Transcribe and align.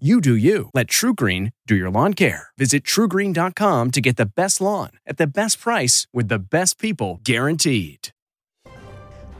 You 0.00 0.20
do 0.20 0.34
you. 0.34 0.70
Let 0.74 0.88
TruGreen 0.88 1.52
do 1.68 1.76
your 1.76 1.88
lawn 1.88 2.14
care. 2.14 2.48
Visit 2.58 2.82
trugreen.com 2.82 3.92
to 3.92 4.00
get 4.00 4.16
the 4.16 4.26
best 4.26 4.60
lawn 4.60 4.90
at 5.06 5.18
the 5.18 5.26
best 5.28 5.60
price 5.60 6.08
with 6.12 6.26
the 6.26 6.40
best 6.40 6.80
people 6.80 7.20
guaranteed. 7.22 8.08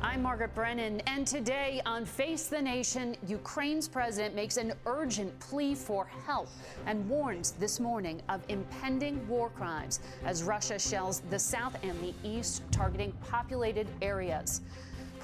I'm 0.00 0.22
Margaret 0.22 0.54
Brennan, 0.54 1.00
and 1.08 1.26
today 1.26 1.82
on 1.84 2.04
Face 2.04 2.46
the 2.46 2.62
Nation, 2.62 3.16
Ukraine's 3.26 3.88
president 3.88 4.36
makes 4.36 4.56
an 4.56 4.74
urgent 4.86 5.36
plea 5.40 5.74
for 5.74 6.06
help 6.24 6.48
and 6.86 7.08
warns 7.08 7.50
this 7.52 7.80
morning 7.80 8.22
of 8.28 8.40
impending 8.48 9.26
war 9.26 9.50
crimes 9.50 9.98
as 10.24 10.44
Russia 10.44 10.78
shells 10.78 11.20
the 11.30 11.38
south 11.38 11.76
and 11.82 12.00
the 12.00 12.14
east, 12.22 12.62
targeting 12.70 13.10
populated 13.28 13.88
areas. 14.02 14.60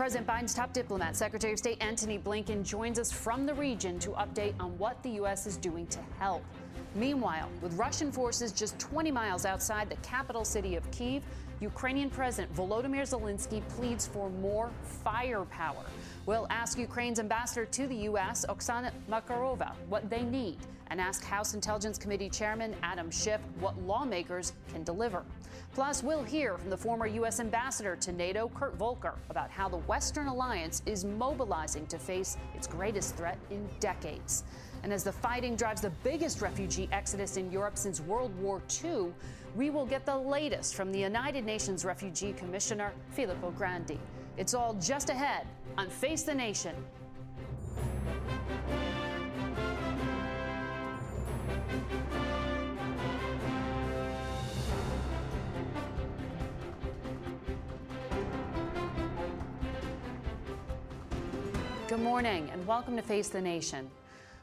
President 0.01 0.27
Biden's 0.27 0.55
top 0.55 0.73
diplomat, 0.73 1.15
Secretary 1.15 1.53
of 1.53 1.59
State 1.59 1.77
Antony 1.83 2.19
Blinken, 2.19 2.65
joins 2.65 2.99
us 2.99 3.13
from 3.13 3.45
the 3.45 3.53
region 3.53 3.99
to 3.99 4.13
update 4.13 4.55
on 4.59 4.71
what 4.79 5.03
the 5.03 5.11
U.S. 5.11 5.47
is 5.47 5.59
doing 5.59 5.87
to 5.89 5.99
help. 6.19 6.43
Meanwhile, 6.95 7.51
with 7.61 7.75
Russian 7.75 8.11
forces 8.11 8.51
just 8.51 8.79
20 8.79 9.11
miles 9.11 9.45
outside 9.45 9.91
the 9.91 9.97
capital 9.97 10.43
city 10.43 10.75
of 10.75 10.91
Kiev, 10.91 11.23
Ukrainian 11.61 12.09
President 12.09 12.51
Volodymyr 12.57 13.03
Zelensky 13.03 13.61
pleads 13.77 14.07
for 14.07 14.31
more 14.31 14.71
firepower. 15.05 15.85
We'll 16.25 16.47
ask 16.49 16.79
Ukraine's 16.79 17.21
ambassador 17.21 17.67
to 17.67 17.87
the 17.87 17.97
U.S., 17.97 18.47
Oksana 18.49 18.93
Markarova, 19.11 19.73
what 19.91 20.09
they 20.09 20.23
need 20.23 20.57
and 20.91 21.01
ask 21.01 21.25
House 21.25 21.55
Intelligence 21.55 21.97
Committee 21.97 22.29
Chairman 22.29 22.75
Adam 22.83 23.11
Schiff 23.11 23.41
what 23.61 23.81
lawmakers 23.83 24.53
can 24.73 24.83
deliver. 24.83 25.25
Plus, 25.73 26.03
we'll 26.03 26.25
hear 26.25 26.59
from 26.59 26.69
the 26.69 26.77
former 26.77 27.07
U.S. 27.07 27.39
ambassador 27.39 27.95
to 27.97 28.13
NATO, 28.13 28.51
Kurt 28.55 28.75
Volker, 28.75 29.15
about 29.31 29.51
how 29.51 29.69
the 29.69 29.79
Western 29.79 30.27
alliance 30.27 30.83
is 30.87 31.05
mobilizing 31.05 31.87
to 31.87 31.99
face 31.99 32.37
its 32.57 32.67
greatest 32.67 33.17
threat 33.17 33.39
in 33.51 33.69
decades. 33.79 34.43
And 34.83 34.93
as 34.93 35.05
the 35.05 35.13
fighting 35.13 35.57
drives 35.57 35.81
the 35.81 35.91
biggest 36.03 36.41
refugee 36.41 36.89
exodus 36.91 37.37
in 37.37 37.53
Europe 37.53 37.79
since 37.79 38.01
World 38.01 38.37
War 38.41 38.61
II, 38.83 39.13
we 39.55 39.71
will 39.71 39.87
get 39.87 40.07
the 40.07 40.17
latest 40.17 40.75
from 40.75 40.91
the 40.91 40.99
United 40.99 41.45
Nations 41.45 41.85
Refugee 41.85 42.33
Commissioner, 42.33 42.93
Filippo 43.11 43.51
Grandi. 43.53 43.99
It's 44.37 44.55
all 44.55 44.75
just 44.75 45.11
ahead 45.11 45.47
on 45.77 45.89
Face 45.89 46.23
the 46.23 46.35
Nation. 46.35 46.75
Good 61.91 61.99
morning 61.99 62.49
and 62.53 62.65
welcome 62.69 62.95
to 62.95 63.03
Face 63.03 63.31
the 63.31 63.41
Nation. 63.41 63.91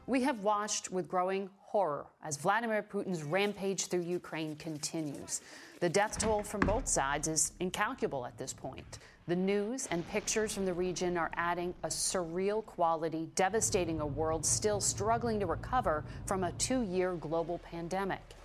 We 0.06 0.22
have 0.24 0.42
watched 0.42 0.92
with 0.92 1.08
growing 1.08 1.50
horror 1.62 2.06
as 2.22 2.36
Vladimir 2.36 2.84
Putin's 2.84 3.24
rampage 3.24 3.88
through 3.88 4.02
Ukraine 4.02 4.58
continues. 4.58 5.40
The 5.80 5.88
death 5.88 6.18
toll 6.18 6.44
from 6.44 6.60
both 6.60 6.90
sides 6.90 7.30
is 7.30 7.54
incalculable 7.62 8.26
at 8.26 8.38
this 8.38 8.52
point. 8.52 9.00
The 9.30 9.36
news 9.38 9.88
and 9.92 10.06
pictures 10.10 10.54
from 10.54 10.66
the 10.66 10.74
region 10.74 11.16
are 11.16 11.32
adding 11.36 11.74
a 11.86 11.88
surreal 11.88 12.66
quality, 12.66 13.30
devastating 13.36 14.02
a 14.02 14.06
world 14.06 14.46
still 14.46 14.82
struggling 14.82 15.40
to 15.40 15.46
recover 15.46 16.04
from 16.26 16.44
a 16.44 16.52
two 16.52 16.82
year 16.82 17.14
global 17.14 17.60
pandemic. 17.60 18.36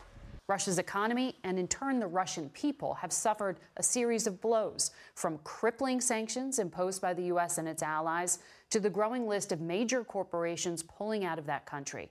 Russia's 0.49 0.79
economy 0.79 1.37
and, 1.45 1.59
in 1.59 1.67
turn, 1.67 1.99
the 1.99 2.07
Russian 2.07 2.51
people 2.51 2.95
have 2.95 3.13
suffered 3.13 3.59
a 3.79 3.83
series 3.83 4.27
of 4.27 4.41
blows, 4.41 4.91
from 5.15 5.39
crippling 5.45 6.01
sanctions 6.01 6.59
imposed 6.59 7.01
by 7.01 7.15
the 7.15 7.23
U.S. 7.25 7.59
and 7.59 7.67
its 7.67 7.83
allies 7.83 8.41
to 8.73 8.81
the 8.81 8.91
growing 8.91 9.29
list 9.29 9.53
of 9.53 9.61
major 9.61 10.03
corporations 10.03 10.83
pulling 10.83 11.27
out 11.27 11.39
of 11.39 11.45
that 11.45 11.67
country. 11.67 12.11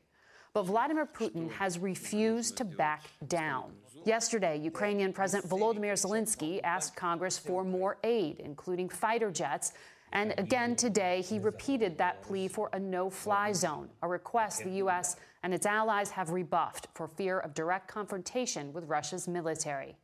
But 0.54 0.64
Vladimir 0.64 1.08
Putin 1.08 1.50
has 1.54 1.80
refused 1.80 2.56
to 2.58 2.66
back 2.66 3.06
down. 3.28 3.72
Yesterday, 4.06 4.60
Ukrainian 4.60 5.12
President 5.12 5.50
Volodymyr 5.50 5.94
Zelensky 5.94 6.60
asked 6.64 6.96
Congress 6.96 7.38
for 7.38 7.64
more 7.64 7.98
aid, 8.04 8.40
including 8.40 8.90
fighter 8.90 9.32
jets. 9.32 9.74
And 10.14 10.36
again 10.38 10.76
today, 10.76 11.22
he 11.22 11.40
repeated 11.40 11.98
that 11.98 12.22
plea 12.22 12.48
for 12.48 12.70
a 12.74 12.80
no 12.80 13.10
fly 13.10 13.54
zone, 13.54 13.90
a 14.04 14.08
request 14.08 14.64
the 14.64 14.78
U.S. 14.84 15.16
and 15.42 15.56
its 15.56 15.66
allies 15.66 16.12
have 16.12 16.30
rebuffed 16.30 16.90
for 16.94 17.08
fear 17.08 17.40
of 17.40 17.56
direct 17.56 17.88
confrontation 17.88 18.72
with 18.72 18.84
Russia's 18.86 19.28
military. 19.28 19.96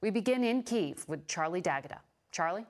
We 0.00 0.10
begin 0.10 0.44
in 0.44 0.62
Kiev 0.62 1.04
with 1.08 1.26
Charlie 1.26 1.60
D'Agata. 1.60 1.98
Charlie? 2.30 2.64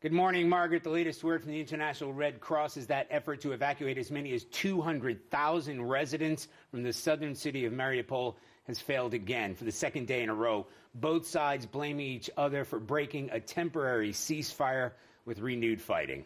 Good 0.00 0.12
morning, 0.12 0.48
Margaret. 0.48 0.84
The 0.84 0.90
latest 0.90 1.24
word 1.24 1.42
from 1.42 1.50
the 1.50 1.58
International 1.58 2.12
Red 2.12 2.38
Cross 2.38 2.76
is 2.76 2.86
that 2.86 3.08
effort 3.10 3.40
to 3.40 3.50
evacuate 3.50 3.98
as 3.98 4.12
many 4.12 4.32
as 4.32 4.44
200,000 4.44 5.82
residents 5.82 6.46
from 6.70 6.84
the 6.84 6.92
southern 6.92 7.34
city 7.34 7.64
of 7.64 7.72
Mariupol 7.72 8.36
has 8.68 8.78
failed 8.78 9.12
again 9.12 9.56
for 9.56 9.64
the 9.64 9.72
second 9.72 10.06
day 10.06 10.22
in 10.22 10.28
a 10.28 10.34
row. 10.34 10.68
Both 10.94 11.26
sides 11.26 11.66
blaming 11.66 12.06
each 12.06 12.30
other 12.36 12.64
for 12.64 12.78
breaking 12.78 13.30
a 13.32 13.40
temporary 13.40 14.12
ceasefire 14.12 14.92
with 15.24 15.40
renewed 15.40 15.82
fighting. 15.82 16.24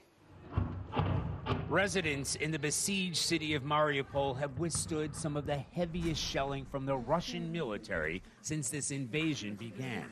Residents 1.69 2.35
in 2.37 2.51
the 2.51 2.59
besieged 2.59 3.17
city 3.17 3.55
of 3.55 3.63
Mariupol 3.63 4.39
have 4.39 4.59
withstood 4.59 5.15
some 5.15 5.37
of 5.37 5.47
the 5.47 5.57
heaviest 5.57 6.23
shelling 6.23 6.65
from 6.65 6.87
the 6.87 6.97
Russian 6.97 7.51
military 7.51 8.23
since 8.43 8.69
this 8.69 8.91
invasion 8.91 9.55
began. 9.55 10.05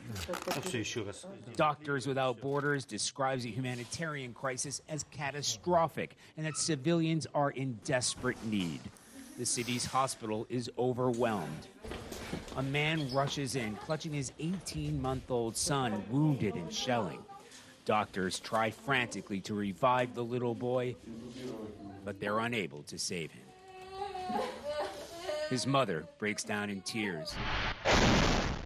Doctors 1.55 2.07
Without 2.07 2.41
Borders 2.41 2.85
describes 2.85 3.43
the 3.43 3.51
humanitarian 3.51 4.33
crisis 4.33 4.81
as 4.89 5.05
catastrophic 5.11 6.15
and 6.37 6.45
that 6.45 6.57
civilians 6.57 7.27
are 7.33 7.51
in 7.51 7.79
desperate 7.83 8.43
need. 8.45 8.81
The 9.37 9.45
city's 9.45 9.85
hospital 9.85 10.45
is 10.49 10.69
overwhelmed. 10.77 11.67
A 12.57 12.63
man 12.63 13.11
rushes 13.13 13.55
in, 13.55 13.75
clutching 13.75 14.13
his 14.13 14.31
18 14.39 15.01
month 15.01 15.31
old 15.31 15.55
son, 15.55 16.03
wounded 16.09 16.55
in 16.55 16.69
shelling. 16.69 17.23
Doctors 17.85 18.39
try 18.39 18.69
frantically 18.69 19.39
to 19.41 19.53
revive 19.53 20.13
the 20.13 20.23
little 20.23 20.53
boy, 20.53 20.95
but 22.05 22.19
they're 22.19 22.39
unable 22.39 22.83
to 22.83 22.97
save 22.97 23.31
him. 23.31 23.43
His 25.49 25.65
mother 25.67 26.05
breaks 26.19 26.43
down 26.43 26.69
in 26.69 26.81
tears. 26.81 27.33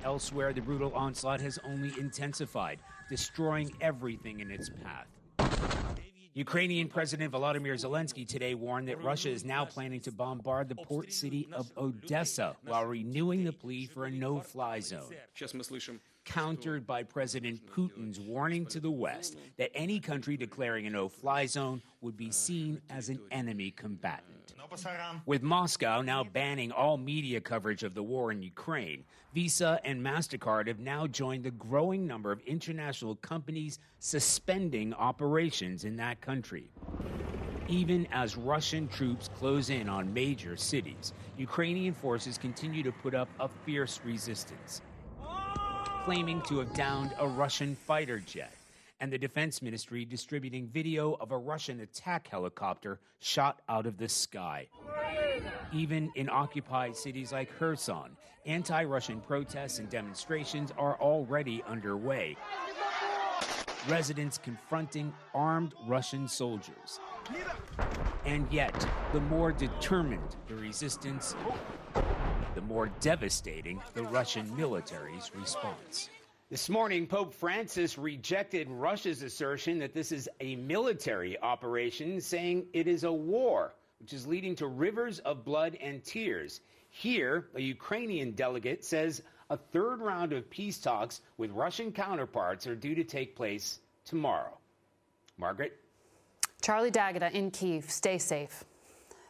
Elsewhere, 0.03 0.53
the 0.53 0.62
brutal 0.62 0.94
onslaught 0.94 1.42
has 1.42 1.58
only 1.64 1.92
intensified, 2.00 2.80
destroying 3.09 3.74
everything 3.81 4.42
in 4.42 4.52
its 4.52 4.70
path. 4.70 5.08
Ukrainian 6.36 6.90
President 6.90 7.32
Volodymyr 7.32 7.76
Zelensky 7.76 8.28
today 8.28 8.56
warned 8.56 8.90
that 8.90 9.02
Russia 9.02 9.30
is 9.30 9.46
now 9.46 9.64
planning 9.64 10.02
to 10.02 10.12
bombard 10.12 10.68
the 10.68 10.76
port 10.76 11.14
city 11.14 11.47
of 11.53 11.72
Odessa 11.78 12.58
while 12.66 12.84
renewing 12.86 13.46
the 13.46 13.53
plea 13.53 13.86
for 13.86 14.06
a 14.06 14.12
no 14.12 14.42
fly 14.42 14.82
zone 14.82 15.09
countered 16.25 16.86
by 16.86 17.03
President 17.03 17.62
Putin's 17.68 18.19
warning 18.19 18.66
to 18.66 18.80
the 18.80 18.91
West 18.91 19.38
that 19.58 19.72
any 19.73 19.99
country 19.99 20.35
declaring 20.35 20.88
a 20.88 20.90
no 20.90 21.08
fly 21.08 21.46
zone 21.46 21.82
would 22.02 22.17
be 22.17 22.32
seen 22.32 22.82
as 22.90 23.09
an 23.09 23.20
enemy 23.32 23.72
combatant. 23.72 24.53
With 25.26 25.44
Moscow 25.44 26.02
now 26.02 26.23
banning 26.23 26.72
all 26.72 26.97
media 26.97 27.40
coverage 27.40 27.84
of 27.84 27.94
the 27.94 28.03
war 28.03 28.32
in 28.32 28.41
Ukraine, 28.41 29.03
Visa 29.34 29.79
and 29.84 30.02
MasterCard 30.02 30.67
have 30.67 30.79
now 30.79 31.08
joined 31.08 31.44
the 31.44 31.52
growing 31.52 32.05
number 32.05 32.32
of 32.32 32.41
international 32.41 33.16
companies 33.17 33.79
suspending 33.99 34.94
operations 34.96 35.85
in 35.85 35.96
that 35.97 36.20
country. 36.20 36.70
Even 37.67 38.08
as 38.11 38.38
Russian 38.38 38.88
troops 38.88 39.29
close 39.38 39.70
in 39.70 39.88
on 39.88 40.14
major 40.14 40.58
cities, 40.58 41.14
Ukrainian 41.38 41.94
forces 41.94 42.38
continue 42.38 42.84
to 42.84 42.91
put 42.91 43.16
up 43.16 43.29
a 43.40 43.47
fierce 43.47 43.99
resistance 44.03 44.82
claiming 46.05 46.40
to 46.43 46.59
have 46.59 46.72
downed 46.75 47.11
a 47.17 47.28
Russian 47.28 47.73
fighter 47.73 48.19
jet, 48.19 48.53
and 48.99 49.11
the 49.11 49.17
defense 49.17 49.63
ministry 49.63 50.05
distributing 50.05 50.67
video 50.67 51.13
of 51.13 51.31
a 51.31 51.37
Russian 51.37 51.79
attack 51.79 52.28
helicopter 52.28 52.99
shot 53.17 53.63
out 53.69 53.87
of 53.87 53.97
the 53.97 54.07
sky. 54.07 54.67
Even 55.73 56.11
in 56.13 56.29
occupied 56.29 56.96
cities 56.96 57.31
like 57.31 57.49
Kherson, 57.57 58.16
anti 58.46 58.84
Russian 58.84 59.19
protests 59.19 59.79
and 59.79 59.90
demonstrations 59.90 60.72
are 60.78 60.96
already 61.02 61.63
underway. 61.67 62.37
residents 63.87 64.37
confronting 64.37 65.11
armed 65.34 65.73
Russian 65.87 66.28
soldiers. 66.28 66.99
And 68.25 68.47
yet, 68.51 68.87
the 69.11 69.22
more 69.22 69.51
determined 69.51 70.35
the 70.47 70.55
resistance, 70.55 71.35
the 72.55 72.61
more 72.61 72.90
devastating 73.02 73.81
the 73.93 74.03
Russian 74.03 74.55
military's 74.55 75.29
response. 75.35 76.09
This 76.49 76.69
morning, 76.69 77.05
Pope 77.05 77.34
Francis 77.34 77.97
rejected 77.97 78.69
Russia's 78.69 79.22
assertion 79.23 79.78
that 79.79 79.93
this 79.93 80.13
is 80.13 80.29
a 80.40 80.55
military 80.55 81.37
operation, 81.41 82.22
saying 82.22 82.66
it 82.72 82.87
is 82.87 83.03
a 83.03 83.11
war, 83.11 83.75
which 83.99 84.13
is 84.13 84.25
leading 84.25 84.55
to 84.55 84.67
rivers 84.67 85.19
of 85.19 85.43
blood 85.43 85.78
and 85.81 86.02
tears. 86.02 86.61
Here, 86.91 87.47
a 87.55 87.61
Ukrainian 87.61 88.31
delegate 88.31 88.85
says 88.85 89.22
a 89.49 89.58
third 89.58 89.99
round 89.99 90.31
of 90.31 90.49
peace 90.49 90.78
talks 90.78 91.22
with 91.37 91.51
Russian 91.51 91.91
counterparts 91.91 92.66
are 92.67 92.75
due 92.75 92.96
to 92.96 93.03
take 93.03 93.35
place 93.35 93.79
tomorrow. 94.05 94.58
Margaret? 95.37 95.78
Charlie 96.61 96.90
D'Agata 96.90 97.35
in 97.35 97.51
Kiev. 97.51 97.91
Stay 97.91 98.17
safe. 98.17 98.63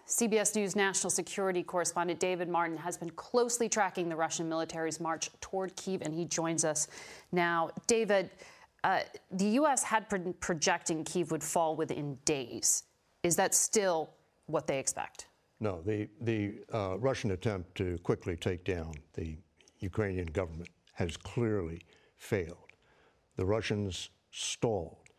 CBS 0.07 0.55
News 0.55 0.75
national 0.75 1.09
security 1.09 1.63
correspondent 1.63 2.19
David 2.19 2.47
Martin 2.47 2.77
has 2.77 2.95
been 2.95 3.09
closely 3.11 3.67
tracking 3.67 4.07
the 4.07 4.15
Russian 4.15 4.47
military's 4.47 4.99
march 4.99 5.29
toward 5.41 5.75
Kiev, 5.75 6.03
and 6.03 6.13
he 6.13 6.25
joins 6.25 6.63
us 6.63 6.87
now. 7.31 7.71
David, 7.87 8.29
uh, 8.83 8.99
the 9.31 9.45
U.S. 9.45 9.81
had 9.83 10.07
been 10.09 10.33
projecting 10.33 11.03
Kiev 11.03 11.31
would 11.31 11.43
fall 11.43 11.75
within 11.75 12.19
days. 12.23 12.83
Is 13.23 13.35
that 13.37 13.55
still 13.55 14.11
what 14.45 14.67
they 14.67 14.77
expect? 14.77 15.25
No, 15.59 15.81
the, 15.81 16.07
the 16.21 16.53
uh, 16.71 16.99
Russian 16.99 17.31
attempt 17.31 17.73
to 17.75 17.97
quickly 18.03 18.35
take 18.35 18.63
down 18.63 18.93
the 19.13 19.35
Ukrainian 19.79 20.27
government 20.27 20.69
has 20.93 21.17
clearly 21.17 21.81
failed. 22.17 22.57
The 23.37 23.45
Russians 23.45 24.09
stalled, 24.29 25.09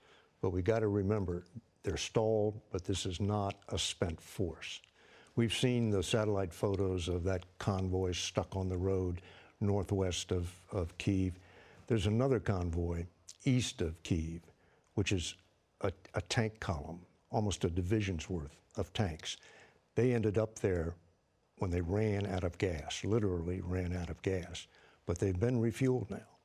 but 0.41 0.51
we 0.51 0.63
got 0.63 0.81
to 0.81 0.89
remember 0.89 1.45
they're 1.87 1.97
stalled, 1.97 2.61
but 2.73 2.85
this 2.85 3.07
is 3.07 3.21
not 3.21 3.55
a 3.69 3.79
spent 3.79 4.21
force. 4.21 4.81
We've 5.37 5.55
seen 5.55 5.89
the 5.89 6.03
satellite 6.03 6.53
photos 6.53 7.07
of 7.07 7.23
that 7.25 7.45
convoy 7.59 8.11
stuck 8.11 8.57
on 8.57 8.69
the 8.69 8.77
road 8.77 9.23
northwest 9.61 10.33
of, 10.33 10.51
of 10.73 10.99
Kiev. 10.99 11.39
There's 11.87 12.09
another 12.09 12.41
convoy 12.41 13.07
east 13.45 13.83
of 13.83 14.03
Kiev, 14.03 14.41
which 14.95 15.13
is 15.13 15.37
a, 15.83 15.93
a 16.15 16.23
tank 16.23 16.59
column, 16.59 16.99
almost 17.31 17.65
a 17.65 17.71
division's 17.71 18.29
worth 18.29 18.57
of 18.77 18.93
tanks. 18.93 19.37
They 19.95 20.13
ended 20.13 20.39
up 20.39 20.59
there 20.59 20.97
when 21.59 21.71
they 21.71 21.83
ran 21.83 22.27
out 22.27 22.43
of 22.43 22.59
gas, 22.59 23.05
literally 23.05 23.61
ran 23.63 23.97
out 23.97 24.11
of 24.11 24.21
gas, 24.23 24.67
but 25.07 25.21
they've 25.21 25.39
been 25.39 25.61
refueled 25.61 26.11
now. 26.11 26.36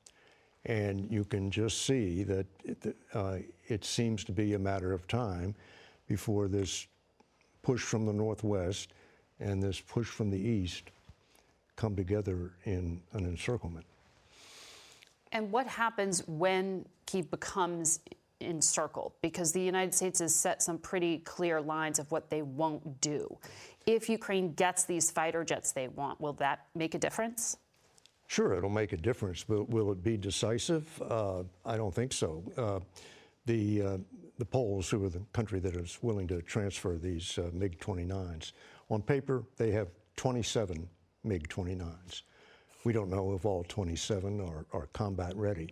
And 0.64 1.10
you 1.10 1.24
can 1.24 1.50
just 1.50 1.84
see 1.84 2.22
that 2.24 2.46
it, 2.64 2.96
uh, 3.14 3.38
it 3.66 3.84
seems 3.84 4.22
to 4.24 4.32
be 4.32 4.54
a 4.54 4.58
matter 4.58 4.92
of 4.92 5.08
time 5.08 5.54
before 6.06 6.46
this 6.48 6.86
push 7.62 7.82
from 7.82 8.06
the 8.06 8.12
northwest 8.12 8.92
and 9.40 9.62
this 9.62 9.80
push 9.80 10.06
from 10.06 10.30
the 10.30 10.38
east 10.38 10.90
come 11.76 11.96
together 11.96 12.52
in 12.64 13.00
an 13.12 13.24
encirclement. 13.24 13.84
And 15.32 15.50
what 15.50 15.66
happens 15.66 16.22
when 16.28 16.84
Kiev 17.06 17.30
becomes 17.30 18.00
encircled? 18.40 19.12
Because 19.22 19.52
the 19.52 19.60
United 19.60 19.94
States 19.94 20.20
has 20.20 20.34
set 20.34 20.62
some 20.62 20.78
pretty 20.78 21.18
clear 21.18 21.60
lines 21.60 21.98
of 21.98 22.10
what 22.10 22.28
they 22.28 22.42
won't 22.42 23.00
do. 23.00 23.36
If 23.86 24.08
Ukraine 24.08 24.52
gets 24.52 24.84
these 24.84 25.10
fighter 25.10 25.42
jets 25.44 25.72
they 25.72 25.88
want, 25.88 26.20
will 26.20 26.34
that 26.34 26.66
make 26.74 26.94
a 26.94 26.98
difference? 26.98 27.56
Sure, 28.32 28.54
it'll 28.54 28.70
make 28.70 28.94
a 28.94 28.96
difference, 28.96 29.44
but 29.44 29.68
will 29.68 29.92
it 29.92 30.02
be 30.02 30.16
decisive? 30.16 30.88
Uh, 31.02 31.42
I 31.66 31.76
don't 31.76 31.94
think 31.94 32.14
so. 32.14 32.42
Uh, 32.56 32.80
the, 33.44 33.82
uh, 33.82 33.98
the 34.38 34.46
Poles, 34.46 34.88
who 34.88 35.04
are 35.04 35.10
the 35.10 35.20
country 35.34 35.60
that 35.60 35.76
is 35.76 35.98
willing 36.00 36.26
to 36.28 36.40
transfer 36.40 36.96
these 36.96 37.36
uh, 37.36 37.50
MiG 37.52 37.78
29s, 37.78 38.52
on 38.88 39.02
paper, 39.02 39.44
they 39.58 39.70
have 39.72 39.88
27 40.16 40.88
MiG 41.24 41.46
29s. 41.50 42.22
We 42.84 42.94
don't 42.94 43.10
know 43.10 43.34
if 43.34 43.44
all 43.44 43.64
27 43.68 44.40
are, 44.40 44.64
are 44.72 44.86
combat 44.94 45.36
ready. 45.36 45.68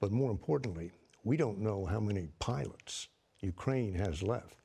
But 0.00 0.10
more 0.10 0.32
importantly, 0.32 0.90
we 1.22 1.36
don't 1.36 1.60
know 1.60 1.84
how 1.84 2.00
many 2.00 2.30
pilots 2.40 3.06
Ukraine 3.42 3.94
has 3.94 4.24
left. 4.24 4.56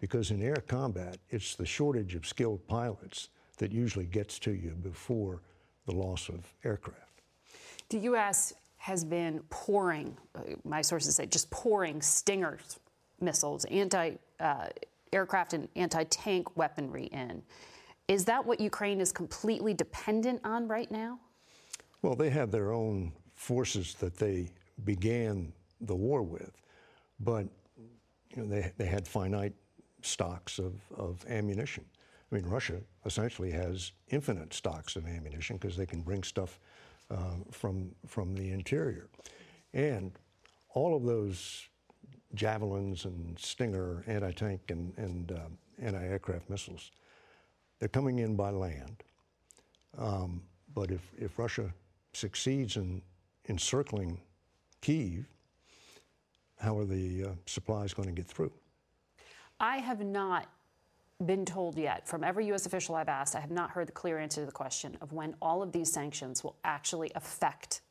Because 0.00 0.30
in 0.30 0.42
air 0.42 0.64
combat, 0.66 1.18
it's 1.28 1.56
the 1.56 1.66
shortage 1.66 2.14
of 2.14 2.26
skilled 2.26 2.66
pilots 2.68 3.28
that 3.58 3.70
usually 3.70 4.06
gets 4.06 4.38
to 4.38 4.52
you 4.52 4.70
before 4.82 5.42
the 5.90 5.96
loss 5.96 6.28
of 6.28 6.52
aircraft. 6.64 7.22
The 7.88 7.98
U.S. 7.98 8.54
has 8.78 9.04
been 9.04 9.40
pouring, 9.50 10.16
uh, 10.34 10.42
my 10.64 10.80
sources 10.82 11.16
say, 11.16 11.26
just 11.26 11.50
pouring 11.50 12.00
Stinger 12.00 12.58
missiles, 13.20 13.64
anti 13.66 14.12
uh, 14.38 14.66
aircraft 15.12 15.52
and 15.52 15.68
anti 15.76 16.04
tank 16.04 16.56
weaponry 16.56 17.06
in. 17.06 17.42
Is 18.08 18.24
that 18.24 18.44
what 18.44 18.60
Ukraine 18.60 19.00
is 19.00 19.12
completely 19.12 19.74
dependent 19.74 20.40
on 20.44 20.66
right 20.66 20.90
now? 20.90 21.18
Well, 22.02 22.14
they 22.14 22.30
have 22.30 22.50
their 22.50 22.72
own 22.72 23.12
forces 23.34 23.94
that 23.94 24.16
they 24.16 24.50
began 24.84 25.52
the 25.82 25.94
war 25.94 26.22
with, 26.22 26.52
but 27.20 27.46
you 28.34 28.42
know, 28.42 28.46
they, 28.46 28.72
they 28.78 28.86
had 28.86 29.06
finite 29.06 29.54
stocks 30.02 30.58
of, 30.58 30.80
of 30.96 31.24
ammunition. 31.28 31.84
I 32.30 32.36
mean, 32.36 32.46
Russia 32.46 32.80
essentially 33.04 33.50
has 33.50 33.92
infinite 34.08 34.54
stocks 34.54 34.96
of 34.96 35.06
ammunition 35.06 35.56
because 35.56 35.76
they 35.76 35.86
can 35.86 36.02
bring 36.02 36.22
stuff 36.22 36.60
uh, 37.10 37.34
from, 37.50 37.90
from 38.06 38.34
the 38.34 38.52
interior. 38.52 39.08
And 39.74 40.12
all 40.74 40.96
of 40.96 41.04
those 41.04 41.68
javelins 42.34 43.04
and 43.04 43.38
Stinger 43.38 44.04
anti 44.06 44.30
tank 44.32 44.60
and, 44.68 44.92
and 44.96 45.32
uh, 45.32 45.48
anti 45.80 46.02
aircraft 46.02 46.48
missiles, 46.48 46.92
they're 47.78 47.88
coming 47.88 48.20
in 48.20 48.36
by 48.36 48.50
land. 48.50 49.02
Um, 49.98 50.42
but 50.72 50.90
if, 50.90 51.00
if 51.18 51.38
Russia 51.38 51.72
succeeds 52.12 52.76
in 52.76 53.02
encircling 53.48 54.20
Kiev, 54.80 55.26
how 56.60 56.78
are 56.78 56.84
the 56.84 57.24
uh, 57.24 57.28
supplies 57.46 57.92
going 57.92 58.08
to 58.08 58.14
get 58.14 58.26
through? 58.26 58.52
I 59.58 59.78
have 59.78 60.00
not 60.00 60.48
been 61.24 61.44
told 61.44 61.76
yet 61.76 62.08
from 62.08 62.24
every 62.24 62.46
U.S. 62.46 62.66
official 62.66 62.94
I've 62.94 63.08
asked, 63.08 63.36
I 63.36 63.40
have 63.40 63.50
not 63.50 63.70
heard 63.70 63.88
the 63.88 63.92
clear 63.92 64.18
answer 64.18 64.40
to 64.40 64.46
the 64.46 64.52
question 64.52 64.96
of 65.00 65.12
when 65.12 65.34
all 65.42 65.62
of 65.62 65.72
these 65.72 65.92
sanctions 65.92 66.42
will 66.42 66.56
actually 66.64 67.10
affect 67.14 67.82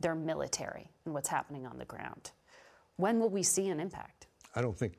their 0.00 0.14
military 0.14 0.90
and 1.04 1.14
what's 1.14 1.28
happening 1.28 1.66
on 1.66 1.78
the 1.78 1.84
ground. 1.84 2.32
When 2.96 3.18
will 3.18 3.30
we 3.30 3.42
see 3.42 3.68
an 3.68 3.80
impact? 3.80 4.26
I 4.54 4.60
don't 4.60 4.76
think 4.76 4.94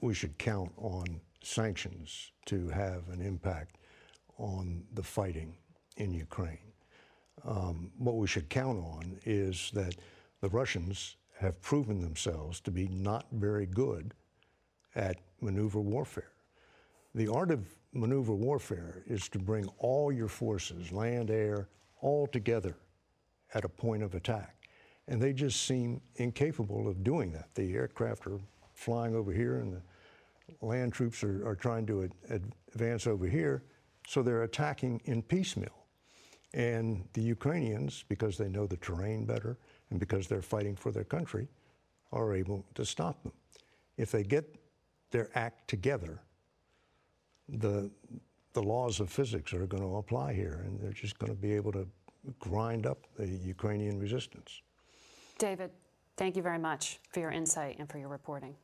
we 0.00 0.14
should 0.14 0.36
count 0.38 0.72
on 0.76 1.20
sanctions 1.42 2.32
to 2.46 2.68
have 2.68 3.08
an 3.08 3.20
impact 3.20 3.78
on 4.38 4.84
the 4.94 5.02
fighting 5.02 5.54
in 5.96 6.12
Ukraine. 6.12 6.58
Um, 7.44 7.90
what 7.98 8.16
we 8.16 8.26
should 8.26 8.48
count 8.48 8.78
on 8.78 9.18
is 9.24 9.70
that 9.74 9.96
the 10.40 10.48
Russians 10.48 11.16
have 11.38 11.60
proven 11.60 12.00
themselves 12.00 12.60
to 12.60 12.70
be 12.70 12.88
not 12.88 13.26
very 13.32 13.66
good 13.66 14.14
at 14.94 15.18
maneuver 15.40 15.80
warfare. 15.80 16.33
The 17.14 17.28
art 17.28 17.50
of 17.50 17.64
maneuver 17.92 18.34
warfare 18.34 19.02
is 19.06 19.28
to 19.30 19.38
bring 19.38 19.66
all 19.78 20.10
your 20.10 20.28
forces, 20.28 20.90
land, 20.90 21.30
air, 21.30 21.68
all 22.00 22.26
together 22.26 22.76
at 23.54 23.64
a 23.64 23.68
point 23.68 24.02
of 24.02 24.14
attack. 24.14 24.56
And 25.06 25.20
they 25.20 25.32
just 25.32 25.62
seem 25.62 26.00
incapable 26.16 26.88
of 26.88 27.04
doing 27.04 27.30
that. 27.32 27.54
The 27.54 27.74
aircraft 27.74 28.26
are 28.26 28.40
flying 28.72 29.14
over 29.14 29.32
here, 29.32 29.58
and 29.60 29.74
the 29.74 29.82
land 30.66 30.92
troops 30.92 31.22
are, 31.22 31.46
are 31.46 31.54
trying 31.54 31.86
to 31.86 32.10
ad- 32.30 32.42
advance 32.74 33.06
over 33.06 33.26
here, 33.26 33.62
so 34.08 34.22
they're 34.22 34.42
attacking 34.42 35.00
in 35.04 35.22
piecemeal. 35.22 35.86
And 36.52 37.06
the 37.12 37.22
Ukrainians, 37.22 38.04
because 38.08 38.36
they 38.38 38.48
know 38.48 38.66
the 38.66 38.76
terrain 38.78 39.24
better 39.24 39.56
and 39.90 40.00
because 40.00 40.26
they're 40.26 40.42
fighting 40.42 40.76
for 40.76 40.90
their 40.90 41.04
country, 41.04 41.48
are 42.12 42.34
able 42.34 42.64
to 42.74 42.84
stop 42.84 43.22
them. 43.22 43.32
If 43.96 44.10
they 44.10 44.22
get 44.22 44.56
their 45.10 45.30
act 45.34 45.68
together, 45.68 46.20
the, 47.48 47.90
the 48.52 48.62
laws 48.62 49.00
of 49.00 49.10
physics 49.10 49.52
are 49.52 49.66
going 49.66 49.82
to 49.82 49.96
apply 49.96 50.34
here, 50.34 50.62
and 50.64 50.80
they're 50.80 50.92
just 50.92 51.18
going 51.18 51.32
to 51.32 51.40
be 51.40 51.52
able 51.52 51.72
to 51.72 51.86
grind 52.38 52.86
up 52.86 52.98
the 53.16 53.26
Ukrainian 53.26 53.98
resistance. 53.98 54.62
David, 55.38 55.70
thank 56.16 56.36
you 56.36 56.42
very 56.42 56.58
much 56.58 57.00
for 57.10 57.20
your 57.20 57.30
insight 57.30 57.78
and 57.78 57.88
for 57.88 57.98
your 57.98 58.08
reporting. 58.08 58.54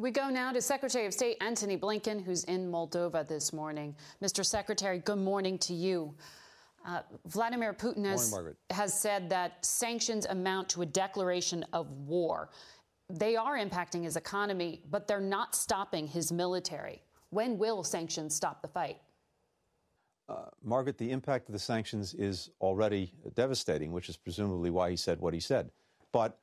We 0.00 0.12
go 0.12 0.28
now 0.28 0.52
to 0.52 0.62
Secretary 0.62 1.06
of 1.06 1.12
State 1.12 1.38
Antony 1.40 1.76
Blinken, 1.76 2.22
who's 2.22 2.44
in 2.44 2.70
Moldova 2.70 3.26
this 3.26 3.52
morning. 3.52 3.96
Mr. 4.22 4.46
Secretary, 4.46 5.00
good 5.00 5.18
morning 5.18 5.58
to 5.58 5.74
you. 5.74 6.14
Uh, 6.86 7.00
Vladimir 7.26 7.74
Putin 7.74 8.04
has, 8.04 8.30
morning, 8.30 8.54
has 8.70 8.94
said 8.94 9.28
that 9.30 9.64
sanctions 9.64 10.24
amount 10.26 10.68
to 10.68 10.82
a 10.82 10.86
declaration 10.86 11.64
of 11.72 11.90
war. 11.90 12.48
They 13.10 13.34
are 13.34 13.58
impacting 13.58 14.04
his 14.04 14.16
economy, 14.16 14.82
but 14.88 15.08
they're 15.08 15.20
not 15.20 15.56
stopping 15.56 16.06
his 16.06 16.30
military. 16.30 17.02
When 17.30 17.58
will 17.58 17.82
sanctions 17.84 18.34
stop 18.34 18.62
the 18.62 18.68
fight? 18.68 18.98
Uh, 20.28 20.46
Margaret, 20.62 20.98
the 20.98 21.10
impact 21.10 21.48
of 21.48 21.52
the 21.52 21.58
sanctions 21.58 22.14
is 22.14 22.50
already 22.60 23.12
devastating, 23.34 23.92
which 23.92 24.08
is 24.08 24.16
presumably 24.16 24.70
why 24.70 24.90
he 24.90 24.96
said 24.96 25.20
what 25.20 25.34
he 25.34 25.40
said. 25.40 25.70
But 26.12 26.38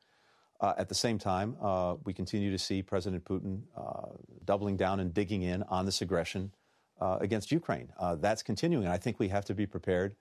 Uh, 0.61 0.73
at 0.77 0.87
the 0.87 0.95
same 0.95 1.17
time, 1.19 1.49
uh, 1.61 1.95
we 2.05 2.13
continue 2.13 2.49
to 2.49 2.57
see 2.57 2.81
President 2.81 3.21
Putin 3.25 3.61
uh, 3.75 4.11
doubling 4.45 4.77
down 4.77 5.01
and 5.01 5.13
digging 5.13 5.41
in 5.43 5.59
on 5.63 5.85
this 5.85 6.01
aggression 6.01 6.49
uh, 7.01 7.17
against 7.19 7.51
Ukraine. 7.51 7.91
Uh, 7.99 8.15
that's 8.15 8.41
continuing, 8.41 8.85
and 8.85 8.93
I 8.93 8.97
think 8.97 9.19
we 9.19 9.27
have 9.27 9.43
to 9.51 9.53
be 9.53 9.65
prepared, 9.67 10.15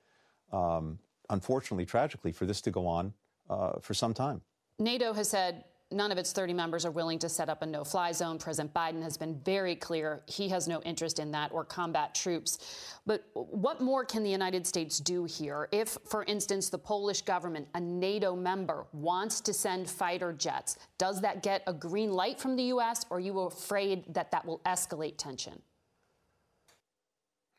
um, 0.52 0.98
unfortunately, 1.30 1.86
tragically, 1.86 2.32
for 2.32 2.46
this 2.46 2.60
to 2.62 2.72
go 2.72 2.84
on 2.98 3.04
uh, 3.48 3.78
for 3.80 3.94
some 3.94 4.12
time. 4.12 4.38
NATO 4.80 5.12
has 5.12 5.28
said 5.28 5.64
none 5.94 6.12
of 6.12 6.18
its 6.18 6.32
30 6.32 6.52
members 6.52 6.84
are 6.84 6.90
willing 6.90 7.18
to 7.20 7.28
set 7.28 7.48
up 7.48 7.62
a 7.62 7.66
no 7.66 7.84
fly 7.84 8.12
zone. 8.12 8.38
President 8.38 8.74
Biden 8.74 9.02
has 9.02 9.16
been 9.16 9.40
very 9.44 9.76
clear 9.76 10.22
he 10.26 10.48
has 10.48 10.68
no 10.68 10.80
interest 10.82 11.18
in 11.18 11.30
that 11.32 11.52
or 11.52 11.64
combat 11.64 12.14
troops. 12.14 12.58
But 13.06 13.24
what 13.34 13.80
more 13.80 14.04
can 14.04 14.22
the 14.22 14.30
United 14.30 14.66
States 14.66 14.98
do 14.98 15.24
here? 15.24 15.68
If, 15.72 15.96
for 16.04 16.24
instance, 16.24 16.68
the 16.68 16.78
Polish 16.78 17.22
government, 17.22 17.68
a 17.74 17.80
NATO 17.80 18.34
member, 18.34 18.86
wants 18.92 19.40
to 19.42 19.52
send 19.52 19.88
fighter 19.88 20.32
jets, 20.32 20.78
does 20.98 21.20
that 21.20 21.42
get 21.42 21.62
a 21.66 21.72
green 21.72 22.12
light 22.12 22.40
from 22.40 22.56
the 22.56 22.64
U.S., 22.64 23.06
or 23.10 23.18
are 23.18 23.20
you 23.20 23.40
afraid 23.40 24.12
that 24.14 24.30
that 24.30 24.44
will 24.44 24.60
escalate 24.66 25.16
tension? 25.16 25.60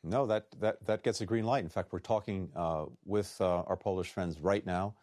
No, 0.03 0.27
that, 0.27 0.45
that, 0.59 0.85
that 0.85 1.03
gets 1.03 1.21
a 1.21 1.25
green 1.25 1.45
light. 1.45 1.63
In 1.63 1.69
fact, 1.69 1.91
we're 1.91 1.99
talking 1.99 2.49
uh, 2.55 2.85
with 3.05 3.35
uh, 3.39 3.63
our 3.63 3.75
Polish 3.75 4.11
friends 4.11 4.39
right 4.39 4.63
now 4.63 4.93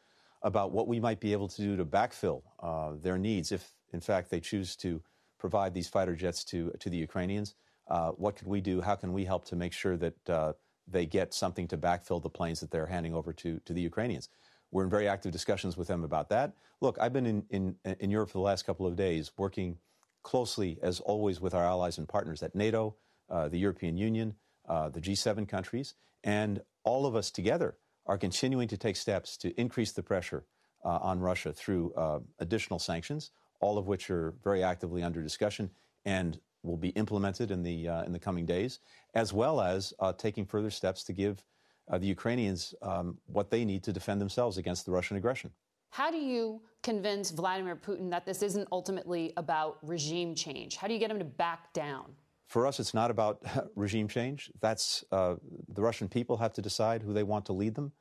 about 0.43 0.73
what 0.73 0.89
we 0.89 0.99
might 0.99 1.21
be 1.21 1.33
able 1.33 1.49
to 1.49 1.63
do 1.63 1.77
to 1.77 1.85
backfill 1.85 2.43
uh, 2.61 2.93
their 3.01 3.19
needs 3.19 3.53
if, 3.53 3.73
in 3.93 4.01
fact, 4.01 4.31
they 4.31 4.41
choose 4.41 4.77
to 4.77 5.03
provide 5.39 5.75
these 5.75 5.89
fighter 5.89 6.17
jets 6.17 6.45
to, 6.45 6.73
to 6.81 6.91
the 6.91 6.97
Ukrainians. 6.97 7.55
Uh, 7.89 8.11
what 8.11 8.37
could 8.37 8.47
we 8.47 8.61
do? 8.61 8.81
How 8.81 8.95
can 8.95 9.13
we 9.13 9.25
help 9.25 9.45
to 9.47 9.57
make 9.57 9.73
sure 9.73 9.97
that 9.97 10.31
uh, 10.31 10.53
they 10.87 11.07
get 11.07 11.35
something 11.35 11.69
to 11.69 11.77
backfill 11.77 12.23
the 12.23 12.29
planes 12.29 12.61
that 12.61 12.71
they're 12.71 12.87
handing 12.87 13.15
over 13.15 13.33
to, 13.35 13.61
to 13.65 13.73
the 13.73 13.81
Ukrainians? 13.81 14.29
We're 14.71 14.85
in 14.85 14.91
very 14.91 15.07
active 15.09 15.33
discussions 15.33 15.77
with 15.77 15.89
them 15.89 16.03
about 16.03 16.29
that. 16.31 16.55
Look, 16.81 16.97
I've 17.01 17.13
been 17.13 17.27
in, 17.27 17.45
in, 17.51 17.77
in 18.01 18.11
Europe 18.11 18.31
for 18.31 18.39
the 18.39 18.45
last 18.45 18.65
couple 18.65 18.87
of 18.87 18.97
days 18.97 19.31
working 19.37 19.79
closely, 20.23 20.79
as 20.83 21.01
always, 21.01 21.41
with 21.41 21.55
our 21.55 21.65
allies 21.65 21.99
and 21.99 22.09
partners 22.09 22.43
at 22.43 22.55
NATO, 22.55 22.97
uh, 23.29 23.49
the 23.49 23.59
European 23.59 23.97
Union, 23.97 24.35
uh, 24.69 24.89
the 24.89 25.01
G7 25.01 25.47
countries, 25.49 25.95
and 26.25 26.63
all 26.85 27.07
of 27.07 27.15
us 27.15 27.31
together 27.31 27.77
are 28.07 28.19
continuing 28.19 28.69
to 28.69 28.77
take 28.77 28.97
steps 28.97 29.37
to 29.39 29.61
increase 29.61 29.93
the 29.93 30.03
pressure 30.03 30.45
uh, 30.85 30.99
on 31.03 31.21
Russia 31.21 31.53
through 31.53 31.93
uh, 31.95 32.19
additional 32.41 32.79
sanctions, 32.79 33.31
all 33.61 33.79
of 33.79 33.87
which 33.87 34.11
are 34.11 34.35
very 34.43 34.63
actively 34.63 35.03
under 35.03 35.23
discussion 35.23 35.71
and 36.05 36.41
will 36.63 36.77
be 36.77 36.91
implemented 36.91 37.51
in 37.51 37.63
the 37.63 37.89
uh, 37.89 38.03
in 38.05 38.13
the 38.13 38.19
coming 38.19 38.47
days, 38.47 38.81
as 39.15 39.33
well 39.33 39.61
as 39.61 39.93
uh, 40.01 40.13
taking 40.13 40.45
further 40.45 40.71
steps 40.71 41.05
to 41.05 41.13
give 41.13 41.43
uh, 41.91 41.99
the 41.99 42.07
Ukrainians 42.07 42.75
um, 42.83 43.19
what 43.27 43.51
they 43.51 43.65
need 43.65 43.83
to 43.85 43.93
defend 43.93 44.21
themselves 44.21 44.59
against 44.59 44.87
the 44.87 44.93
Russian 44.93 45.17
aggression. 45.17 45.51
How 45.91 46.11
do 46.11 46.17
you 46.17 46.63
convince 46.83 47.31
Vladimir 47.31 47.77
Putin 47.77 48.11
that 48.11 48.25
this 48.25 48.43
isn't 48.43 48.67
ultimately 48.73 49.33
about 49.37 49.79
regime 49.83 50.35
change? 50.35 50.77
How 50.77 50.87
do 50.89 50.95
you 50.95 51.01
get 51.01 51.11
him 51.11 51.19
to 51.19 51.25
back 51.25 51.73
down? 51.73 52.15
For 52.53 52.67
us, 52.67 52.79
it's 52.79 52.93
not 52.93 53.11
about 53.11 53.43
regime 53.77 54.09
change. 54.09 54.51
That's 54.61 55.05
uh, 55.11 55.37
the 55.69 55.81
Russian 55.81 56.09
people 56.09 56.37
have 56.37 56.53
to 56.53 56.61
decide 56.61 57.03
who 57.03 57.15
they 57.15 57.23
want 57.23 57.47
to 57.47 57.55
lead 57.55 57.75
them. 57.75 57.93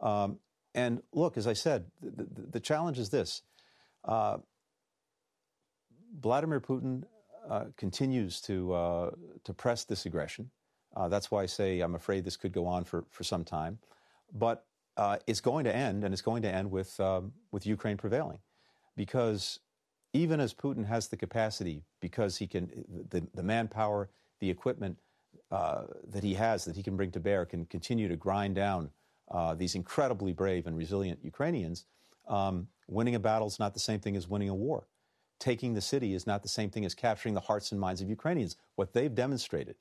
Um, 0.00 0.38
and 0.74 1.02
look, 1.12 1.36
as 1.36 1.46
I 1.46 1.52
said, 1.52 1.90
the, 2.00 2.24
the, 2.24 2.42
the 2.52 2.60
challenge 2.60 2.98
is 2.98 3.10
this: 3.10 3.42
uh, 4.06 4.38
Vladimir 6.18 6.58
Putin 6.58 7.04
uh, 7.50 7.64
continues 7.76 8.40
to 8.42 8.72
uh, 8.72 9.10
to 9.44 9.52
press 9.52 9.84
this 9.84 10.06
aggression. 10.06 10.52
Uh, 10.96 11.08
that's 11.08 11.30
why 11.30 11.42
I 11.42 11.46
say 11.46 11.80
I'm 11.80 11.94
afraid 11.94 12.24
this 12.24 12.38
could 12.38 12.52
go 12.52 12.64
on 12.66 12.84
for, 12.84 13.04
for 13.10 13.24
some 13.24 13.44
time, 13.44 13.78
but 14.32 14.64
uh, 14.96 15.18
it's 15.26 15.42
going 15.42 15.64
to 15.64 15.76
end, 15.76 16.02
and 16.02 16.14
it's 16.14 16.22
going 16.22 16.40
to 16.44 16.50
end 16.50 16.70
with 16.70 16.98
um, 16.98 17.34
with 17.52 17.66
Ukraine 17.66 17.98
prevailing, 17.98 18.38
because 18.96 19.60
even 20.18 20.40
as 20.40 20.52
Putin 20.52 20.84
has 20.86 21.08
the 21.08 21.16
capacity, 21.16 21.84
because 22.00 22.36
he 22.36 22.46
can, 22.46 22.84
the, 23.10 23.26
the 23.34 23.42
manpower, 23.42 24.10
the 24.40 24.50
equipment 24.50 24.98
uh, 25.50 25.84
that 26.08 26.24
he 26.24 26.34
has 26.34 26.64
that 26.64 26.76
he 26.76 26.82
can 26.82 26.96
bring 26.96 27.10
to 27.12 27.20
bear 27.20 27.44
can 27.44 27.64
continue 27.66 28.08
to 28.08 28.16
grind 28.16 28.54
down 28.54 28.90
uh, 29.30 29.54
these 29.54 29.74
incredibly 29.74 30.32
brave 30.32 30.66
and 30.66 30.76
resilient 30.76 31.20
Ukrainians. 31.22 31.86
Um, 32.26 32.68
winning 32.88 33.14
a 33.14 33.20
battle 33.20 33.46
is 33.46 33.58
not 33.58 33.74
the 33.74 33.80
same 33.80 34.00
thing 34.00 34.16
as 34.16 34.28
winning 34.28 34.48
a 34.48 34.54
war. 34.54 34.88
Taking 35.38 35.74
the 35.74 35.80
city 35.80 36.14
is 36.14 36.26
not 36.26 36.42
the 36.42 36.48
same 36.48 36.70
thing 36.70 36.84
as 36.84 36.94
capturing 36.94 37.34
the 37.34 37.40
hearts 37.40 37.70
and 37.70 37.80
minds 37.80 38.00
of 38.00 38.08
Ukrainians. 38.08 38.56
What 38.74 38.92
they've 38.92 39.14
demonstrated 39.14 39.76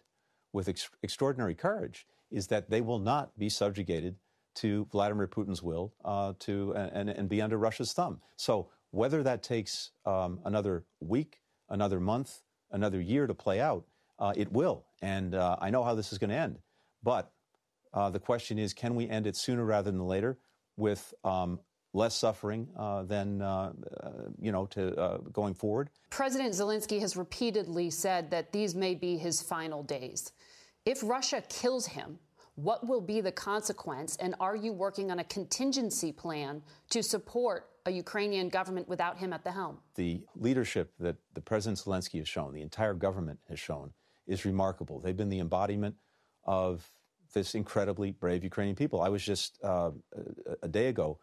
with 0.53 0.69
ex- 0.69 0.89
extraordinary 1.01 1.55
courage 1.55 2.05
is 2.29 2.47
that 2.47 2.69
they 2.69 2.81
will 2.81 2.99
not 2.99 3.37
be 3.37 3.49
subjugated 3.49 4.15
to 4.55 4.87
Vladimir 4.91 5.27
Putin's 5.27 5.63
will 5.63 5.93
uh, 6.05 6.33
to 6.39 6.73
and, 6.75 7.09
and, 7.09 7.29
be 7.29 7.41
under 7.41 7.57
Russia's 7.57 7.93
thumb. 7.93 8.21
So 8.37 8.69
whether 8.91 9.23
that 9.23 9.43
takes 9.43 9.91
um, 10.05 10.39
another 10.45 10.85
week, 10.99 11.39
another 11.69 11.99
month, 11.99 12.41
another 12.71 13.01
year 13.01 13.27
to 13.27 13.33
play 13.33 13.59
out, 13.59 13.85
uh, 14.19 14.33
it 14.35 14.51
will. 14.51 14.85
And 15.01 15.35
uh, 15.35 15.57
I 15.59 15.69
know 15.69 15.83
how 15.83 15.95
this 15.95 16.11
is 16.11 16.17
going 16.17 16.29
to 16.29 16.35
end. 16.35 16.59
But 17.03 17.31
uh, 17.93 18.09
the 18.09 18.19
question 18.19 18.57
is 18.57 18.73
can 18.73 18.95
we 18.95 19.07
end 19.07 19.27
it 19.27 19.35
sooner 19.35 19.63
rather 19.63 19.91
than 19.91 20.05
later 20.05 20.37
with 20.75 21.13
um, 21.23 21.59
less 21.93 22.15
suffering 22.15 22.67
uh, 22.77 23.03
than, 23.03 23.41
uh, 23.41 23.73
uh, 24.03 24.09
you 24.39 24.51
know, 24.51 24.65
to 24.67 25.21
going 25.31 25.53
forward? 25.53 25.89
President 26.09 26.53
Zelensky 26.53 26.99
has 26.99 27.15
repeatedly 27.15 27.89
said 27.89 28.31
that 28.31 28.51
these 28.51 28.75
may 28.75 28.95
be 28.95 29.17
his 29.17 29.41
final 29.41 29.83
days. 29.83 30.31
If 30.85 31.03
Russia 31.03 31.43
kills 31.49 31.87
him, 31.87 32.19
what 32.57 32.85
will 32.87 33.01
be 33.01 33.21
the 33.21 33.31
consequence? 33.31 34.17
And 34.17 34.35
are 34.39 34.55
you 34.55 34.73
working 34.73 35.11
on 35.11 35.19
a 35.19 35.23
contingency 35.23 36.11
plan 36.11 36.61
to 36.89 37.01
support 37.01 37.69
a 37.87 37.91
Ukrainian 37.91 38.49
government 38.49 38.87
without 38.87 39.17
him 39.17 39.31
at 39.31 39.43
the 39.45 39.51
helm. 39.51 39.77
The 39.95 40.21
leadership 40.35 40.91
that 40.99 41.15
the 41.33 41.41
President 41.41 41.79
Zelensky 41.79 42.19
has 42.19 42.27
shown, 42.27 42.53
the 42.53 42.61
entire 42.61 42.93
government 42.93 43.39
has 43.47 43.59
shown, 43.59 43.93
is 44.27 44.43
remarkable. 44.43 44.99
They've 44.99 45.15
been 45.15 45.29
the 45.29 45.39
embodiment 45.39 45.95
of 46.43 46.91
this 47.33 47.55
incredibly 47.55 48.11
brave 48.11 48.43
Ukrainian 48.43 48.75
people. 48.75 49.01
I 49.01 49.09
was 49.09 49.23
just 49.23 49.57
uh, 49.63 49.91
a 50.61 50.67
day 50.67 50.87
ago 50.87 51.19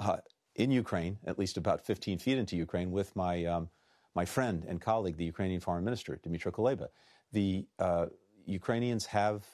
uh, 0.00 0.16
in 0.54 0.70
Ukraine, 0.70 1.18
at 1.26 1.38
least 1.38 1.58
about 1.58 1.84
15 1.84 2.18
feet 2.18 2.38
into 2.38 2.56
Ukraine, 2.56 2.90
with 2.90 3.14
my 3.14 3.44
um, 3.44 3.68
my 4.14 4.24
friend 4.24 4.64
and 4.66 4.80
colleague, 4.80 5.18
the 5.18 5.24
Ukrainian 5.24 5.60
Foreign 5.60 5.84
Minister 5.84 6.18
Dmytro 6.24 6.50
Kuleba. 6.50 6.88
The 7.32 7.66
uh, 7.78 8.06
Ukrainians 8.46 9.04
have 9.06 9.44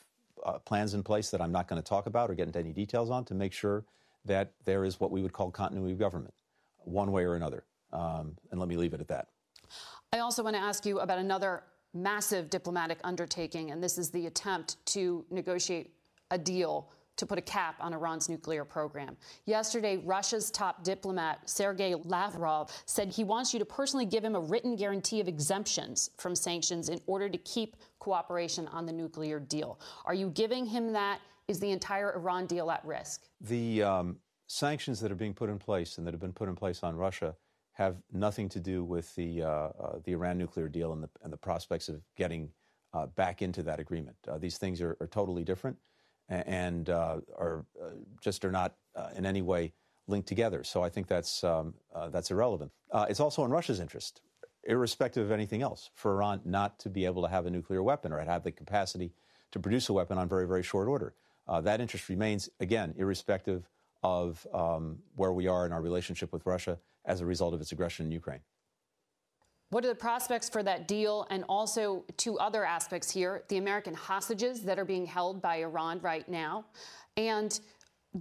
uh, 0.45 0.59
plans 0.59 0.95
in 0.95 1.03
place 1.03 1.31
that 1.31 1.41
I'm 1.41 1.53
not 1.53 1.69
going 1.69 1.81
to 1.81 1.87
talk 1.87 2.07
about 2.07 2.31
or 2.31 2.35
get 2.35 2.47
into 2.47 2.59
any 2.59 2.73
details 2.73 3.11
on 3.11 3.25
to 3.27 3.35
make 3.35 3.53
sure 3.53 3.85
that 4.25 4.53
there 4.65 4.85
is 4.85 5.01
what 5.01 5.11
we 5.11 5.23
would 5.23 5.33
call 5.33 5.51
continuity 5.51 5.93
of 5.93 5.99
government 5.99 6.35
one 6.79 7.13
way 7.13 7.25
or 7.25 7.35
another. 7.35 7.65
Um, 7.93 8.37
and 8.51 8.59
let 8.59 8.69
me 8.69 8.77
leave 8.77 8.95
it 8.95 9.01
at 9.01 9.09
that. 9.09 9.29
I 10.13 10.19
also 10.19 10.43
want 10.43 10.57
to 10.57 10.63
ask 10.63 10.85
you 10.87 11.01
about 11.01 11.19
another 11.19 11.65
massive 11.95 12.51
diplomatic 12.51 12.99
undertaking, 13.05 13.71
and 13.71 13.83
this 13.83 13.99
is 13.99 14.11
the 14.11 14.27
attempt 14.27 14.85
to 14.87 15.25
negotiate 15.31 15.95
a 16.31 16.39
deal 16.39 16.91
to 17.17 17.27
put 17.27 17.39
a 17.39 17.43
cap 17.43 17.77
on 17.81 17.93
Iran's 17.93 18.29
nuclear 18.29 18.65
program. 18.65 19.17
Yesterday, 19.45 19.99
Russia's 19.99 20.51
top 20.51 20.83
diplomat, 20.83 21.49
Sergei 21.49 21.95
Lavrov, 21.95 22.71
said 22.87 23.09
he 23.09 23.25
wants 23.25 23.53
you 23.53 23.59
to 23.59 23.65
personally 23.65 24.07
give 24.07 24.25
him 24.25 24.35
a 24.35 24.41
written 24.41 24.77
guarantee 24.77 25.21
of 25.21 25.29
exemptions 25.29 26.11
from 26.17 26.35
sanctions 26.35 26.89
in 26.89 27.01
order 27.07 27.29
to 27.29 27.39
keep 27.39 27.77
cooperation 27.99 28.67
on 28.69 28.87
the 28.87 28.93
nuclear 28.93 29.39
deal. 29.39 29.79
Are 30.05 30.15
you 30.15 30.31
giving 30.31 30.67
him 30.67 30.93
that? 30.93 31.21
Is 31.49 31.59
the 31.59 31.71
entire 31.71 32.15
Iran 32.15 32.47
deal 32.47 32.71
at 32.71 32.85
risk? 32.85 33.23
The 33.41 33.83
um, 33.83 34.17
sanctions 34.47 35.01
that 35.01 35.11
are 35.11 35.17
being 35.17 35.35
put 35.35 35.51
in 35.51 35.59
place 35.59 35.99
and 35.99 36.07
that 36.07 36.13
have 36.13 36.21
been 36.21 36.33
put 36.33 36.49
in 36.49 36.55
place 36.55 36.83
on 36.83 36.97
Russia 36.97 37.35
have 37.73 37.97
nothing 38.13 38.49
to 38.51 38.61
do 38.61 38.85
with 38.85 39.15
the 39.17 39.43
uh, 39.43 39.49
uh, 39.49 39.99
the 40.05 40.13
Iran 40.13 40.39
nuclear 40.39 40.69
deal 40.69 40.93
and 40.93 41.03
the 41.03 41.09
and 41.23 41.33
the 41.33 41.37
prospects 41.37 41.89
of 41.89 42.03
getting 42.17 42.51
uh, 42.93 43.07
back 43.07 43.43
into 43.43 43.63
that 43.63 43.81
agreement. 43.81 44.17
Uh, 44.29 44.39
these 44.39 44.59
things 44.59 44.81
are, 44.81 44.97
are, 45.01 45.07
totally 45.07 45.45
different 45.45 45.79
and 46.33 46.89
uh, 46.91 47.19
are 47.37 47.65
uh, 47.83 47.91
just 48.21 48.45
are 48.45 48.53
not 48.53 48.75
in 49.17 49.27
any 49.27 49.43
way 49.43 49.73
linked 50.07 50.29
together. 50.29 50.65
So 50.65 50.83
I 50.83 50.89
think 50.89 51.07
that's 51.07 51.45
um, 51.45 51.75
that's 52.11 52.31
irrelevant. 52.31 52.73
it's 53.09 53.21
also 53.21 53.45
in 53.45 53.51
Russia's 53.51 53.81
interest, 53.81 54.21
irrespective 54.65 55.25
of 55.25 55.31
anything 55.31 55.63
else, 55.63 55.91
for 55.95 56.13
Iran 56.15 56.41
not 56.45 56.79
to 56.81 56.91
be 56.91 57.05
able 57.05 57.23
to 57.23 57.29
have 57.29 57.47
a 57.47 57.51
nuclear 57.51 57.83
weapon 57.83 58.13
or 58.13 58.21
have 58.21 58.45
the 58.45 58.53
capacity 58.53 59.13
to 59.53 59.61
produce 59.61 59.89
a 59.89 59.93
weapon 59.93 60.19
on 60.19 60.29
very 60.29 60.47
very 60.47 60.63
short 60.63 60.89
order. 60.89 61.15
that 61.49 61.81
interest 61.81 62.09
remains 62.09 62.49
again 62.61 62.95
irrespective 62.97 63.69
of 64.03 64.47
um, 64.53 64.99
where 65.15 65.33
we 65.33 65.47
are 65.47 65.65
in 65.67 65.73
our 65.73 65.83
relationship 65.83 66.33
with 66.33 66.45
Russia 66.45 66.79
as 67.05 67.21
a 67.21 67.27
result 67.27 67.55
of 67.55 67.61
its 67.61 67.73
aggression 67.73 68.07
in 68.07 68.13
Ukraine. 68.13 68.41
What 69.73 69.87
are 69.87 69.89
the 69.89 69.95
prospects 69.95 70.51
for 70.51 70.63
that 70.65 70.87
deal? 70.87 71.27
And 71.31 71.45
also, 71.49 72.05
two 72.19 72.39
other 72.39 72.63
aspects 72.63 73.11
here 73.11 73.45
the 73.49 73.57
American 73.57 73.95
hostages 73.95 74.61
that 74.65 74.79
are 74.79 74.85
being 74.85 75.07
held 75.07 75.41
by 75.41 75.63
Iran 75.63 75.99
right 76.03 76.29
now. 76.29 76.67
And 77.17 77.59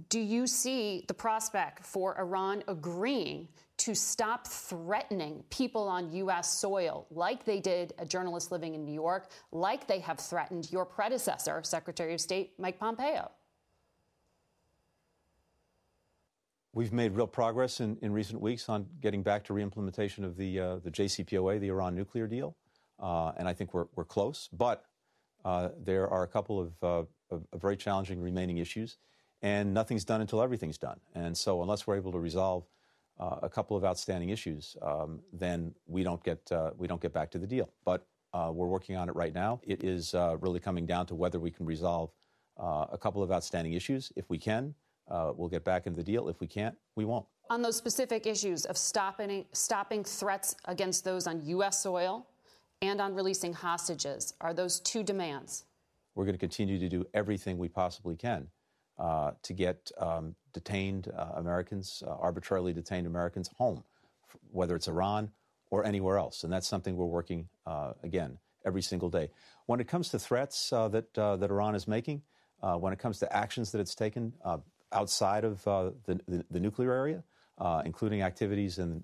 do 0.08 0.18
you 0.18 0.46
see 0.46 1.04
the 1.08 1.12
prospect 1.12 1.84
for 1.84 2.18
Iran 2.18 2.64
agreeing 2.68 3.48
to 3.76 3.94
stop 3.94 4.46
threatening 4.46 5.44
people 5.50 5.86
on 5.88 6.10
U.S. 6.12 6.58
soil 6.58 7.06
like 7.10 7.44
they 7.44 7.60
did 7.60 7.92
a 7.98 8.06
journalist 8.06 8.50
living 8.50 8.74
in 8.74 8.82
New 8.86 8.94
York, 8.94 9.30
like 9.50 9.86
they 9.86 9.98
have 9.98 10.18
threatened 10.18 10.72
your 10.72 10.86
predecessor, 10.86 11.62
Secretary 11.62 12.14
of 12.14 12.20
State 12.22 12.54
Mike 12.58 12.80
Pompeo? 12.80 13.30
We've 16.74 16.92
made 16.92 17.12
real 17.12 17.26
progress 17.26 17.80
in, 17.80 17.98
in 18.00 18.12
recent 18.14 18.40
weeks 18.40 18.70
on 18.70 18.86
getting 19.00 19.22
back 19.22 19.44
to 19.44 19.52
reimplementation 19.52 20.24
of 20.24 20.38
the, 20.38 20.58
uh, 20.58 20.76
the 20.76 20.90
JCPOA, 20.90 21.60
the 21.60 21.68
Iran 21.68 21.94
nuclear 21.94 22.26
deal. 22.26 22.56
Uh, 22.98 23.32
and 23.36 23.46
I 23.46 23.52
think 23.52 23.74
we're, 23.74 23.86
we're 23.94 24.06
close. 24.06 24.48
But 24.50 24.84
uh, 25.44 25.68
there 25.78 26.08
are 26.08 26.22
a 26.22 26.28
couple 26.28 26.58
of, 26.58 26.72
uh, 26.82 26.86
of, 27.34 27.46
of, 27.52 27.60
very 27.60 27.76
challenging 27.76 28.22
remaining 28.22 28.56
issues, 28.56 28.96
and 29.42 29.74
nothing's 29.74 30.04
done 30.04 30.22
until 30.22 30.40
everything's 30.40 30.78
done. 30.78 31.00
And 31.14 31.36
so, 31.36 31.60
unless 31.62 31.86
we're 31.86 31.96
able 31.96 32.12
to 32.12 32.18
resolve 32.18 32.64
uh, 33.18 33.40
a 33.42 33.48
couple 33.50 33.76
of 33.76 33.84
outstanding 33.84 34.30
issues, 34.30 34.76
um, 34.80 35.20
then 35.32 35.74
we 35.86 36.04
don't 36.04 36.22
get 36.22 36.40
uh, 36.52 36.70
we 36.78 36.86
don't 36.86 37.02
get 37.02 37.12
back 37.12 37.30
to 37.32 37.38
the 37.38 37.46
deal. 37.46 37.68
But 37.84 38.06
we're 38.32 38.66
working 38.66 38.96
on 38.96 39.08
it 39.10 39.16
right 39.16 39.34
now. 39.34 39.60
It 39.62 39.84
is 39.84 40.14
really 40.40 40.60
coming 40.60 40.86
down 40.86 41.06
to 41.06 41.14
whether 41.14 41.38
we 41.38 41.50
can 41.50 41.66
resolve 41.66 42.10
a 42.56 42.96
couple 42.96 43.22
of 43.22 43.30
outstanding 43.30 43.74
issues. 43.74 44.10
If 44.16 44.30
we 44.30 44.38
can, 44.38 44.74
we'll 45.08 45.48
get 45.48 45.64
back 45.64 45.86
into 45.86 45.96
the 45.96 46.04
deal. 46.04 46.28
If 46.28 46.40
we 46.40 46.46
can't, 46.46 46.76
we 46.96 47.04
won't. 47.04 47.26
On 47.50 47.60
those 47.60 47.76
specific 47.76 48.26
issues 48.26 48.64
of 48.64 48.76
stopping 48.78 49.44
stopping 49.52 50.04
threats 50.04 50.56
against 50.64 51.04
those 51.04 51.26
on 51.26 51.44
U.S. 51.46 51.82
soil 51.82 52.26
and 52.82 53.00
on 53.00 53.14
releasing 53.14 53.54
hostages? 53.54 54.34
Are 54.40 54.52
those 54.52 54.80
two 54.80 55.02
demands? 55.02 55.64
We're 56.14 56.24
going 56.24 56.34
to 56.34 56.40
continue 56.40 56.78
to 56.78 56.88
do 56.88 57.06
everything 57.14 57.56
we 57.56 57.68
possibly 57.68 58.16
can 58.16 58.48
uh, 58.98 59.30
to 59.44 59.52
get 59.54 59.90
um, 59.96 60.34
detained 60.52 61.10
uh, 61.16 61.30
Americans, 61.36 62.02
uh, 62.06 62.10
arbitrarily 62.10 62.74
detained 62.74 63.06
Americans, 63.06 63.48
home, 63.56 63.82
whether 64.50 64.76
it's 64.76 64.88
Iran 64.88 65.30
or 65.70 65.86
anywhere 65.86 66.18
else. 66.18 66.44
And 66.44 66.52
that's 66.52 66.68
something 66.68 66.96
we're 66.96 67.06
working, 67.06 67.48
uh, 67.66 67.92
again, 68.02 68.36
every 68.66 68.82
single 68.82 69.08
day. 69.08 69.30
When 69.66 69.80
it 69.80 69.88
comes 69.88 70.10
to 70.10 70.18
threats 70.18 70.72
uh, 70.72 70.88
that, 70.88 71.16
uh, 71.16 71.36
that 71.36 71.50
Iran 71.50 71.74
is 71.74 71.88
making, 71.88 72.22
when 72.78 72.92
it 72.92 72.98
comes 72.98 73.18
to 73.18 73.36
actions 73.36 73.72
that 73.72 73.80
it's 73.80 73.94
taken 73.94 74.32
outside 74.92 75.44
of 75.44 75.62
the, 75.64 75.94
the, 76.06 76.44
the, 76.50 76.60
nuclear 76.60 76.92
area, 76.92 77.22
including 77.84 78.22
activities 78.22 78.78
in, 78.78 79.02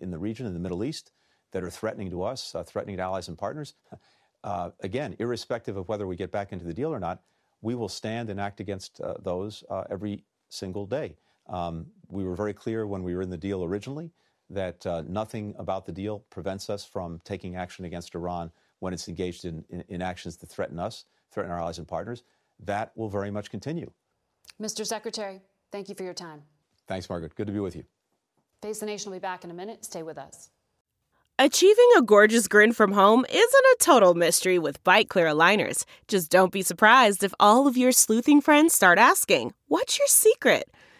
in 0.00 0.10
the 0.10 0.18
region, 0.18 0.46
in 0.46 0.54
the 0.54 0.60
Middle 0.60 0.84
East, 0.84 1.12
that 1.52 1.62
are 1.62 1.70
threatening 1.70 2.10
to 2.10 2.22
us, 2.22 2.54
uh, 2.54 2.62
threatening 2.62 2.96
to 2.96 3.02
allies 3.02 3.28
and 3.28 3.38
partners. 3.38 3.74
Uh, 4.44 4.70
again, 4.84 5.16
irrespective 5.18 5.76
of 5.76 5.88
whether 5.88 6.06
we 6.06 6.14
get 6.14 6.30
back 6.30 6.52
into 6.52 6.64
the 6.64 6.72
deal 6.72 6.94
or 6.94 7.00
not, 7.00 7.22
we 7.60 7.74
will 7.74 7.88
stand 7.88 8.30
and 8.30 8.40
act 8.40 8.60
against 8.60 9.00
uh, 9.00 9.14
those 9.20 9.64
uh, 9.68 9.82
every 9.90 10.22
single 10.48 10.86
day. 10.86 11.16
Um, 11.48 11.86
we 12.08 12.22
were 12.22 12.36
very 12.36 12.54
clear 12.54 12.86
when 12.86 13.02
we 13.02 13.16
were 13.16 13.22
in 13.22 13.30
the 13.30 13.36
deal 13.36 13.64
originally 13.64 14.12
that 14.48 14.86
uh, 14.86 15.02
nothing 15.08 15.56
about 15.58 15.86
the 15.86 15.92
deal 15.92 16.20
prevents 16.30 16.70
us 16.70 16.84
from 16.84 17.20
taking 17.24 17.56
action 17.56 17.84
against 17.84 18.14
Iran 18.14 18.52
when 18.78 18.94
it's 18.94 19.08
engaged 19.08 19.44
in, 19.44 19.64
in, 19.70 19.82
in 19.88 20.02
actions 20.02 20.36
that 20.36 20.48
threaten 20.48 20.78
us, 20.78 21.04
threaten 21.32 21.50
our 21.50 21.58
allies 21.58 21.78
and 21.78 21.88
partners. 21.88 22.22
That 22.60 22.92
will 22.94 23.08
very 23.08 23.32
much 23.32 23.50
continue. 23.50 23.90
Mr. 24.60 24.86
Secretary, 24.86 25.40
thank 25.70 25.88
you 25.88 25.94
for 25.94 26.04
your 26.04 26.14
time. 26.14 26.42
Thanks, 26.86 27.08
Margaret. 27.08 27.34
Good 27.34 27.46
to 27.46 27.52
be 27.52 27.60
with 27.60 27.76
you. 27.76 27.84
Face 28.62 28.80
the 28.80 28.86
Nation 28.86 29.10
will 29.10 29.18
be 29.18 29.22
back 29.22 29.44
in 29.44 29.50
a 29.50 29.54
minute. 29.54 29.84
Stay 29.84 30.02
with 30.02 30.18
us. 30.18 30.50
Achieving 31.40 31.88
a 31.96 32.02
gorgeous 32.02 32.48
grin 32.48 32.72
from 32.72 32.92
home 32.92 33.24
isn't 33.28 33.64
a 33.64 33.76
total 33.78 34.14
mystery 34.14 34.58
with 34.58 34.82
Byte 34.82 35.08
clear 35.08 35.26
aligners. 35.26 35.84
Just 36.08 36.32
don't 36.32 36.50
be 36.50 36.62
surprised 36.62 37.22
if 37.22 37.32
all 37.38 37.68
of 37.68 37.76
your 37.76 37.92
sleuthing 37.92 38.40
friends 38.40 38.74
start 38.74 38.98
asking, 38.98 39.54
What's 39.68 39.98
your 39.98 40.08
secret? 40.08 40.68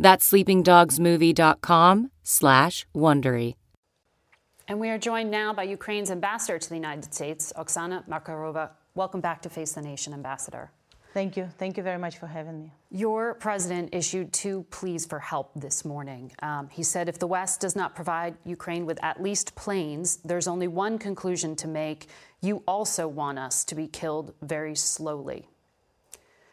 That's 0.00 0.32
sleepingdogsmovie.com 0.32 2.10
slash 2.22 2.86
Wondery. 2.94 3.54
And 4.66 4.80
we 4.80 4.88
are 4.88 4.96
joined 4.96 5.30
now 5.30 5.52
by 5.52 5.64
Ukraine's 5.64 6.10
ambassador 6.10 6.58
to 6.58 6.68
the 6.68 6.74
United 6.74 7.12
States, 7.12 7.52
Oksana 7.54 8.08
Markarova. 8.08 8.70
Welcome 8.94 9.20
back 9.20 9.42
to 9.42 9.50
Face 9.50 9.72
the 9.72 9.82
Nation, 9.82 10.14
Ambassador. 10.14 10.70
Thank 11.12 11.36
you. 11.36 11.48
Thank 11.58 11.76
you 11.76 11.82
very 11.82 11.98
much 11.98 12.16
for 12.16 12.28
having 12.28 12.62
me. 12.62 12.72
Your 12.90 13.34
president 13.34 13.90
issued 13.92 14.32
two 14.32 14.64
pleas 14.70 15.04
for 15.04 15.18
help 15.18 15.50
this 15.54 15.84
morning. 15.84 16.32
Um, 16.40 16.68
he 16.70 16.82
said 16.82 17.08
if 17.08 17.18
the 17.18 17.26
West 17.26 17.60
does 17.60 17.76
not 17.76 17.94
provide 17.94 18.36
Ukraine 18.44 18.86
with 18.86 19.02
at 19.04 19.20
least 19.22 19.54
planes, 19.54 20.16
there's 20.24 20.48
only 20.48 20.68
one 20.68 20.98
conclusion 20.98 21.56
to 21.56 21.68
make. 21.68 22.06
You 22.40 22.62
also 22.66 23.06
want 23.06 23.38
us 23.38 23.64
to 23.64 23.74
be 23.74 23.86
killed 23.86 24.32
very 24.40 24.76
slowly. 24.76 25.48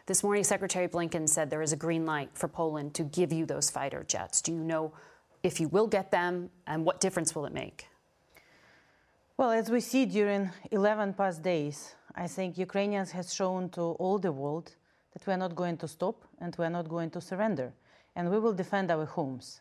This 0.08 0.24
morning, 0.24 0.46
Secretary 0.46 0.88
Blinken 0.88 1.28
said 1.28 1.50
there 1.50 1.62
is 1.62 1.74
a 1.74 1.76
green 1.76 2.06
light 2.06 2.30
for 2.34 2.48
Poland 2.48 2.93
to 2.93 3.04
give 3.04 3.34
you 3.34 3.46
those 3.46 3.70
fighter 3.70 4.06
jets. 4.08 4.41
Do 4.41 4.54
you 4.54 4.63
know 4.63 4.93
if 5.43 5.60
you 5.60 5.67
will 5.67 5.86
get 5.86 6.12
them 6.12 6.50
and 6.65 6.86
what 6.86 7.02
difference 7.02 7.36
will 7.36 7.46
it 7.46 7.54
make? 7.54 7.89
Well, 9.36 9.52
as 9.52 9.70
we 9.70 9.82
see 9.82 10.06
during 10.06 10.50
11 10.72 11.15
past 11.15 11.43
days, 11.43 11.93
I 12.15 12.28
think 12.28 12.58
Ukrainians 12.58 13.12
has 13.12 13.34
shown 13.34 13.67
to 13.72 13.82
all 13.82 14.17
the 14.17 14.32
world 14.32 14.78
that 15.12 15.28
we 15.28 15.34
are 15.34 15.38
not 15.46 15.58
going 15.58 15.76
to 15.76 15.89
stop 15.89 16.24
and 16.39 16.56
we 16.58 16.63
are 16.63 16.70
not 16.70 16.88
going 16.88 17.10
to 17.10 17.20
surrender, 17.20 17.74
and 18.15 18.32
we 18.32 18.39
will 18.39 18.54
defend 18.54 18.89
our 18.89 19.04
homes. 19.04 19.60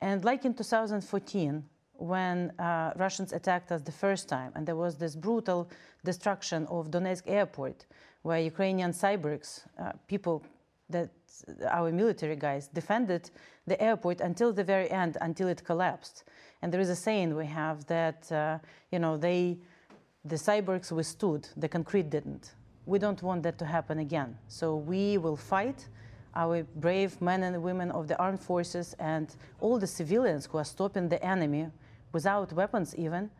And 0.00 0.24
like 0.24 0.44
in 0.44 0.54
2014, 0.54 1.64
when 1.98 2.50
uh, 2.58 2.94
Russians 2.96 3.32
attacked 3.32 3.70
us 3.70 3.82
the 3.82 3.92
first 3.92 4.28
time, 4.28 4.50
and 4.56 4.66
there 4.66 4.76
was 4.76 4.96
this 4.96 5.14
brutal 5.14 5.70
destruction 6.04 6.66
of 6.66 6.90
Donetsk 6.90 7.22
airport, 7.26 7.86
where 8.22 8.40
Ukrainian 8.40 8.92
cyborgs, 8.92 9.62
uh, 9.78 9.92
people 10.06 10.42
that 10.90 11.10
our 11.70 11.92
military 11.92 12.36
guys 12.36 12.68
defended 12.68 13.30
the 13.66 13.80
airport 13.80 14.20
until 14.20 14.52
the 14.52 14.64
very 14.64 14.90
end, 14.90 15.16
until 15.20 15.48
it 15.48 15.64
collapsed. 15.64 16.24
And 16.62 16.72
there 16.72 16.80
is 16.80 16.88
a 16.88 16.96
saying 16.96 17.36
we 17.36 17.46
have 17.46 17.86
that, 17.86 18.30
uh, 18.32 18.58
you 18.90 18.98
know, 18.98 19.16
they 19.16 19.58
the 20.24 20.36
cyborgs 20.36 20.90
withstood, 20.92 21.48
the 21.56 21.68
concrete 21.68 22.10
didn't. 22.10 22.54
We 22.86 22.98
don't 22.98 23.22
want 23.22 23.42
that 23.44 23.58
to 23.58 23.64
happen 23.64 23.98
again. 23.98 24.36
So 24.48 24.76
we 24.76 25.18
will 25.18 25.36
fight. 25.36 25.88
Our 26.34 26.64
brave 26.76 27.20
men 27.20 27.42
and 27.42 27.62
women 27.62 27.90
of 27.90 28.08
the 28.08 28.18
armed 28.18 28.40
forces 28.40 28.94
and 28.98 29.34
all 29.60 29.78
the 29.78 29.86
civilians 29.86 30.46
who 30.46 30.58
are 30.58 30.64
stopping 30.64 31.08
the 31.08 31.22
enemy 31.24 31.68
without 32.12 32.52
weapons 32.52 32.94
even 32.96 33.30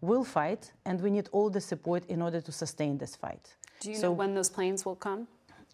will 0.00 0.24
fight, 0.24 0.72
and 0.84 1.00
we 1.00 1.10
need 1.10 1.28
all 1.32 1.48
the 1.50 1.60
support 1.60 2.04
in 2.06 2.20
order 2.22 2.40
to 2.40 2.52
sustain 2.52 2.98
this 2.98 3.16
fight. 3.16 3.56
Do 3.80 3.90
you 3.90 3.96
so, 3.96 4.02
know 4.02 4.12
when 4.12 4.34
those 4.34 4.50
planes 4.50 4.84
will 4.84 4.96
come? 4.96 5.28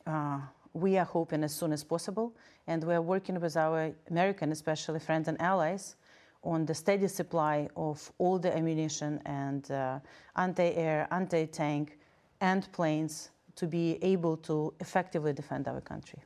Uh, 0.07 0.41
we 0.75 0.99
are 0.99 1.05
hoping 1.05 1.45
as 1.45 1.55
soon 1.55 1.73
as 1.73 1.85
possible, 1.85 2.35
and 2.67 2.83
we 2.85 2.95
are 2.95 3.03
working 3.03 3.41
with 3.41 3.57
our 3.57 3.93
American, 4.11 4.53
especially 4.53 5.01
friends 5.01 5.29
and 5.29 5.41
allies, 5.41 5.97
on 6.43 6.67
the 6.67 6.75
steady 6.75 7.09
supply 7.09 7.69
of 7.77 8.11
all 8.19 8.38
the 8.38 8.55
ammunition 8.57 9.21
and 9.27 9.71
uh, 9.71 10.01
anti-air, 10.37 11.07
anti-tank, 11.11 11.99
and 12.41 12.71
planes 12.73 13.31
to 13.55 13.67
be 13.67 13.99
able 14.03 14.37
to 14.37 14.75
effectively 14.81 15.33
defend 15.33 15.69
our 15.69 15.81
country. 15.81 16.19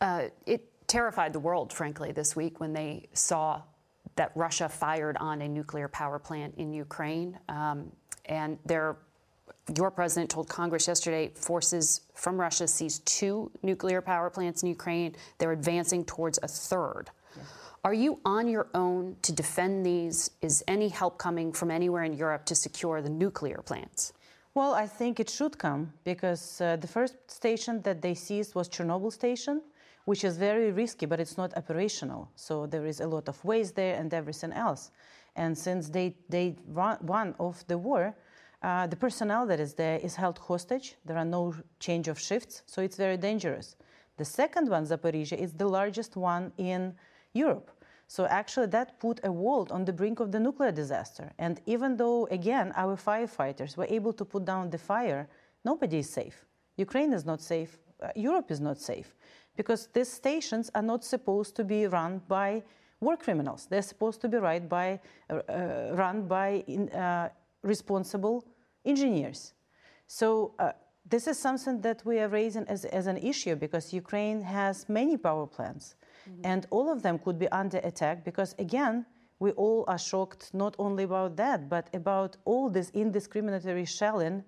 Uh, 0.00 0.24
it 0.46 0.68
terrified 0.88 1.32
the 1.32 1.38
world, 1.38 1.72
frankly, 1.72 2.10
this 2.12 2.34
week 2.34 2.58
when 2.58 2.72
they 2.72 3.06
saw 3.12 3.62
that 4.16 4.32
Russia 4.34 4.68
fired 4.68 5.16
on 5.18 5.42
a 5.42 5.48
nuclear 5.48 5.88
power 5.88 6.18
plant 6.18 6.54
in 6.56 6.72
Ukraine. 6.72 7.38
Um, 7.48 7.92
and 8.24 8.58
their, 8.64 8.96
your 9.76 9.90
president 9.90 10.30
told 10.30 10.48
Congress 10.48 10.86
yesterday 10.86 11.30
forces 11.34 12.02
from 12.14 12.38
Russia 12.38 12.68
seized 12.68 13.04
two 13.06 13.50
nuclear 13.62 14.00
power 14.00 14.30
plants 14.30 14.62
in 14.62 14.68
Ukraine. 14.68 15.14
They're 15.38 15.52
advancing 15.52 16.04
towards 16.04 16.38
a 16.42 16.48
third. 16.48 17.10
Are 17.84 17.94
you 17.94 18.18
on 18.24 18.48
your 18.48 18.66
own 18.74 19.16
to 19.22 19.32
defend 19.32 19.86
these? 19.86 20.30
Is 20.42 20.64
any 20.66 20.88
help 20.88 21.18
coming 21.18 21.52
from 21.52 21.70
anywhere 21.70 22.02
in 22.02 22.14
Europe 22.14 22.44
to 22.46 22.54
secure 22.54 23.00
the 23.00 23.10
nuclear 23.10 23.58
plants? 23.58 24.12
Well, 24.54 24.72
I 24.74 24.86
think 24.86 25.20
it 25.20 25.28
should 25.28 25.58
come 25.58 25.92
because 26.02 26.60
uh, 26.60 26.76
the 26.76 26.88
first 26.88 27.14
station 27.30 27.82
that 27.82 28.00
they 28.02 28.14
seized 28.14 28.54
was 28.54 28.68
Chernobyl 28.68 29.12
station, 29.12 29.62
which 30.06 30.24
is 30.24 30.36
very 30.36 30.72
risky, 30.72 31.06
but 31.06 31.20
it's 31.20 31.36
not 31.36 31.56
operational. 31.56 32.28
So 32.36 32.66
there 32.66 32.86
is 32.86 33.00
a 33.00 33.06
lot 33.06 33.28
of 33.28 33.44
waste 33.44 33.76
there 33.76 33.96
and 33.96 34.12
everything 34.14 34.52
else. 34.52 34.90
And 35.36 35.56
since 35.56 35.88
day, 35.88 36.16
day 36.30 36.56
one 36.66 37.34
of 37.38 37.64
the 37.66 37.76
war, 37.76 38.16
uh, 38.66 38.84
the 38.88 38.96
personnel 38.96 39.46
that 39.46 39.60
is 39.60 39.74
there 39.74 39.98
is 39.98 40.16
held 40.16 40.38
hostage. 40.38 40.96
There 41.04 41.16
are 41.16 41.30
no 41.38 41.54
change 41.78 42.08
of 42.08 42.18
shifts, 42.18 42.62
so 42.66 42.82
it's 42.82 42.96
very 42.96 43.16
dangerous. 43.16 43.76
The 44.16 44.24
second 44.24 44.68
one, 44.68 44.84
Zaporizhia, 44.84 45.38
is 45.38 45.52
the 45.52 45.68
largest 45.68 46.16
one 46.16 46.52
in 46.58 46.94
Europe. 47.32 47.70
So 48.08 48.26
actually, 48.26 48.66
that 48.68 48.98
put 48.98 49.20
a 49.22 49.30
world 49.30 49.70
on 49.70 49.84
the 49.84 49.92
brink 49.92 50.18
of 50.18 50.32
the 50.32 50.40
nuclear 50.40 50.72
disaster. 50.72 51.32
And 51.38 51.60
even 51.66 51.96
though, 51.96 52.26
again, 52.26 52.72
our 52.74 52.96
firefighters 52.96 53.76
were 53.76 53.86
able 53.88 54.12
to 54.14 54.24
put 54.24 54.44
down 54.44 54.70
the 54.70 54.78
fire, 54.78 55.28
nobody 55.64 55.98
is 55.98 56.10
safe. 56.10 56.44
Ukraine 56.76 57.12
is 57.12 57.24
not 57.24 57.40
safe. 57.40 57.78
Uh, 58.02 58.08
Europe 58.16 58.50
is 58.50 58.60
not 58.60 58.78
safe 58.78 59.14
because 59.56 59.88
these 59.92 60.10
stations 60.12 60.70
are 60.74 60.82
not 60.82 61.04
supposed 61.04 61.54
to 61.56 61.64
be 61.64 61.86
run 61.86 62.20
by 62.26 62.62
war 63.00 63.16
criminals. 63.16 63.66
They're 63.70 63.90
supposed 63.94 64.20
to 64.22 64.28
be 64.28 64.38
run 64.38 64.66
by, 64.66 65.00
uh, 65.30 65.34
uh, 65.34 65.92
run 65.94 66.26
by 66.26 66.64
in, 66.66 66.88
uh, 66.90 67.28
responsible 67.62 68.44
engineers. 68.86 69.52
So 70.06 70.54
uh, 70.58 70.72
this 71.08 71.26
is 71.26 71.38
something 71.38 71.80
that 71.82 72.02
we 72.04 72.18
are 72.18 72.28
raising 72.28 72.66
as, 72.68 72.84
as 72.84 73.06
an 73.06 73.16
issue 73.18 73.56
because 73.56 73.92
Ukraine 73.92 74.40
has 74.42 74.88
many 74.88 75.16
power 75.16 75.46
plants 75.46 75.94
mm-hmm. 76.28 76.40
and 76.44 76.66
all 76.70 76.90
of 76.90 77.02
them 77.02 77.18
could 77.18 77.38
be 77.38 77.48
under 77.48 77.78
attack 77.78 78.24
because, 78.24 78.54
again, 78.58 79.06
we 79.38 79.50
all 79.52 79.84
are 79.86 79.98
shocked 79.98 80.50
not 80.54 80.74
only 80.78 81.04
about 81.04 81.36
that, 81.36 81.68
but 81.68 81.88
about 81.92 82.36
all 82.44 82.70
this 82.70 82.90
indiscriminatory 82.92 83.86
shelling 83.86 84.42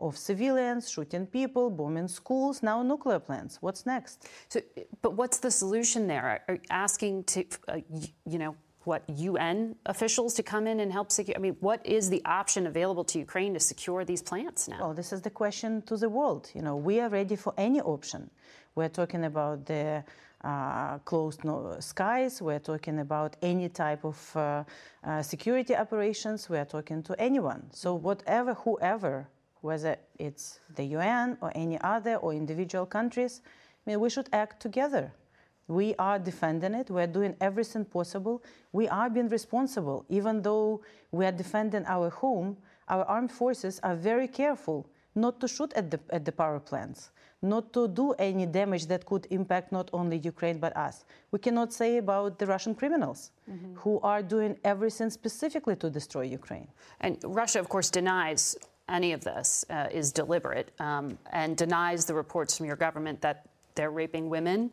of 0.00 0.16
civilians, 0.16 0.90
shooting 0.90 1.26
people, 1.26 1.70
bombing 1.70 2.08
schools, 2.08 2.62
now 2.62 2.82
nuclear 2.82 3.18
plants. 3.18 3.58
What's 3.62 3.86
next? 3.86 4.28
So, 4.48 4.60
but 5.00 5.14
what's 5.14 5.38
the 5.38 5.50
solution 5.50 6.06
there? 6.06 6.42
Are 6.48 6.58
asking 6.70 7.24
to, 7.24 7.44
uh, 7.68 7.78
you 8.26 8.38
know, 8.38 8.56
what 8.84 9.02
UN 9.08 9.76
officials 9.86 10.34
to 10.34 10.42
come 10.42 10.66
in 10.66 10.80
and 10.80 10.92
help 10.92 11.10
secure? 11.10 11.36
I 11.36 11.40
mean, 11.40 11.56
what 11.60 11.84
is 11.84 12.10
the 12.10 12.22
option 12.24 12.66
available 12.66 13.04
to 13.04 13.18
Ukraine 13.18 13.54
to 13.54 13.60
secure 13.60 14.04
these 14.04 14.22
plants 14.22 14.68
now? 14.68 14.78
Well, 14.80 14.94
this 14.94 15.12
is 15.12 15.20
the 15.22 15.30
question 15.30 15.82
to 15.82 15.96
the 15.96 16.08
world. 16.08 16.50
You 16.54 16.62
know, 16.62 16.76
we 16.76 17.00
are 17.00 17.08
ready 17.08 17.36
for 17.36 17.54
any 17.56 17.80
option. 17.80 18.30
We're 18.74 18.88
talking 18.88 19.24
about 19.24 19.66
the 19.66 20.04
uh, 20.44 20.98
closed 20.98 21.44
no 21.44 21.76
skies. 21.80 22.42
We're 22.42 22.58
talking 22.58 22.98
about 23.00 23.36
any 23.40 23.68
type 23.68 24.04
of 24.04 24.36
uh, 24.36 24.64
uh, 25.02 25.22
security 25.22 25.74
operations. 25.74 26.50
We're 26.50 26.66
talking 26.66 27.02
to 27.04 27.18
anyone. 27.18 27.62
So 27.72 27.94
whatever, 27.94 28.54
whoever, 28.54 29.28
whether 29.62 29.96
it's 30.18 30.60
the 30.76 30.84
UN 30.84 31.38
or 31.40 31.50
any 31.54 31.80
other 31.80 32.16
or 32.16 32.34
individual 32.34 32.84
countries, 32.84 33.40
I 33.86 33.90
mean, 33.90 34.00
we 34.00 34.10
should 34.10 34.28
act 34.32 34.60
together. 34.60 35.12
We 35.68 35.94
are 35.98 36.18
defending 36.18 36.74
it. 36.74 36.90
We're 36.90 37.06
doing 37.06 37.36
everything 37.40 37.84
possible. 37.84 38.42
We 38.72 38.88
are 38.88 39.08
being 39.08 39.28
responsible. 39.28 40.04
Even 40.08 40.42
though 40.42 40.82
we 41.10 41.24
are 41.24 41.32
defending 41.32 41.84
our 41.86 42.10
home, 42.10 42.56
our 42.88 43.04
armed 43.04 43.32
forces 43.32 43.80
are 43.82 43.96
very 43.96 44.28
careful 44.28 44.86
not 45.14 45.40
to 45.40 45.48
shoot 45.48 45.72
at 45.74 45.90
the, 45.90 46.00
at 46.10 46.24
the 46.24 46.32
power 46.32 46.58
plants, 46.58 47.10
not 47.40 47.72
to 47.72 47.88
do 47.88 48.12
any 48.12 48.46
damage 48.46 48.86
that 48.86 49.06
could 49.06 49.26
impact 49.30 49.70
not 49.72 49.88
only 49.92 50.18
Ukraine 50.18 50.58
but 50.58 50.76
us. 50.76 51.04
We 51.30 51.38
cannot 51.38 51.72
say 51.72 51.98
about 51.98 52.38
the 52.38 52.46
Russian 52.46 52.74
criminals 52.74 53.30
mm-hmm. 53.50 53.74
who 53.76 54.00
are 54.00 54.22
doing 54.22 54.58
everything 54.64 55.10
specifically 55.10 55.76
to 55.76 55.88
destroy 55.88 56.22
Ukraine. 56.22 56.68
And 57.00 57.18
Russia, 57.24 57.60
of 57.60 57.68
course, 57.68 57.90
denies 57.90 58.56
any 58.88 59.12
of 59.12 59.22
this 59.22 59.64
uh, 59.70 59.88
is 59.90 60.12
deliberate 60.12 60.72
um, 60.80 61.16
and 61.32 61.56
denies 61.56 62.04
the 62.04 62.14
reports 62.14 62.56
from 62.56 62.66
your 62.66 62.76
government 62.76 63.20
that 63.22 63.46
they're 63.74 63.90
raping 63.90 64.28
women, 64.28 64.70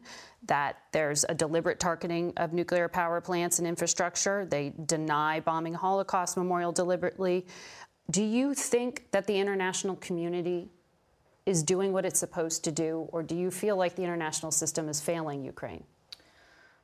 that 0.48 0.78
there's 0.92 1.26
a 1.30 1.34
deliberate 1.34 1.80
targeting 1.80 2.34
of 2.38 2.54
nuclear 2.54 2.88
power 2.88 3.22
plants 3.22 3.60
and 3.60 3.68
infrastructure. 3.68 4.46
They 4.46 4.74
deny 4.86 5.40
bombing 5.40 5.74
Holocaust 5.74 6.38
Memorial 6.38 6.72
deliberately. 6.72 7.46
Do 8.10 8.24
you 8.24 8.54
think 8.54 9.12
that 9.12 9.28
the 9.28 9.38
international 9.38 9.96
community 9.98 10.70
is 11.46 11.64
doing 11.64 11.92
what 11.92 12.06
it's 12.06 12.20
supposed 12.20 12.64
to 12.64 12.72
do, 12.72 13.08
or 13.12 13.24
do 13.24 13.36
you 13.36 13.50
feel 13.50 13.76
like 13.76 13.96
the 13.96 14.04
international 14.04 14.52
system 14.52 14.90
is 14.90 15.02
failing 15.02 15.44
Ukraine? 15.44 15.84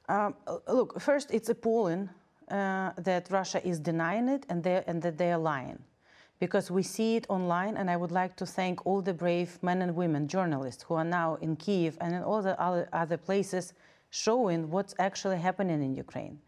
Um, 0.10 0.36
look, 0.68 1.00
first, 1.00 1.32
it's 1.32 1.50
appalling 1.50 2.10
uh, 2.50 2.92
that 2.98 3.28
Russia 3.30 3.66
is 3.68 3.80
denying 3.80 4.30
it 4.30 4.46
and, 4.50 4.66
and 4.66 5.02
that 5.02 5.18
they 5.18 5.32
are 5.32 5.38
lying 5.38 5.80
because 6.40 6.70
we 6.70 6.84
see 6.84 7.16
it 7.16 7.26
online. 7.30 7.78
And 7.78 7.90
I 7.90 7.98
would 7.98 8.12
like 8.12 8.36
to 8.38 8.46
thank 8.46 8.86
all 8.86 9.02
the 9.02 9.14
brave 9.14 9.58
men 9.62 9.82
and 9.82 9.96
women, 9.96 10.28
journalists, 10.28 10.84
who 10.84 10.96
are 10.96 11.04
now 11.04 11.36
in 11.42 11.56
Kiev 11.56 11.98
and 12.02 12.14
in 12.14 12.24
all 12.24 12.42
the 12.42 12.60
other, 12.62 12.88
other 12.94 13.18
places 13.18 13.74
showing 14.10 14.70
what's 14.70 14.96
actually 15.00 15.38
happening 15.38 15.84
in 15.84 15.96
Ukraine. 15.96 16.40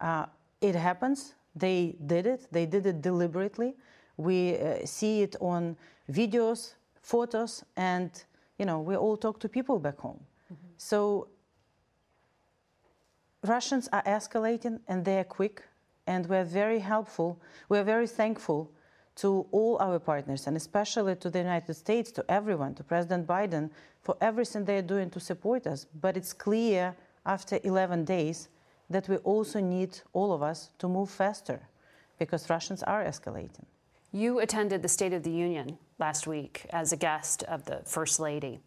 Uh, 0.00 0.26
it 0.60 0.74
happens. 0.74 1.34
They 1.54 1.96
did 2.06 2.26
it. 2.26 2.46
They 2.50 2.66
did 2.66 2.86
it 2.86 3.02
deliberately. 3.02 3.74
We 4.16 4.58
uh, 4.58 4.84
see 4.84 5.22
it 5.22 5.36
on 5.40 5.76
videos, 6.10 6.74
photos, 7.02 7.64
and 7.76 8.10
you 8.58 8.66
know 8.66 8.80
we 8.80 8.96
all 8.96 9.16
talk 9.16 9.40
to 9.40 9.48
people 9.48 9.78
back 9.78 9.98
home. 9.98 10.20
Mm-hmm. 10.52 10.66
So 10.76 11.28
Russians 13.42 13.88
are 13.92 14.02
escalating, 14.02 14.80
and 14.88 15.04
they 15.04 15.18
are 15.18 15.24
quick, 15.24 15.62
and 16.06 16.26
we're 16.26 16.44
very 16.44 16.78
helpful. 16.78 17.40
We're 17.68 17.84
very 17.84 18.06
thankful 18.06 18.70
to 19.20 19.46
all 19.52 19.76
our 19.80 19.98
partners, 19.98 20.46
and 20.46 20.56
especially 20.56 21.14
to 21.14 21.28
the 21.28 21.38
United 21.38 21.74
States, 21.74 22.10
to 22.10 22.24
everyone, 22.30 22.74
to 22.74 22.82
President 22.82 23.26
Biden, 23.26 23.68
for 24.02 24.16
everything 24.22 24.64
they're 24.64 24.80
doing 24.80 25.10
to 25.10 25.20
support 25.20 25.66
us. 25.66 25.86
But 26.00 26.16
it's 26.16 26.32
clear 26.32 26.96
after 27.26 27.60
11 27.62 28.06
days 28.06 28.48
that 28.88 29.08
we 29.10 29.16
also 29.18 29.60
need 29.60 29.98
all 30.14 30.32
of 30.32 30.42
us 30.42 30.70
to 30.78 30.88
move 30.88 31.10
faster 31.10 31.60
because 32.18 32.48
Russians 32.48 32.82
are 32.82 33.04
escalating. 33.04 33.66
You 34.10 34.40
attended 34.40 34.80
the 34.80 34.88
State 34.88 35.12
of 35.12 35.22
the 35.22 35.30
Union 35.30 35.76
last 35.98 36.26
week 36.26 36.64
as 36.70 36.92
a 36.92 36.96
guest 36.96 37.42
of 37.42 37.66
the 37.66 37.82
First 37.84 38.20
Lady. 38.20 38.58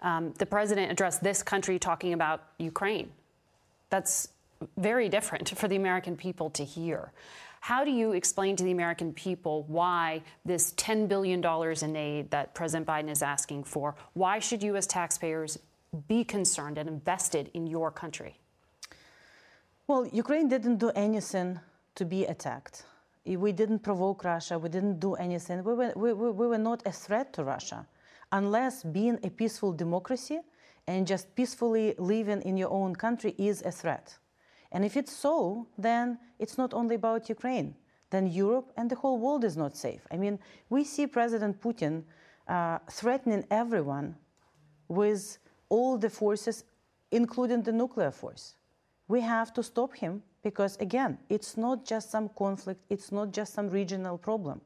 Um, 0.00 0.32
the 0.38 0.46
president 0.46 0.90
addressed 0.90 1.22
this 1.22 1.42
country 1.42 1.78
talking 1.78 2.14
about 2.14 2.44
Ukraine. 2.58 3.10
That's 3.90 4.28
very 4.78 5.10
different 5.10 5.50
for 5.50 5.68
the 5.68 5.76
American 5.76 6.16
people 6.16 6.48
to 6.50 6.64
hear. 6.64 7.12
How 7.60 7.84
do 7.84 7.90
you 7.90 8.12
explain 8.12 8.56
to 8.56 8.64
the 8.64 8.70
American 8.70 9.12
people 9.12 9.64
why 9.68 10.22
this 10.44 10.72
$10 10.74 11.08
billion 11.08 11.44
in 11.82 11.96
aid 11.96 12.30
that 12.30 12.54
President 12.54 12.86
Biden 12.86 13.10
is 13.10 13.22
asking 13.22 13.64
for, 13.64 13.94
why 14.14 14.38
should 14.38 14.62
U.S. 14.62 14.86
taxpayers 14.86 15.58
be 16.06 16.24
concerned 16.24 16.78
and 16.78 16.88
invested 16.88 17.50
in 17.54 17.66
your 17.66 17.90
country? 17.90 18.38
Well, 19.86 20.06
Ukraine 20.06 20.48
didn't 20.48 20.76
do 20.76 20.90
anything 20.90 21.60
to 21.94 22.04
be 22.04 22.24
attacked. 22.24 22.84
We 23.24 23.52
didn't 23.52 23.80
provoke 23.80 24.24
Russia. 24.24 24.58
We 24.58 24.68
didn't 24.68 25.00
do 25.00 25.14
anything. 25.14 25.64
We 25.64 25.74
were, 25.74 25.92
we, 25.96 26.12
we 26.12 26.46
were 26.46 26.58
not 26.58 26.82
a 26.86 26.92
threat 26.92 27.32
to 27.34 27.44
Russia. 27.44 27.86
Unless 28.32 28.84
being 28.84 29.18
a 29.22 29.30
peaceful 29.30 29.72
democracy 29.72 30.40
and 30.86 31.06
just 31.06 31.34
peacefully 31.34 31.94
living 31.98 32.42
in 32.42 32.56
your 32.56 32.70
own 32.70 32.94
country 32.94 33.34
is 33.38 33.62
a 33.62 33.70
threat. 33.70 34.16
And 34.72 34.84
if 34.84 34.96
it's 34.96 35.12
so, 35.12 35.66
then 35.78 36.18
it's 36.38 36.58
not 36.58 36.74
only 36.74 36.94
about 36.94 37.28
Ukraine. 37.28 37.74
Then 38.10 38.26
Europe 38.26 38.72
and 38.76 38.90
the 38.90 38.96
whole 38.96 39.18
world 39.18 39.44
is 39.44 39.56
not 39.56 39.76
safe. 39.76 40.06
I 40.10 40.16
mean, 40.16 40.38
we 40.70 40.84
see 40.84 41.06
President 41.06 41.60
Putin 41.60 42.04
uh, 42.46 42.78
threatening 42.90 43.44
everyone 43.50 44.16
with 44.88 45.38
all 45.68 45.98
the 45.98 46.10
forces, 46.10 46.64
including 47.10 47.62
the 47.62 47.72
nuclear 47.72 48.10
force. 48.10 48.56
We 49.08 49.20
have 49.20 49.52
to 49.54 49.62
stop 49.62 49.94
him 49.94 50.22
because, 50.42 50.76
again, 50.78 51.18
it's 51.28 51.56
not 51.56 51.84
just 51.84 52.10
some 52.10 52.30
conflict, 52.30 52.80
it's 52.88 53.12
not 53.12 53.32
just 53.32 53.52
some 53.54 53.68
regional 53.68 54.16
problem. 54.16 54.60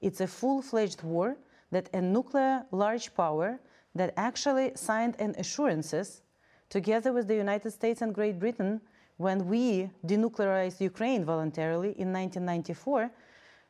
It's 0.00 0.20
a 0.20 0.26
full 0.26 0.60
fledged 0.60 1.02
war 1.02 1.36
that 1.70 1.88
a 1.94 2.02
nuclear 2.02 2.66
large 2.70 3.14
power 3.14 3.60
that 3.94 4.12
actually 4.16 4.72
signed 4.74 5.16
an 5.18 5.34
assurances 5.38 6.22
together 6.68 7.12
with 7.12 7.28
the 7.28 7.34
United 7.34 7.70
States 7.70 8.02
and 8.02 8.14
Great 8.14 8.38
Britain 8.38 8.80
when 9.16 9.46
we 9.46 9.90
denuclearized 10.06 10.80
Ukraine 10.80 11.24
voluntarily 11.24 11.90
in 11.98 12.12
1994, 12.12 13.10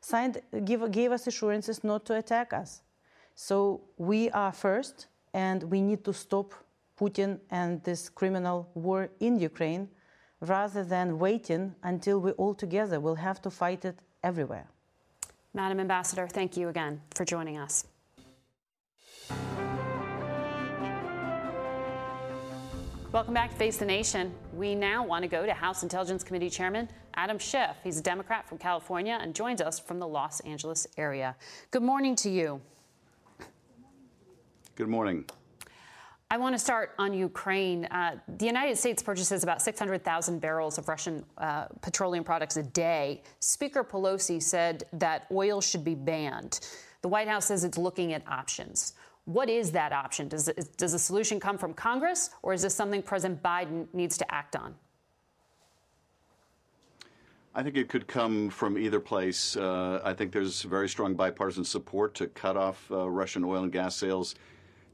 signed, 0.00 0.40
give, 0.64 0.90
gave 0.90 1.12
us 1.12 1.26
assurances 1.26 1.84
not 1.84 2.04
to 2.06 2.16
attack 2.16 2.52
us. 2.52 2.82
So 3.34 3.82
we 3.96 4.30
are 4.30 4.52
first, 4.52 5.06
and 5.34 5.62
we 5.64 5.80
need 5.80 6.04
to 6.04 6.12
stop 6.12 6.54
Putin 6.98 7.40
and 7.50 7.82
this 7.82 8.08
criminal 8.08 8.68
war 8.74 9.10
in 9.20 9.38
Ukraine 9.38 9.88
rather 10.40 10.84
than 10.84 11.18
waiting 11.18 11.74
until 11.82 12.20
we 12.20 12.32
all 12.32 12.54
together 12.54 13.00
will 13.00 13.14
have 13.14 13.40
to 13.42 13.50
fight 13.50 13.84
it 13.84 13.98
everywhere. 14.22 14.66
Madam 15.54 15.80
Ambassador, 15.80 16.26
thank 16.26 16.56
you 16.56 16.68
again 16.68 17.00
for 17.14 17.24
joining 17.24 17.58
us. 17.58 17.84
Welcome 23.12 23.34
back 23.34 23.50
to 23.50 23.56
Face 23.56 23.76
the 23.76 23.84
Nation. 23.84 24.32
We 24.54 24.74
now 24.74 25.04
want 25.04 25.22
to 25.22 25.28
go 25.28 25.44
to 25.44 25.52
House 25.52 25.82
Intelligence 25.82 26.24
Committee 26.24 26.48
Chairman 26.48 26.88
Adam 27.12 27.38
Schiff. 27.38 27.76
He's 27.84 27.98
a 27.98 28.02
Democrat 28.02 28.48
from 28.48 28.56
California 28.56 29.18
and 29.20 29.34
joins 29.34 29.60
us 29.60 29.78
from 29.78 29.98
the 29.98 30.08
Los 30.08 30.40
Angeles 30.40 30.86
area. 30.96 31.36
Good 31.72 31.82
morning 31.82 32.16
to 32.16 32.30
you. 32.30 32.62
Good 34.76 34.88
morning. 34.88 35.26
I 36.30 36.38
want 36.38 36.54
to 36.54 36.58
start 36.58 36.92
on 36.98 37.12
Ukraine. 37.12 37.84
Uh, 37.84 38.16
the 38.38 38.46
United 38.46 38.78
States 38.78 39.02
purchases 39.02 39.42
about 39.42 39.60
600,000 39.60 40.40
barrels 40.40 40.78
of 40.78 40.88
Russian 40.88 41.22
uh, 41.36 41.66
petroleum 41.82 42.24
products 42.24 42.56
a 42.56 42.62
day. 42.62 43.22
Speaker 43.40 43.84
Pelosi 43.84 44.42
said 44.42 44.84
that 44.94 45.26
oil 45.30 45.60
should 45.60 45.84
be 45.84 45.94
banned. 45.94 46.60
The 47.02 47.08
White 47.08 47.28
House 47.28 47.44
says 47.44 47.62
it's 47.62 47.76
looking 47.76 48.14
at 48.14 48.26
options. 48.26 48.94
What 49.24 49.48
is 49.48 49.70
that 49.72 49.92
option? 49.92 50.28
Does, 50.28 50.50
does 50.76 50.92
the 50.92 50.98
solution 50.98 51.38
come 51.38 51.56
from 51.56 51.74
Congress, 51.74 52.30
or 52.42 52.52
is 52.52 52.62
this 52.62 52.74
something 52.74 53.02
President 53.02 53.42
Biden 53.42 53.86
needs 53.92 54.18
to 54.18 54.34
act 54.34 54.56
on? 54.56 54.74
I 57.54 57.62
think 57.62 57.76
it 57.76 57.88
could 57.88 58.08
come 58.08 58.48
from 58.50 58.78
either 58.78 58.98
place. 58.98 59.56
Uh, 59.56 60.00
I 60.02 60.14
think 60.14 60.32
there's 60.32 60.62
very 60.62 60.88
strong 60.88 61.14
bipartisan 61.14 61.64
support 61.64 62.14
to 62.14 62.26
cut 62.28 62.56
off 62.56 62.90
uh, 62.90 63.08
Russian 63.08 63.44
oil 63.44 63.62
and 63.62 63.70
gas 63.70 63.94
sales 63.94 64.34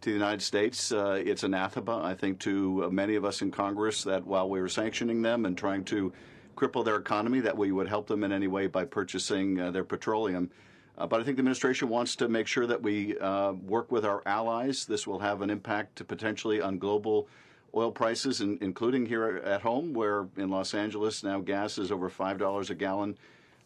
to 0.00 0.10
the 0.10 0.14
United 0.14 0.42
States. 0.42 0.92
Uh, 0.92 1.22
it's 1.24 1.44
anathema, 1.44 2.02
I 2.02 2.14
think, 2.14 2.38
to 2.40 2.90
many 2.90 3.14
of 3.14 3.24
us 3.24 3.42
in 3.42 3.50
Congress 3.50 4.02
that 4.04 4.26
while 4.26 4.50
we 4.50 4.60
were 4.60 4.68
sanctioning 4.68 5.22
them 5.22 5.46
and 5.46 5.56
trying 5.56 5.84
to 5.84 6.12
cripple 6.56 6.84
their 6.84 6.96
economy, 6.96 7.40
that 7.40 7.56
we 7.56 7.70
would 7.72 7.88
help 7.88 8.08
them 8.08 8.24
in 8.24 8.32
any 8.32 8.48
way 8.48 8.66
by 8.66 8.84
purchasing 8.84 9.60
uh, 9.60 9.70
their 9.70 9.84
petroleum. 9.84 10.50
Uh, 10.98 11.06
but 11.06 11.20
I 11.20 11.24
think 11.24 11.36
the 11.36 11.40
administration 11.40 11.88
wants 11.88 12.16
to 12.16 12.28
make 12.28 12.48
sure 12.48 12.66
that 12.66 12.82
we 12.82 13.16
uh, 13.18 13.52
work 13.52 13.92
with 13.92 14.04
our 14.04 14.20
allies. 14.26 14.84
This 14.84 15.06
will 15.06 15.20
have 15.20 15.42
an 15.42 15.48
impact 15.48 16.06
potentially 16.08 16.60
on 16.60 16.78
global 16.78 17.28
oil 17.74 17.92
prices, 17.92 18.40
in, 18.40 18.58
including 18.60 19.06
here 19.06 19.40
at 19.44 19.62
home, 19.62 19.92
where 19.92 20.26
in 20.36 20.50
Los 20.50 20.74
Angeles 20.74 21.22
now 21.22 21.38
gas 21.38 21.78
is 21.78 21.92
over 21.92 22.10
$5 22.10 22.70
a 22.70 22.74
gallon. 22.74 23.16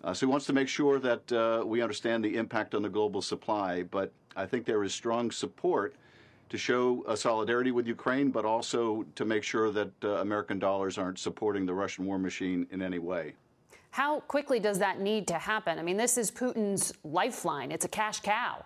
Uh, 0.05 0.13
so 0.13 0.27
he 0.27 0.31
wants 0.31 0.45
to 0.47 0.53
make 0.53 0.69
sure 0.69 0.99
that 0.99 1.33
uh, 1.33 1.63
we 1.65 1.81
understand 1.81 2.23
the 2.23 2.37
impact 2.37 2.75
on 2.75 2.83
the 2.83 2.89
global 2.89 3.23
supply. 3.23 3.83
But 3.83 4.13
I 4.37 4.45
think 4.45 4.67
there 4.67 4.85
is 4.85 4.93
strong 4.93 5.31
support 5.31 5.95
to 6.51 6.59
show 6.59 7.03
a 7.09 7.17
solidarity 7.17 7.71
with 7.71 7.87
Ukraine, 7.87 8.31
but 8.31 8.45
also 8.45 9.07
to 9.15 9.25
make 9.25 9.43
sure 9.43 9.71
that 9.71 9.91
uh, 10.05 10.09
American 10.17 10.59
dollars 10.59 10.99
aren't 10.99 11.19
supporting 11.19 11.65
the 11.65 11.73
Russian 11.73 12.05
war 12.05 12.19
machine 12.19 12.67
in 12.71 12.83
any 12.83 12.99
way. 12.99 13.35
How 13.93 14.21
quickly 14.21 14.59
does 14.59 14.79
that 14.79 15.01
need 15.01 15.29
to 15.29 15.35
happen? 15.35 15.79
I 15.79 15.83
mean, 15.83 15.99
this 15.99 16.17
is 16.17 16.31
Putin's 16.31 16.95
lifeline. 17.05 17.71
It's 17.71 17.85
a 17.85 17.89
cash 17.89 18.21
cow. 18.21 18.65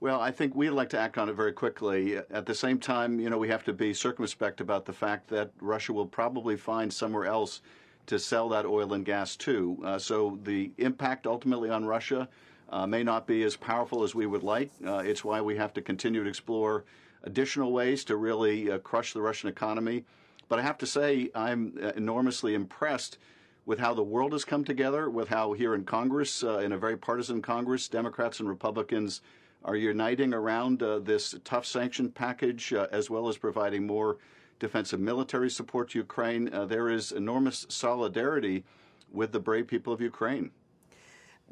Well, 0.00 0.20
I 0.20 0.32
think 0.32 0.56
we'd 0.56 0.70
like 0.70 0.88
to 0.88 0.98
act 0.98 1.18
on 1.18 1.28
it 1.28 1.34
very 1.34 1.52
quickly. 1.52 2.16
At 2.16 2.44
the 2.44 2.54
same 2.54 2.80
time, 2.80 3.20
you 3.20 3.30
know, 3.30 3.38
we 3.38 3.46
have 3.46 3.62
to 3.66 3.72
be 3.72 3.94
circumspect 3.94 4.60
about 4.60 4.84
the 4.84 4.92
fact 4.92 5.28
that 5.28 5.52
Russia 5.60 5.92
will 5.92 6.06
probably 6.06 6.56
find 6.56 6.92
somewhere 6.92 7.26
else 7.26 7.60
to 8.06 8.18
sell 8.18 8.48
that 8.48 8.66
oil 8.66 8.94
and 8.94 9.04
gas 9.04 9.36
to. 9.36 9.78
Uh, 9.84 9.98
so 10.00 10.40
the 10.42 10.72
impact 10.78 11.28
ultimately 11.28 11.70
on 11.70 11.84
Russia 11.84 12.28
uh, 12.70 12.88
may 12.88 13.04
not 13.04 13.24
be 13.24 13.44
as 13.44 13.54
powerful 13.54 14.02
as 14.02 14.16
we 14.16 14.26
would 14.26 14.42
like. 14.42 14.72
Uh, 14.84 14.96
it's 14.96 15.24
why 15.24 15.40
we 15.40 15.56
have 15.56 15.72
to 15.74 15.80
continue 15.80 16.24
to 16.24 16.28
explore 16.28 16.82
additional 17.22 17.72
ways 17.72 18.02
to 18.02 18.16
really 18.16 18.68
uh, 18.68 18.78
crush 18.78 19.12
the 19.12 19.22
Russian 19.22 19.48
economy. 19.48 20.04
But 20.48 20.58
I 20.58 20.62
have 20.62 20.78
to 20.78 20.86
say, 20.86 21.30
I'm 21.34 21.78
uh, 21.82 21.92
enormously 21.96 22.54
impressed 22.54 23.18
with 23.64 23.78
how 23.78 23.94
the 23.94 24.02
world 24.02 24.32
has 24.32 24.44
come 24.44 24.64
together, 24.64 25.08
with 25.08 25.28
how 25.28 25.52
here 25.52 25.74
in 25.74 25.84
Congress, 25.84 26.42
uh, 26.42 26.58
in 26.58 26.72
a 26.72 26.78
very 26.78 26.96
partisan 26.96 27.40
Congress, 27.40 27.88
Democrats 27.88 28.40
and 28.40 28.48
Republicans 28.48 29.20
are 29.64 29.76
uniting 29.76 30.34
around 30.34 30.82
uh, 30.82 30.98
this 30.98 31.36
tough 31.44 31.64
sanction 31.64 32.10
package, 32.10 32.72
as 32.72 33.08
well 33.08 33.28
as 33.28 33.38
providing 33.38 33.86
more 33.86 34.18
defensive 34.58 34.98
military 34.98 35.48
support 35.48 35.90
to 35.90 35.98
Ukraine. 35.98 36.50
there 36.66 36.88
is 36.88 37.12
enormous 37.12 37.66
solidarity 37.68 38.64
with 39.12 39.30
the 39.30 39.40
brave 39.40 39.68
people 39.68 39.92
of 39.92 40.00
Ukraine 40.00 40.50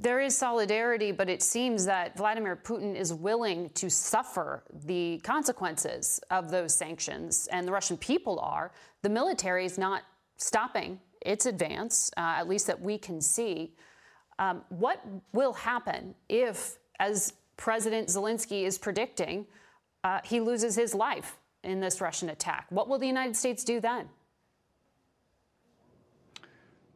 there 0.02 0.20
is 0.20 0.36
solidarity, 0.36 1.12
but 1.12 1.28
it 1.28 1.42
seems 1.42 1.84
that 1.84 2.16
Vladimir 2.16 2.56
Putin 2.56 2.96
is 2.96 3.12
willing 3.12 3.70
to 3.70 3.90
suffer 3.90 4.64
the 4.84 5.18
consequences 5.22 6.20
of 6.30 6.50
those 6.50 6.74
sanctions, 6.74 7.48
and 7.52 7.68
the 7.68 7.72
Russian 7.72 7.96
people 7.96 8.40
are. 8.40 8.72
The 9.02 9.10
military 9.10 9.64
is 9.64 9.76
not 9.78 10.02
stopping 10.36 11.00
its 11.20 11.44
advance, 11.44 12.10
uh, 12.16 12.36
at 12.38 12.48
least 12.48 12.66
that 12.66 12.80
we 12.80 12.96
can 12.96 13.20
see. 13.20 13.74
Um, 14.38 14.62
what 14.70 15.04
will 15.32 15.52
happen 15.52 16.14
if, 16.28 16.78
as 16.98 17.34
President 17.58 18.08
Zelensky 18.08 18.64
is 18.64 18.78
predicting, 18.78 19.46
uh, 20.02 20.20
he 20.24 20.40
loses 20.40 20.74
his 20.76 20.94
life 20.94 21.36
in 21.62 21.80
this 21.80 22.00
Russian 22.00 22.30
attack? 22.30 22.66
What 22.70 22.88
will 22.88 22.98
the 22.98 23.06
United 23.06 23.36
States 23.36 23.64
do 23.64 23.80
then? 23.80 24.08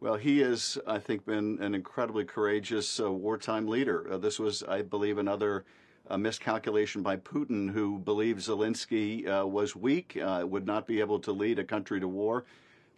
Well, 0.04 0.16
he 0.16 0.40
has, 0.40 0.76
I 0.86 0.98
think, 0.98 1.24
been 1.24 1.56
an 1.62 1.74
incredibly 1.74 2.26
courageous 2.26 3.00
uh, 3.00 3.10
wartime 3.10 3.66
leader. 3.66 4.06
Uh, 4.12 4.18
this 4.18 4.38
was, 4.38 4.62
I 4.62 4.82
believe, 4.82 5.16
another 5.16 5.64
uh, 6.10 6.18
miscalculation 6.18 7.00
by 7.00 7.16
Putin, 7.16 7.72
who 7.72 7.98
believed 8.00 8.40
Zelensky 8.40 9.26
uh, 9.26 9.46
was 9.46 9.74
weak, 9.74 10.18
uh, 10.22 10.44
would 10.46 10.66
not 10.66 10.86
be 10.86 11.00
able 11.00 11.20
to 11.20 11.32
lead 11.32 11.58
a 11.58 11.64
country 11.64 12.00
to 12.00 12.06
war. 12.06 12.44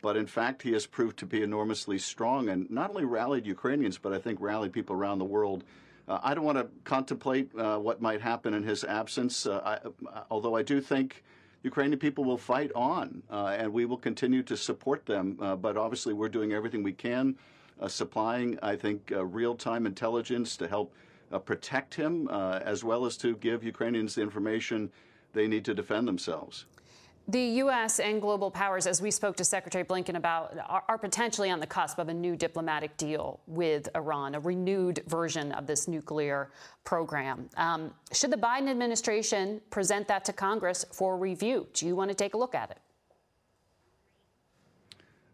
But 0.03 0.17
in 0.17 0.27
fact, 0.27 0.63
he 0.63 0.73
has 0.73 0.85
proved 0.85 1.17
to 1.19 1.27
be 1.27 1.45
enormously 1.45 1.97
strong 1.99 2.49
and 2.49 2.69
not 2.73 2.91
only 2.91 3.05
rallied 3.05 3.47
Ukrainians, 3.47 3.99
but 3.99 4.13
I 4.13 4.19
think 4.19 4.41
rallied 4.41 4.73
people 4.73 4.97
around 4.97 5.21
the 5.21 5.25
world. 5.27 5.63
Uh, 6.09 6.19
I 6.25 6.35
don't 6.35 6.43
want 6.43 6.59
to 6.59 6.67
contemplate 6.83 7.55
what 7.55 8.03
might 8.03 8.21
happen 8.21 8.53
in 8.53 8.65
his 8.65 8.83
absence, 8.83 9.47
I, 9.47 9.79
although 10.29 10.57
I 10.57 10.65
do 10.65 10.81
think 10.81 11.23
Ukrainian 11.67 11.99
people 11.99 12.25
will 12.25 12.39
fight 12.39 12.71
on, 12.75 13.23
uh, 13.29 13.57
and 13.61 13.73
we 13.73 13.85
will 13.87 13.97
continue 14.09 14.43
to 14.45 14.57
support 14.57 15.05
them. 15.05 15.37
Uh, 15.41 15.57
but 15.57 15.77
obviously, 15.77 16.15
we're 16.15 16.35
doing 16.39 16.53
everything 16.53 16.83
we 16.85 16.93
can, 16.93 17.37
uh, 17.81 17.89
supplying, 17.89 18.57
I 18.63 18.77
think, 18.77 18.99
uh, 19.11 19.25
real 19.41 19.55
time 19.57 19.85
intelligence 19.85 20.57
to 20.59 20.69
help 20.69 20.95
uh, 21.33 21.41
protect 21.41 21.93
him, 22.03 22.29
as 22.75 22.85
well 22.85 23.05
as 23.05 23.17
to 23.19 23.29
give 23.47 23.65
Ukrainians 23.65 24.15
the 24.15 24.23
information 24.23 24.79
they 25.33 25.49
need 25.49 25.65
to 25.65 25.75
defend 25.75 26.07
themselves. 26.07 26.67
The 27.29 27.41
U.S. 27.41 27.99
and 27.99 28.23
global 28.23 28.53
powers, 28.53 28.87
as 28.87 29.03
we 29.03 29.11
spoke 29.11 29.37
to 29.39 29.45
Secretary 29.45 29.83
Blinken 29.83 30.15
about, 30.15 30.57
are, 30.69 30.85
are, 30.89 30.97
potentially 30.97 31.51
on 31.51 31.59
the 31.59 31.67
cusp 31.67 31.99
of 31.99 32.09
a 32.09 32.15
new 32.15 32.37
diplomatic 32.37 32.97
deal 32.97 33.41
with 33.49 33.89
Iran, 33.97 34.37
a 34.37 34.41
renewed 34.41 35.03
version 35.09 35.51
of 35.51 35.67
this 35.67 35.89
nuclear 35.89 36.51
program. 36.85 37.51
Um, 37.57 37.93
should 38.13 38.31
the 38.31 38.37
Biden 38.37 38.69
administration 38.69 39.61
present 39.71 40.07
that 40.07 40.25
to 40.27 40.33
Congress 40.33 40.85
for 40.93 41.17
review? 41.17 41.67
Do 41.73 41.89
you 41.89 41.97
want 41.97 42.13
to 42.13 42.15
take 42.15 42.35
a 42.35 42.37
look 42.37 42.55
at 42.55 42.71
it? 42.71 42.79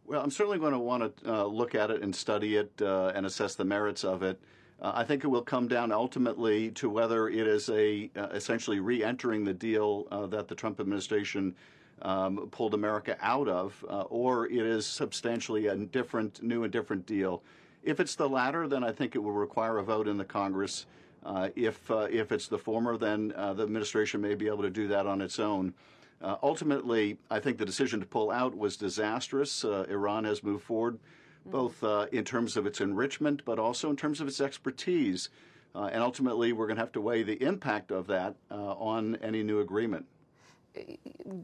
Well, 0.07 0.23
I'm 0.23 0.31
certainly 0.31 0.59
going 0.59 0.73
to 0.73 0.79
want 0.79 1.19
to 1.19 1.31
uh, 1.31 1.45
look 1.45 1.75
at 1.75 1.91
it 1.91 2.03
and 2.03 2.17
study 2.17 2.57
it 2.57 2.73
uh, 2.81 3.13
and 3.15 3.27
assess 3.27 3.55
the 3.55 3.67
merits 3.67 4.03
of 4.03 4.23
it. 4.23 4.41
Uh, 4.81 4.93
I 4.95 5.05
think 5.05 5.25
it 5.25 5.29
will 5.29 5.43
come 5.43 5.69
down 5.69 5.93
ultimately 5.93 6.71
to 6.71 6.89
whether 6.89 7.29
it 7.29 7.47
is 7.47 7.69
a 7.69 8.11
uh, 8.17 8.29
essentially 8.29 8.81
re-entering 8.81 9.45
the 9.45 9.53
deal 9.53 10.09
uh, 10.11 10.27
that 10.29 10.49
the 10.49 10.55
Trump 10.55 10.81
administration 10.81 11.55
um, 12.03 12.49
pulled 12.51 12.75
America 12.75 13.17
out 13.21 13.49
of, 13.49 13.85
uh, 13.89 14.03
or 14.03 14.47
it 14.47 14.53
is 14.53 14.87
substantially 14.87 15.69
a 15.69 15.77
different, 15.77 16.43
new 16.43 16.65
and 16.65 16.73
different 16.73 17.07
deal. 17.07 17.43
If 17.83 18.01
it's 18.01 18.15
the 18.15 18.29
latter, 18.29 18.69
then 18.69 18.85
I 18.85 18.93
think 18.93 19.15
it 19.15 19.19
will 19.19 19.33
require 19.33 19.79
a 19.79 19.83
vote 19.83 20.09
in 20.09 20.19
the 20.19 20.25
Congress. 20.25 20.87
Uh, 21.25 21.51
if 21.55 21.89
uh, 21.91 22.09
if 22.11 22.33
it's 22.33 22.49
the 22.49 22.59
former, 22.59 22.97
then 22.97 23.33
uh, 23.37 23.55
the 23.55 23.63
administration 23.63 24.21
may 24.21 24.35
be 24.35 24.49
able 24.49 24.63
to 24.63 24.71
do 24.71 24.89
that 24.89 25.07
on 25.07 25.21
its 25.21 25.39
own. 25.39 25.73
Uh, 26.21 26.37
ultimately, 26.43 27.19
I 27.31 27.41
think 27.41 27.59
the 27.59 27.65
decision 27.65 28.01
to 28.01 28.07
pull 28.07 28.31
out 28.31 28.57
was 28.57 28.77
disastrous. 28.77 29.65
Uh, 29.65 29.87
Iran 29.89 30.25
has 30.25 30.43
moved 30.43 30.65
forward, 30.65 30.99
both 31.47 31.83
in 32.13 32.25
terms 32.25 32.57
of 32.57 32.65
its 32.65 32.81
enrichment, 32.81 33.45
but 33.45 33.59
also 33.59 33.91
in 33.91 33.97
terms 33.97 34.21
of 34.21 34.29
its 34.29 34.41
expertise. 34.41 35.31
and 35.75 36.01
ultimately, 36.01 36.53
we're 36.53 36.67
going 36.67 36.77
to 36.77 36.83
have 36.83 36.93
to 36.93 37.01
weigh 37.01 37.25
the 37.25 37.43
impact 37.43 37.91
of 37.91 38.07
that 38.07 38.37
on 38.51 39.17
any 39.17 39.43
new 39.43 39.59
agreement 39.59 40.07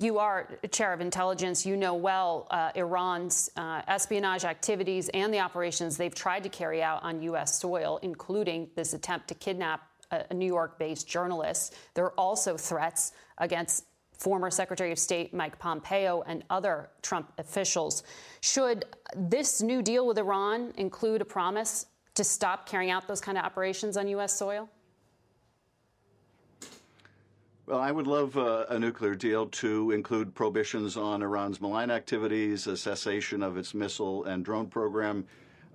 you 0.00 0.18
are 0.18 0.48
chair 0.70 0.92
of 0.92 1.00
intelligence. 1.00 1.66
You 1.66 1.76
know 1.76 1.94
well 1.94 2.46
uh, 2.50 2.70
Iran's 2.74 3.50
uh, 3.56 3.82
espionage 3.86 4.44
activities 4.44 5.08
and 5.14 5.32
the 5.32 5.40
operations 5.40 5.96
they've 5.96 6.14
tried 6.14 6.42
to 6.44 6.48
carry 6.48 6.82
out 6.82 7.02
on 7.02 7.22
U.S. 7.22 7.60
soil, 7.60 7.98
including 8.02 8.68
this 8.74 8.94
attempt 8.94 9.28
to 9.28 9.34
kidnap 9.34 9.88
a, 10.10 10.32
New 10.34 10.46
York 10.46 10.78
based 10.78 11.08
journalist. 11.08 11.74
There 11.94 12.04
are 12.04 12.18
also 12.18 12.56
threats 12.56 13.12
against 13.38 13.84
former 14.16 14.50
Secretary 14.50 14.90
of 14.90 14.98
State 14.98 15.32
Mike 15.32 15.58
Pompeo 15.58 16.22
and 16.26 16.42
other 16.50 16.90
Trump 17.02 17.32
officials. 17.38 18.02
Should 18.40 18.84
this 19.16 19.62
new 19.62 19.80
deal 19.80 20.06
with 20.06 20.18
Iran 20.18 20.72
include 20.76 21.20
a 21.22 21.24
promise 21.24 21.86
to 22.14 22.24
stop 22.24 22.68
carrying 22.68 22.90
out 22.90 23.06
those 23.06 23.20
kind 23.20 23.38
of 23.38 23.44
operations 23.44 23.96
on 23.96 24.08
U.S. 24.08 24.36
soil? 24.36 24.68
Well, 27.68 27.80
I 27.80 27.92
would 27.92 28.06
love 28.06 28.38
uh, 28.38 28.64
a 28.70 28.78
nuclear 28.78 29.14
deal 29.14 29.46
to 29.46 29.90
include 29.90 30.34
prohibitions 30.34 30.96
on 30.96 31.20
Iran's 31.20 31.60
malign 31.60 31.90
activities, 31.90 32.66
a 32.66 32.78
cessation 32.78 33.42
of 33.42 33.58
its 33.58 33.74
missile 33.74 34.24
and 34.24 34.42
drone 34.42 34.68
program. 34.68 35.26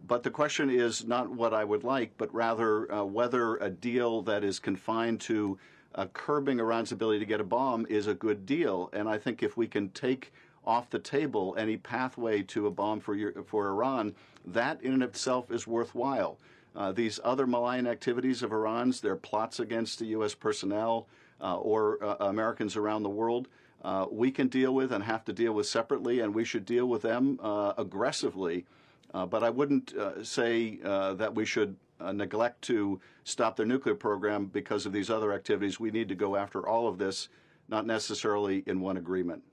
But 0.08 0.23
the 0.23 0.32
question 0.32 0.71
is 0.71 1.06
not 1.06 1.29
what 1.29 1.53
I 1.53 1.63
would 1.63 1.84
like, 1.84 2.17
but 2.17 2.34
rather 2.34 2.91
uh, 2.91 3.03
whether 3.03 3.58
a 3.58 3.69
deal 3.69 4.23
that 4.23 4.43
is 4.43 4.58
confined 4.58 5.21
to 5.21 5.60
uh, 5.93 6.08
curbing 6.13 6.60
Iran's 6.60 6.91
ability 6.91 7.19
to 7.19 7.27
get 7.27 7.39
a 7.39 7.43
bomb 7.43 7.86
is 7.88 8.08
a 8.08 8.15
good 8.15 8.43
deal. 8.47 8.89
And 8.91 9.08
I 9.08 9.19
think 9.19 9.43
if 9.43 9.56
we 9.56 9.67
can 9.67 9.89
take 9.89 10.34
off 10.65 10.89
the 10.89 10.97
table 10.97 11.53
any 11.60 11.77
pathway 11.77 12.41
to 12.41 12.65
a 12.65 12.71
bomb 12.71 13.01
for, 13.01 13.15
for 13.45 13.67
Iran, 13.67 14.15
that 14.47 14.82
in 14.82 14.93
and 14.93 15.03
of 15.03 15.12
itself 15.12 15.51
is 15.51 15.67
worthwhile. 15.67 16.39
Uh, 16.75 16.91
these 16.91 17.19
other 17.23 17.45
malign 17.45 17.86
activities 17.86 18.41
of 18.41 18.51
Iran's, 18.51 18.99
their 18.99 19.15
plots 19.15 19.60
against 19.60 19.99
the 19.99 20.06
U.S. 20.06 20.34
personnel, 20.34 21.08
uh, 21.41 21.58
or 21.58 22.04
uh, 22.04 22.15
Americans 22.28 22.76
around 22.76 23.04
the 23.04 23.10
world. 23.10 23.48
Uh, 23.84 24.06
we 24.10 24.32
can 24.32 24.48
deal 24.48 24.74
with 24.74 24.93
and 24.93 25.04
have 25.04 25.26
to 25.26 25.34
deal 25.34 25.54
with 25.54 25.67
separately, 25.67 26.22
and 26.22 26.34
we 26.34 26.46
should 26.46 26.65
deal 26.65 26.88
with 26.88 27.02
them 27.02 27.39
uh, 27.41 27.74
aggressively. 27.78 28.65
But 29.13 29.43
I 29.43 29.50
wouldn't 29.52 29.93
say 30.24 30.78
that 30.82 31.36
we 31.36 31.46
should 31.46 31.76
neglect 32.13 32.63
to 32.63 33.00
stop 33.26 33.56
their 33.56 33.65
nuclear 33.65 33.93
program 33.93 34.48
because 34.48 34.88
of 34.88 34.93
these 34.93 35.12
other 35.12 35.34
activities. 35.34 35.80
We 35.80 35.91
need 35.91 36.10
to 36.10 36.15
go 36.15 36.36
after 36.36 36.67
all 36.67 36.88
of 36.88 36.98
this, 36.98 37.30
not 37.69 37.86
necessarily 37.86 38.63
in 38.65 38.80
one 38.80 38.98
agreement. 38.98 39.43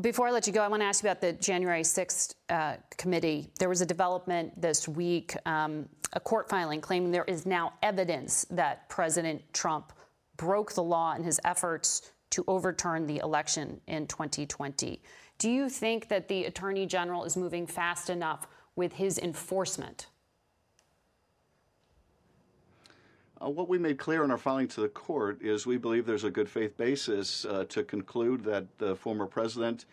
Before 0.00 0.28
I 0.28 0.30
let 0.30 0.46
you 0.46 0.52
go, 0.52 0.62
I 0.62 0.68
want 0.68 0.82
to 0.82 0.86
ask 0.86 1.02
you 1.02 1.10
about 1.10 1.20
the 1.20 1.32
January 1.32 1.82
6th 1.82 2.34
uh, 2.50 2.76
committee. 2.98 3.48
There 3.58 3.68
was 3.68 3.80
a 3.80 3.86
development 3.86 4.60
this 4.60 4.86
week, 4.86 5.34
um, 5.46 5.88
a 6.12 6.20
court 6.20 6.48
filing 6.50 6.80
claiming 6.80 7.10
there 7.10 7.24
is 7.24 7.46
now 7.46 7.72
evidence 7.82 8.46
that 8.50 8.88
President 8.88 9.42
Trump 9.54 9.92
broke 10.36 10.72
the 10.72 10.82
law 10.82 11.14
in 11.14 11.24
his 11.24 11.40
efforts 11.44 12.12
to 12.30 12.44
overturn 12.48 13.06
the 13.06 13.18
election 13.18 13.80
in 13.86 14.06
2020. 14.06 15.00
Do 15.38 15.50
you 15.50 15.68
think 15.68 16.08
that 16.08 16.28
the 16.28 16.44
Attorney 16.44 16.86
General 16.86 17.24
is 17.24 17.36
moving 17.36 17.66
fast 17.66 18.10
enough 18.10 18.46
with 18.74 18.94
his 18.94 19.18
enforcement? 19.18 20.08
Uh, 23.42 23.50
what 23.50 23.68
we 23.68 23.78
made 23.78 23.98
clear 23.98 24.24
in 24.24 24.30
our 24.30 24.38
filing 24.38 24.66
to 24.66 24.80
the 24.80 24.88
court 24.88 25.42
is 25.42 25.66
we 25.66 25.76
believe 25.76 26.06
there's 26.06 26.24
a 26.24 26.30
good 26.30 26.48
faith 26.48 26.76
basis 26.76 27.44
uh, 27.44 27.64
to 27.68 27.84
conclude 27.84 28.42
that 28.42 28.66
the 28.78 28.96
former 28.96 29.26
president 29.26 29.84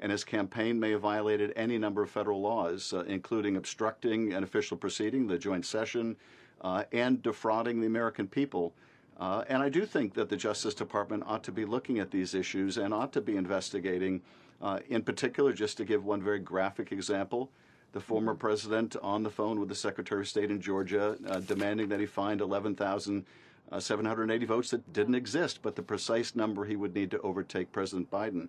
and 0.00 0.10
his 0.10 0.24
campaign 0.24 0.78
may 0.78 0.90
have 0.90 1.00
violated 1.00 1.52
any 1.56 1.78
number 1.78 2.02
of 2.02 2.10
federal 2.10 2.40
laws, 2.40 2.92
uh, 2.92 3.04
including 3.04 3.56
obstructing 3.56 4.32
an 4.32 4.42
official 4.42 4.76
proceeding, 4.76 5.26
the 5.26 5.38
joint 5.38 5.64
session, 5.64 6.16
uh, 6.62 6.84
and 6.92 7.22
defrauding 7.22 7.80
the 7.80 7.86
American 7.86 8.26
people. 8.26 8.74
Uh, 9.18 9.44
and 9.48 9.62
I 9.62 9.68
do 9.68 9.84
think 9.84 10.14
that 10.14 10.28
the 10.28 10.36
Justice 10.36 10.74
Department 10.74 11.24
ought 11.26 11.42
to 11.44 11.52
be 11.52 11.64
looking 11.64 11.98
at 11.98 12.10
these 12.10 12.34
issues 12.34 12.78
and 12.78 12.94
ought 12.94 13.12
to 13.14 13.20
be 13.20 13.36
investigating. 13.36 14.22
Uh, 14.62 14.80
in 14.88 15.02
particular, 15.02 15.52
just 15.52 15.76
to 15.76 15.84
give 15.84 16.04
one 16.04 16.22
very 16.22 16.38
graphic 16.38 16.92
example, 16.92 17.50
the 17.92 18.00
former 18.00 18.34
president 18.34 18.96
on 19.02 19.22
the 19.22 19.30
phone 19.30 19.58
with 19.58 19.68
the 19.68 19.74
Secretary 19.74 20.20
of 20.20 20.28
State 20.28 20.50
in 20.50 20.60
Georgia, 20.60 21.16
uh, 21.28 21.40
demanding 21.40 21.88
that 21.88 22.00
he 22.00 22.06
find 22.06 22.40
11,780 22.40 23.24
uh, 23.70 24.48
votes 24.48 24.70
that 24.70 24.92
didn't 24.92 25.14
exist, 25.14 25.60
but 25.62 25.74
the 25.74 25.82
precise 25.82 26.36
number 26.36 26.64
he 26.64 26.76
would 26.76 26.94
need 26.94 27.10
to 27.10 27.20
overtake 27.20 27.72
President 27.72 28.10
Biden. 28.10 28.48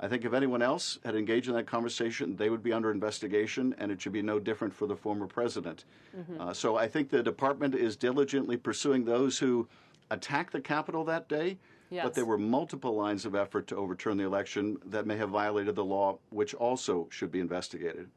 I 0.00 0.08
think 0.08 0.24
if 0.24 0.32
anyone 0.32 0.60
else 0.60 0.98
had 1.04 1.14
engaged 1.14 1.48
in 1.48 1.54
that 1.54 1.66
conversation, 1.66 2.36
they 2.36 2.50
would 2.50 2.62
be 2.62 2.72
under 2.72 2.90
investigation, 2.90 3.74
and 3.78 3.92
it 3.92 4.02
should 4.02 4.12
be 4.12 4.22
no 4.22 4.40
different 4.40 4.74
for 4.74 4.86
the 4.86 4.96
former 4.96 5.26
president. 5.26 5.84
Mm-hmm. 6.16 6.40
Uh, 6.40 6.52
so 6.52 6.76
I 6.76 6.88
think 6.88 7.10
the 7.10 7.22
department 7.22 7.74
is 7.74 7.96
diligently 7.96 8.56
pursuing 8.56 9.04
those 9.04 9.38
who 9.38 9.68
attacked 10.10 10.52
the 10.52 10.60
Capitol 10.60 11.04
that 11.04 11.28
day. 11.28 11.58
Yes. 11.90 12.04
But 12.04 12.14
there 12.14 12.24
were 12.24 12.38
multiple 12.38 12.96
lines 12.96 13.24
of 13.24 13.34
effort 13.34 13.66
to 13.68 13.76
overturn 13.76 14.16
the 14.16 14.24
election 14.24 14.78
that 14.86 15.06
may 15.06 15.16
have 15.16 15.30
violated 15.30 15.76
the 15.76 15.84
law, 15.84 16.18
which 16.30 16.54
also 16.54 17.06
should 17.10 17.30
be 17.30 17.40
investigated. 17.40 18.08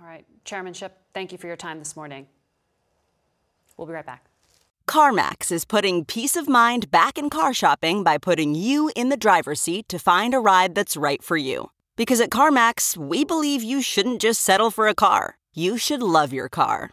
All 0.00 0.06
right. 0.06 0.24
Chairman 0.44 0.72
Schiff, 0.72 0.92
thank 1.12 1.32
you 1.32 1.38
for 1.38 1.46
your 1.46 1.56
time 1.56 1.78
this 1.78 1.96
morning. 1.96 2.28
We'll 3.76 3.86
be 3.86 3.92
right 3.92 4.06
back. 4.06 4.26
CarMax 4.86 5.50
is 5.50 5.64
putting 5.64 6.04
peace 6.04 6.36
of 6.36 6.48
mind 6.48 6.90
back 6.90 7.18
in 7.18 7.28
car 7.28 7.52
shopping 7.52 8.04
by 8.04 8.18
putting 8.18 8.54
you 8.54 8.90
in 8.94 9.08
the 9.08 9.16
driver's 9.16 9.60
seat 9.60 9.88
to 9.88 9.98
find 9.98 10.32
a 10.32 10.38
ride 10.38 10.74
that's 10.74 10.96
right 10.96 11.22
for 11.22 11.36
you. 11.36 11.70
Because 11.96 12.20
at 12.20 12.30
CarMax, 12.30 12.96
we 12.96 13.24
believe 13.24 13.62
you 13.62 13.82
shouldn't 13.82 14.20
just 14.20 14.40
settle 14.40 14.70
for 14.70 14.86
a 14.86 14.94
car, 14.94 15.38
you 15.52 15.76
should 15.76 16.02
love 16.02 16.32
your 16.32 16.48
car. 16.48 16.92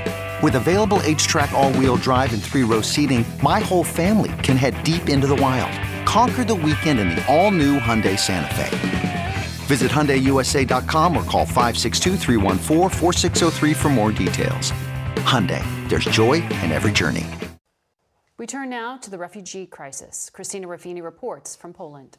With 0.41 0.55
available 0.55 0.97
HTRAC, 1.01 1.51
all 1.51 1.71
wheel 1.73 1.97
drive, 1.97 2.33
and 2.33 2.41
three 2.41 2.63
row 2.63 2.81
seating, 2.81 3.23
my 3.43 3.59
whole 3.59 3.83
family 3.83 4.31
can 4.41 4.57
head 4.57 4.83
deep 4.83 5.07
into 5.07 5.27
the 5.27 5.35
wild. 5.35 5.71
Conquer 6.07 6.43
the 6.43 6.55
weekend 6.55 6.99
in 6.99 7.09
the 7.09 7.23
all 7.31 7.51
new 7.51 7.79
Hyundai 7.79 8.17
Santa 8.17 8.53
Fe. 8.55 9.35
Visit 9.67 9.91
HyundaiUSA.com 9.91 11.15
or 11.15 11.23
call 11.25 11.45
562 11.45 12.17
for 13.75 13.89
more 13.89 14.11
details. 14.11 14.71
Hyundai, 15.17 15.63
there's 15.89 16.05
joy 16.05 16.41
in 16.63 16.71
every 16.71 16.91
journey. 16.91 17.27
We 18.39 18.47
turn 18.47 18.71
now 18.71 18.97
to 18.97 19.11
the 19.11 19.19
refugee 19.19 19.67
crisis. 19.67 20.31
Christina 20.31 20.67
Ruffini 20.67 21.03
reports 21.03 21.55
from 21.55 21.71
Poland. 21.71 22.17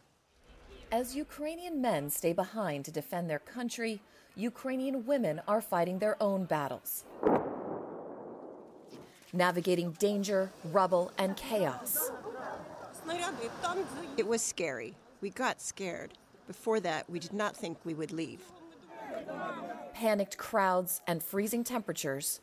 As 0.93 1.17
Ukrainian 1.17 1.83
men 1.83 2.09
stay 2.09 2.33
behind 2.33 2.85
to 2.85 2.93
defend 2.93 3.29
their 3.29 3.41
country, 3.41 4.01
Ukrainian 4.37 5.07
women 5.07 5.41
are 5.49 5.61
fighting 5.61 5.99
their 5.99 6.23
own 6.23 6.45
battles. 6.45 7.05
Navigating 9.33 9.93
danger, 9.93 10.51
rubble, 10.65 11.11
and 11.17 11.37
chaos. 11.37 12.11
It 14.19 14.27
was 14.27 14.43
scary. 14.43 14.95
We 15.23 15.31
got 15.31 15.61
scared. 15.61 16.13
Before 16.47 16.81
that, 16.81 17.09
we 17.09 17.19
did 17.19 17.33
not 17.33 17.57
think 17.57 17.79
we 17.85 17.95
would 17.95 18.13
leave. 18.13 18.43
Panicked 19.95 20.37
crowds 20.37 21.01
and 21.07 21.23
freezing 21.23 21.65
temperatures, 21.65 22.41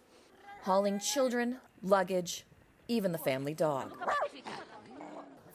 hauling 0.63 0.99
children, 0.99 1.57
luggage, 1.83 2.45
even 2.87 3.11
the 3.11 3.17
family 3.19 3.53
dog. 3.53 3.91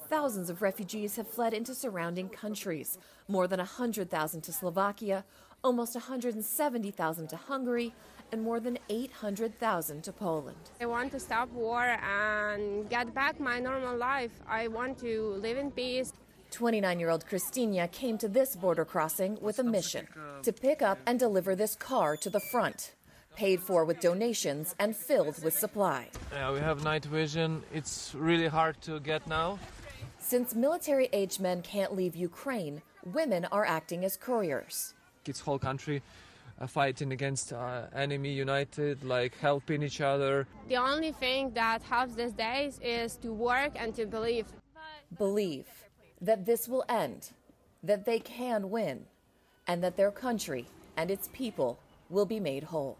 Thousands 0.08 0.50
of 0.50 0.62
refugees 0.62 1.16
have 1.16 1.26
fled 1.26 1.52
into 1.52 1.74
surrounding 1.74 2.28
countries, 2.28 2.98
more 3.26 3.48
than 3.48 3.58
100,000 3.58 4.40
to 4.42 4.52
Slovakia, 4.52 5.24
almost 5.64 5.94
170,000 5.94 7.26
to 7.26 7.36
Hungary, 7.36 7.92
and 8.34 8.42
more 8.42 8.60
than 8.60 8.76
800,000 8.88 10.02
to 10.02 10.12
Poland. 10.12 10.64
I 10.80 10.86
want 10.86 11.12
to 11.12 11.20
stop 11.20 11.48
war 11.52 11.84
and 11.84 12.90
get 12.90 13.14
back 13.14 13.38
my 13.38 13.60
normal 13.60 13.96
life. 13.96 14.32
I 14.48 14.66
want 14.68 14.98
to 14.98 15.12
live 15.46 15.56
in 15.56 15.70
peace. 15.70 16.12
29 16.50 17.00
year 17.00 17.10
old 17.10 17.24
Christina 17.26 17.88
came 17.88 18.18
to 18.18 18.28
this 18.28 18.56
border 18.56 18.84
crossing 18.84 19.38
with 19.40 19.58
a 19.60 19.64
mission 19.64 20.06
to 20.42 20.52
pick 20.52 20.82
up 20.82 20.98
and 21.06 21.18
deliver 21.18 21.54
this 21.56 21.74
car 21.76 22.16
to 22.16 22.28
the 22.28 22.42
front, 22.52 22.94
paid 23.36 23.60
for 23.60 23.84
with 23.84 24.00
donations 24.00 24.74
and 24.80 24.96
filled 24.96 25.42
with 25.44 25.54
supply. 25.54 26.08
Yeah, 26.32 26.52
we 26.52 26.60
have 26.60 26.84
night 26.84 27.04
vision. 27.04 27.62
It's 27.72 28.14
really 28.14 28.48
hard 28.48 28.80
to 28.82 29.00
get 29.00 29.26
now. 29.28 29.58
Since 30.18 30.54
military 30.54 31.08
age 31.12 31.38
men 31.38 31.62
can't 31.62 31.94
leave 31.94 32.14
Ukraine, 32.16 32.82
women 33.04 33.46
are 33.52 33.64
acting 33.64 34.04
as 34.04 34.16
couriers. 34.16 34.94
It's 35.26 35.40
whole 35.40 35.58
country 35.58 36.02
fighting 36.66 37.12
against 37.12 37.52
uh, 37.52 37.82
enemy 37.94 38.32
united, 38.32 39.04
like 39.04 39.38
helping 39.38 39.82
each 39.82 40.00
other. 40.00 40.46
The 40.68 40.76
only 40.76 41.12
thing 41.12 41.50
that 41.54 41.82
helps 41.82 42.14
these 42.14 42.32
days 42.32 42.78
is 42.82 43.16
to 43.16 43.32
work 43.32 43.72
and 43.76 43.94
to 43.96 44.06
believe. 44.06 44.46
Believe 45.18 45.66
that 46.20 46.46
this 46.46 46.68
will 46.68 46.84
end, 46.88 47.30
that 47.82 48.04
they 48.04 48.18
can 48.18 48.70
win, 48.70 49.04
and 49.66 49.82
that 49.82 49.96
their 49.96 50.10
country 50.10 50.66
and 50.96 51.10
its 51.10 51.28
people 51.32 51.78
will 52.08 52.26
be 52.26 52.40
made 52.40 52.64
whole. 52.64 52.98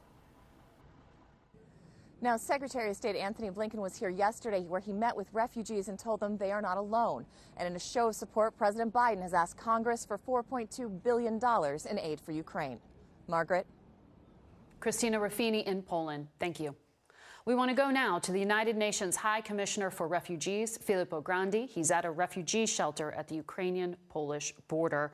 Now, 2.21 2.39
Secretary 2.39 2.89
of 2.89 2.97
State 2.97 3.17
Antony 3.17 3.51
Blinken 3.51 3.75
was 3.75 3.99
here 3.99 4.09
yesterday 4.09 4.63
where 4.63 4.81
he 4.81 4.95
met 4.95 5.15
with 5.15 5.29
refugees 5.35 5.89
and 5.89 5.99
told 5.99 6.21
them 6.21 6.39
they 6.39 6.53
are 6.53 6.63
not 6.63 6.79
alone. 6.79 7.27
And 7.59 7.69
in 7.69 7.77
a 7.77 7.79
show 7.79 8.09
of 8.09 8.15
support, 8.15 8.57
President 8.57 8.95
Biden 8.95 9.21
has 9.21 9.35
asked 9.35 9.59
Congress 9.59 10.07
for 10.07 10.17
$4.2 10.17 11.03
billion 11.03 11.39
in 11.91 11.99
aid 11.99 12.19
for 12.21 12.33
Ukraine. 12.33 12.79
Margaret? 13.27 13.67
Christina 14.81 15.19
Ruffini 15.19 15.65
in 15.65 15.83
Poland. 15.83 16.29
Thank 16.39 16.61
you. 16.61 16.75
We 17.47 17.55
want 17.55 17.71
to 17.71 17.75
go 17.75 17.91
now 17.91 18.19
to 18.21 18.33
the 18.33 18.41
United 18.41 18.77
Nations 18.77 19.17
High 19.17 19.43
Commissioner 19.43 19.91
for 19.91 20.09
Refugees, 20.09 20.79
Filippo 20.79 21.21
Grandi. 21.21 21.67
He's 21.67 21.91
at 21.91 22.05
a 22.05 22.11
refugee 22.11 22.65
shelter 22.65 23.13
at 23.13 23.29
the 23.29 23.35
Ukrainian 23.35 23.97
Polish 24.09 24.55
border. 24.69 25.13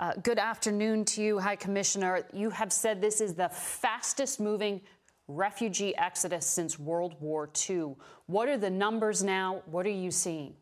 Uh, 0.00 0.12
good 0.22 0.38
afternoon 0.38 1.04
to 1.04 1.22
you, 1.22 1.38
High 1.38 1.56
Commissioner. 1.56 2.24
You 2.32 2.50
have 2.50 2.72
said 2.72 3.00
this 3.00 3.20
is 3.20 3.34
the 3.34 3.48
fastest 3.48 4.40
moving 4.40 4.80
refugee 5.28 5.96
exodus 5.96 6.46
since 6.46 6.78
World 6.78 7.14
War 7.20 7.48
II. 7.68 7.94
What 8.26 8.48
are 8.48 8.58
the 8.58 8.70
numbers 8.70 9.22
now? 9.22 9.62
What 9.66 9.86
are 9.86 9.90
you 9.90 10.10
seeing? 10.10 10.54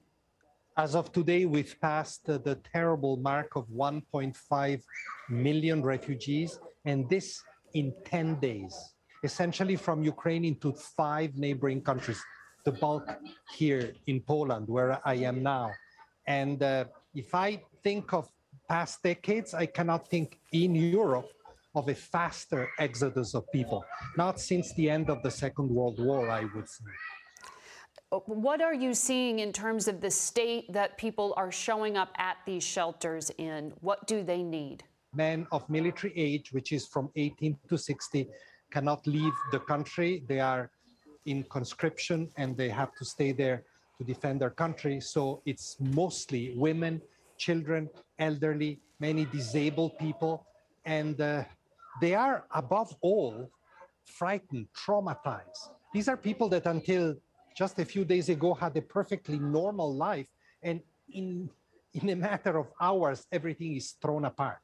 As 0.77 0.95
of 0.95 1.13
today, 1.13 1.47
we've 1.47 1.81
passed 1.81 2.27
the 2.27 2.59
terrible 2.73 3.17
mark 3.17 3.57
of 3.57 3.67
1.5 3.69 4.83
million 5.31 5.83
refugees, 5.83 6.59
and 6.87 7.09
this 7.11 7.43
in 7.75 7.93
10 8.05 8.41
days 8.41 8.75
essentially 9.23 9.77
from 9.77 10.03
Ukraine 10.03 10.45
into 10.45 10.73
five 10.73 11.31
neighboring 11.37 11.81
countries, 11.83 12.21
the 12.65 12.73
bulk 12.73 13.07
here 13.57 13.93
in 14.07 14.21
Poland, 14.21 14.69
where 14.69 15.01
I 15.05 15.15
am 15.31 15.43
now. 15.43 15.71
And 16.27 16.63
uh, 16.63 16.85
if 17.15 17.35
I 17.35 17.63
think 17.83 18.13
of 18.13 18.25
past 18.69 19.03
decades, 19.03 19.55
I 19.55 19.67
cannot 19.67 20.09
think 20.09 20.39
in 20.53 20.75
Europe 20.75 21.29
of 21.75 21.89
a 21.89 21.95
faster 21.95 22.69
exodus 22.79 23.35
of 23.35 23.43
people, 23.53 23.85
not 24.17 24.41
since 24.41 24.73
the 24.75 24.89
end 24.97 25.11
of 25.11 25.23
the 25.23 25.31
Second 25.31 25.69
World 25.71 25.99
War, 25.99 26.31
I 26.31 26.43
would 26.55 26.69
say. 26.69 26.85
What 28.27 28.63
are 28.63 28.73
you 28.73 28.95
seeing 28.95 29.41
in 29.41 29.53
terms 29.53 29.89
of 29.89 30.01
the 30.01 30.11
state 30.11 30.73
that 30.73 30.97
people 30.97 31.35
are 31.37 31.53
showing 31.53 31.97
up 31.97 32.11
at 32.17 32.37
these 32.47 32.65
shelters 32.65 33.31
in? 33.37 33.73
What 33.81 34.07
do 34.07 34.23
they 34.23 34.43
need? 34.43 34.85
Men 35.17 35.47
of 35.51 35.69
military 35.71 36.13
age, 36.15 36.53
which 36.53 36.73
is 36.73 36.87
from 36.87 37.11
18 37.17 37.57
to 37.69 37.79
60, 37.79 38.29
cannot 38.71 39.07
leave 39.07 39.33
the 39.51 39.61
country. 39.61 40.23
They 40.29 40.41
are 40.41 40.71
in 41.25 41.43
conscription 41.45 42.29
and 42.37 42.57
they 42.57 42.69
have 42.69 42.95
to 42.97 43.05
stay 43.05 43.33
there 43.33 43.65
to 43.99 44.05
defend 44.05 44.41
their 44.41 44.51
country. 44.51 45.01
So 45.01 45.41
it's 45.47 45.77
mostly 45.81 46.53
women, 46.55 47.01
children, 47.39 47.89
elderly, 48.19 48.79
many 49.01 49.25
disabled 49.25 49.99
people. 49.99 50.47
And 50.85 51.21
uh, 51.21 51.45
they 52.01 52.15
are, 52.15 52.45
above 52.51 52.95
all, 53.01 53.51
frightened, 54.05 54.69
traumatized. 54.77 55.71
These 55.95 56.09
are 56.09 56.17
people 56.17 56.49
that 56.51 56.67
until 56.67 57.17
just 57.57 57.79
a 57.79 57.85
few 57.85 58.05
days 58.05 58.29
ago 58.29 58.53
had 58.53 58.77
a 58.77 58.83
perfectly 58.83 59.39
normal 59.39 59.95
life. 59.95 60.29
And 60.63 60.81
in, 61.11 61.49
in 61.95 62.11
a 62.11 62.17
matter 62.17 62.59
of 62.59 62.67
hours, 62.81 63.27
everything 63.33 63.77
is 63.77 63.93
thrown 64.03 64.27
apart. 64.27 64.61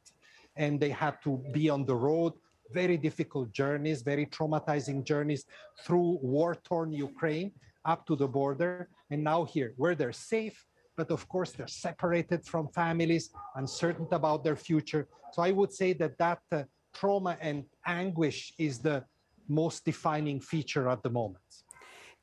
And 0.56 0.80
they 0.80 0.90
had 0.90 1.22
to 1.24 1.42
be 1.52 1.70
on 1.70 1.84
the 1.84 1.94
road, 1.94 2.32
very 2.72 2.96
difficult 2.96 3.52
journeys, 3.52 4.02
very 4.02 4.26
traumatizing 4.26 5.04
journeys 5.04 5.44
through 5.84 6.18
war 6.22 6.54
torn 6.54 6.92
Ukraine 6.92 7.52
up 7.84 8.06
to 8.06 8.16
the 8.16 8.28
border. 8.28 8.88
And 9.10 9.22
now 9.24 9.44
here, 9.44 9.74
where 9.76 9.94
they're 9.94 10.12
safe, 10.12 10.64
but 10.96 11.10
of 11.10 11.28
course 11.28 11.52
they're 11.52 11.66
separated 11.66 12.44
from 12.44 12.68
families, 12.68 13.30
uncertain 13.56 14.06
about 14.12 14.44
their 14.44 14.56
future. 14.56 15.08
So 15.32 15.42
I 15.42 15.50
would 15.50 15.72
say 15.72 15.92
that 15.94 16.18
that 16.18 16.40
uh, 16.50 16.64
trauma 16.92 17.36
and 17.40 17.64
anguish 17.86 18.52
is 18.58 18.78
the 18.78 19.04
most 19.48 19.84
defining 19.84 20.40
feature 20.40 20.88
at 20.88 21.02
the 21.02 21.10
moment. 21.10 21.42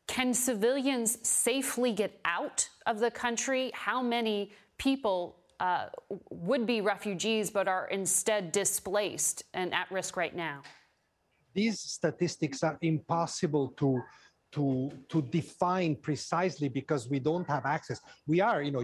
Can 0.08 0.34
civilians 0.34 1.20
safely 1.28 1.92
get 1.94 2.20
out 2.26 2.68
of 2.86 3.00
the 3.00 3.12
country? 3.12 3.72
How 3.74 4.02
many 4.02 4.52
people 4.78 5.39
uh, 5.60 5.88
would 6.30 6.66
be 6.66 6.82
refugees 6.82 7.50
but 7.50 7.68
are 7.68 7.88
instead 7.88 8.52
displaced 8.52 9.44
and 9.54 9.74
at 9.74 9.92
risk 9.92 10.16
right 10.18 10.36
now? 10.36 10.62
These 11.54 11.80
statistics 11.80 12.64
are 12.64 12.78
impossible 12.82 13.74
to 13.78 14.02
to 14.52 14.92
to 15.10 15.22
define 15.22 15.96
precisely 15.96 16.70
because 16.70 17.10
we 17.10 17.20
don't 17.20 17.48
have 17.48 17.66
access. 17.66 18.00
We 18.28 18.42
are, 18.42 18.64
you 18.64 18.72
know, 18.72 18.84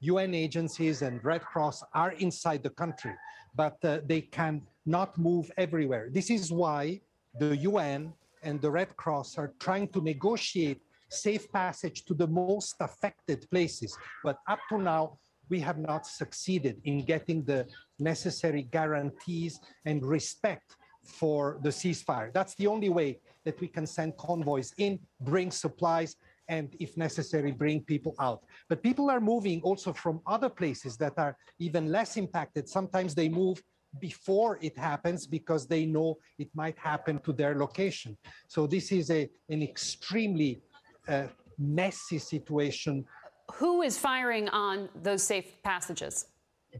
UN 0.00 0.34
agencies 0.34 1.02
and 1.02 1.24
Red 1.24 1.42
Cross 1.42 1.82
are 1.94 2.12
inside 2.12 2.62
the 2.62 2.70
country, 2.70 3.14
but 3.54 3.76
uh, 3.84 4.00
they 4.06 4.20
can 4.20 4.62
not 4.84 5.16
move 5.18 5.50
everywhere. 5.56 6.10
This 6.12 6.30
is 6.30 6.52
why 6.52 7.00
the 7.38 7.56
UN 7.56 8.12
and 8.42 8.60
the 8.60 8.70
Red 8.70 8.96
Cross 8.96 9.38
are 9.38 9.52
trying 9.58 9.88
to 9.88 10.00
negotiate 10.00 10.80
safe 11.08 11.50
passage 11.50 12.04
to 12.04 12.14
the 12.14 12.26
most 12.26 12.76
affected 12.80 13.48
places. 13.50 13.96
But 14.22 14.38
up 14.48 14.60
to 14.70 14.78
now, 14.78 15.18
we 15.48 15.60
have 15.60 15.78
not 15.78 16.06
succeeded 16.06 16.80
in 16.84 17.04
getting 17.04 17.44
the 17.44 17.66
necessary 17.98 18.62
guarantees 18.62 19.60
and 19.84 20.04
respect 20.04 20.76
for 21.04 21.58
the 21.62 21.68
ceasefire. 21.68 22.32
That's 22.32 22.54
the 22.54 22.66
only 22.66 22.88
way 22.88 23.20
that 23.44 23.60
we 23.60 23.68
can 23.68 23.86
send 23.86 24.16
convoys 24.16 24.72
in, 24.78 24.98
bring 25.20 25.50
supplies, 25.50 26.16
and 26.48 26.74
if 26.80 26.96
necessary, 26.96 27.52
bring 27.52 27.82
people 27.82 28.14
out. 28.18 28.42
But 28.68 28.82
people 28.82 29.10
are 29.10 29.20
moving 29.20 29.60
also 29.62 29.92
from 29.92 30.20
other 30.26 30.48
places 30.48 30.96
that 30.98 31.14
are 31.18 31.36
even 31.58 31.90
less 31.90 32.16
impacted. 32.16 32.68
Sometimes 32.68 33.14
they 33.14 33.28
move 33.28 33.62
before 34.00 34.58
it 34.60 34.76
happens 34.76 35.26
because 35.26 35.66
they 35.66 35.86
know 35.86 36.18
it 36.38 36.48
might 36.54 36.78
happen 36.78 37.18
to 37.20 37.32
their 37.32 37.54
location. 37.54 38.16
So 38.48 38.66
this 38.66 38.92
is 38.92 39.10
a, 39.10 39.28
an 39.48 39.62
extremely 39.62 40.62
uh, 41.08 41.28
messy 41.58 42.18
situation. 42.18 43.04
Who 43.52 43.82
is 43.82 43.98
firing 43.98 44.48
on 44.48 44.88
those 45.02 45.22
safe 45.22 45.62
passages? 45.62 46.26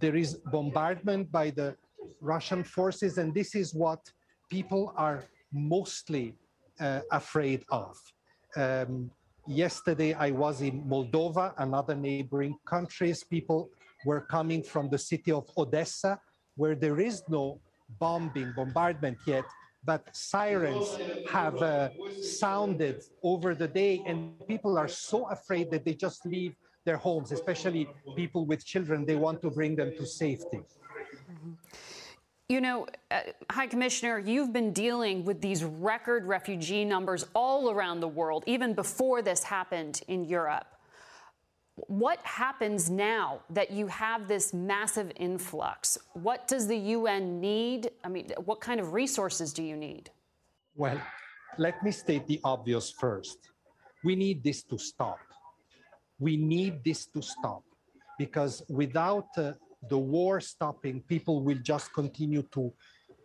There 0.00 0.16
is 0.16 0.38
bombardment 0.50 1.30
by 1.30 1.50
the 1.50 1.76
Russian 2.20 2.64
forces, 2.64 3.18
and 3.18 3.34
this 3.34 3.54
is 3.54 3.74
what 3.74 4.00
people 4.50 4.92
are 4.96 5.24
mostly 5.52 6.34
uh, 6.80 7.00
afraid 7.12 7.64
of. 7.70 7.96
Um, 8.56 9.10
yesterday, 9.46 10.14
I 10.14 10.30
was 10.30 10.62
in 10.62 10.82
Moldova, 10.84 11.54
another 11.58 11.94
neighboring 11.94 12.56
countries. 12.66 13.22
People 13.24 13.70
were 14.04 14.22
coming 14.22 14.62
from 14.62 14.88
the 14.88 14.98
city 14.98 15.32
of 15.32 15.48
Odessa, 15.56 16.20
where 16.56 16.74
there 16.74 17.00
is 17.00 17.22
no 17.28 17.60
bombing, 18.00 18.52
bombardment 18.56 19.18
yet, 19.26 19.44
but 19.84 20.04
sirens 20.14 20.98
have 21.30 21.56
uh, 21.62 21.90
sounded 22.22 23.02
over 23.22 23.54
the 23.54 23.68
day, 23.68 24.02
and 24.06 24.34
people 24.46 24.78
are 24.78 24.88
so 24.88 25.28
afraid 25.28 25.70
that 25.70 25.84
they 25.84 25.94
just 25.94 26.24
leave 26.26 26.54
their 26.84 26.96
homes, 26.96 27.32
especially 27.32 27.88
people 28.16 28.46
with 28.46 28.64
children. 28.64 29.04
They 29.04 29.16
want 29.16 29.42
to 29.42 29.50
bring 29.50 29.76
them 29.76 29.92
to 29.96 30.06
safety. 30.06 30.60
Mm-hmm. 30.60 31.52
You 32.50 32.60
know, 32.60 32.86
uh, 33.10 33.20
High 33.50 33.66
Commissioner, 33.66 34.18
you've 34.18 34.52
been 34.52 34.72
dealing 34.72 35.24
with 35.24 35.40
these 35.40 35.64
record 35.64 36.26
refugee 36.26 36.84
numbers 36.84 37.26
all 37.34 37.70
around 37.70 38.00
the 38.00 38.08
world, 38.08 38.44
even 38.46 38.74
before 38.74 39.22
this 39.22 39.42
happened 39.42 40.02
in 40.08 40.24
Europe. 40.24 40.66
What 41.76 42.20
happens 42.22 42.88
now 42.88 43.40
that 43.50 43.72
you 43.72 43.88
have 43.88 44.28
this 44.28 44.54
massive 44.54 45.10
influx? 45.16 45.98
What 46.12 46.46
does 46.46 46.68
the 46.68 46.76
UN 46.76 47.40
need? 47.40 47.90
I 48.04 48.08
mean, 48.08 48.30
what 48.44 48.60
kind 48.60 48.78
of 48.78 48.92
resources 48.92 49.52
do 49.52 49.62
you 49.62 49.76
need? 49.76 50.10
Well, 50.76 51.00
let 51.58 51.82
me 51.82 51.90
state 51.90 52.26
the 52.28 52.40
obvious 52.44 52.90
first. 52.90 53.38
We 54.04 54.14
need 54.14 54.44
this 54.44 54.62
to 54.64 54.78
stop. 54.78 55.18
We 56.20 56.36
need 56.36 56.84
this 56.84 57.06
to 57.06 57.20
stop 57.20 57.64
because 58.18 58.62
without 58.68 59.26
uh, 59.36 59.52
the 59.88 59.98
war 59.98 60.40
stopping, 60.40 61.00
people 61.08 61.42
will 61.42 61.58
just 61.58 61.92
continue 61.92 62.42
to 62.52 62.72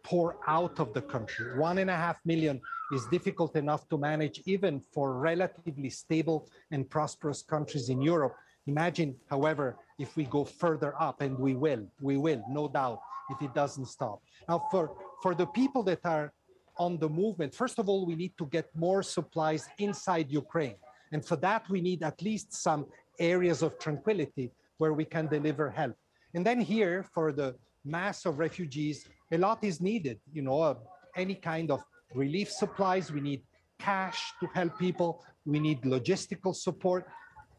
pour 0.04 0.38
out 0.48 0.80
of 0.80 0.94
the 0.94 1.02
country. 1.02 1.58
One 1.58 1.78
and 1.78 1.90
a 1.90 1.96
half 1.96 2.18
million 2.26 2.62
is 2.92 3.06
difficult 3.08 3.56
enough 3.56 3.88
to 3.90 3.98
manage 3.98 4.42
even 4.46 4.80
for 4.80 5.14
relatively 5.14 5.90
stable 5.90 6.48
and 6.72 6.90
prosperous 6.90 7.42
countries 7.42 7.90
in 7.90 8.02
Europe. 8.02 8.36
Imagine, 8.68 9.16
however, 9.30 9.78
if 9.98 10.16
we 10.16 10.26
go 10.26 10.44
further 10.44 10.94
up, 11.00 11.22
and 11.22 11.38
we 11.38 11.56
will, 11.56 11.86
we 12.02 12.18
will, 12.18 12.44
no 12.50 12.68
doubt, 12.68 13.00
if 13.30 13.42
it 13.42 13.54
doesn't 13.54 13.86
stop. 13.86 14.22
Now, 14.48 14.68
for, 14.72 14.96
for 15.22 15.36
the 15.36 15.46
people 15.48 15.84
that 15.84 16.00
are 16.04 16.32
on 16.78 16.98
the 16.98 17.10
movement, 17.10 17.54
first 17.54 17.80
of 17.80 17.90
all, 17.90 18.06
we 18.06 18.16
need 18.16 18.38
to 18.38 18.46
get 18.48 18.70
more 18.76 19.04
supplies 19.04 19.68
inside 19.78 20.32
Ukraine. 20.32 20.76
And 21.12 21.26
for 21.26 21.36
that, 21.38 21.70
we 21.70 21.82
need 21.82 22.04
at 22.04 22.22
least 22.22 22.54
some 22.54 22.86
areas 23.20 23.62
of 23.62 23.78
tranquility 23.80 24.52
where 24.78 24.94
we 24.94 25.06
can 25.06 25.28
deliver 25.28 25.70
help. 25.70 25.96
And 26.34 26.46
then 26.46 26.60
here, 26.62 27.04
for 27.04 27.32
the 27.32 27.56
mass 27.84 28.26
of 28.26 28.40
refugees, 28.40 29.08
a 29.32 29.38
lot 29.38 29.64
is 29.64 29.82
needed. 29.82 30.20
You 30.32 30.44
know, 30.44 30.62
uh, 30.62 30.76
any 31.16 31.36
kind 31.36 31.72
of 31.72 31.84
relief 32.14 32.50
supplies. 32.52 33.12
We 33.12 33.22
need 33.22 33.42
cash 33.80 34.34
to 34.42 34.48
help 34.54 34.78
people. 34.78 35.24
We 35.46 35.60
need 35.60 35.82
logistical 35.82 36.56
support. 36.56 37.08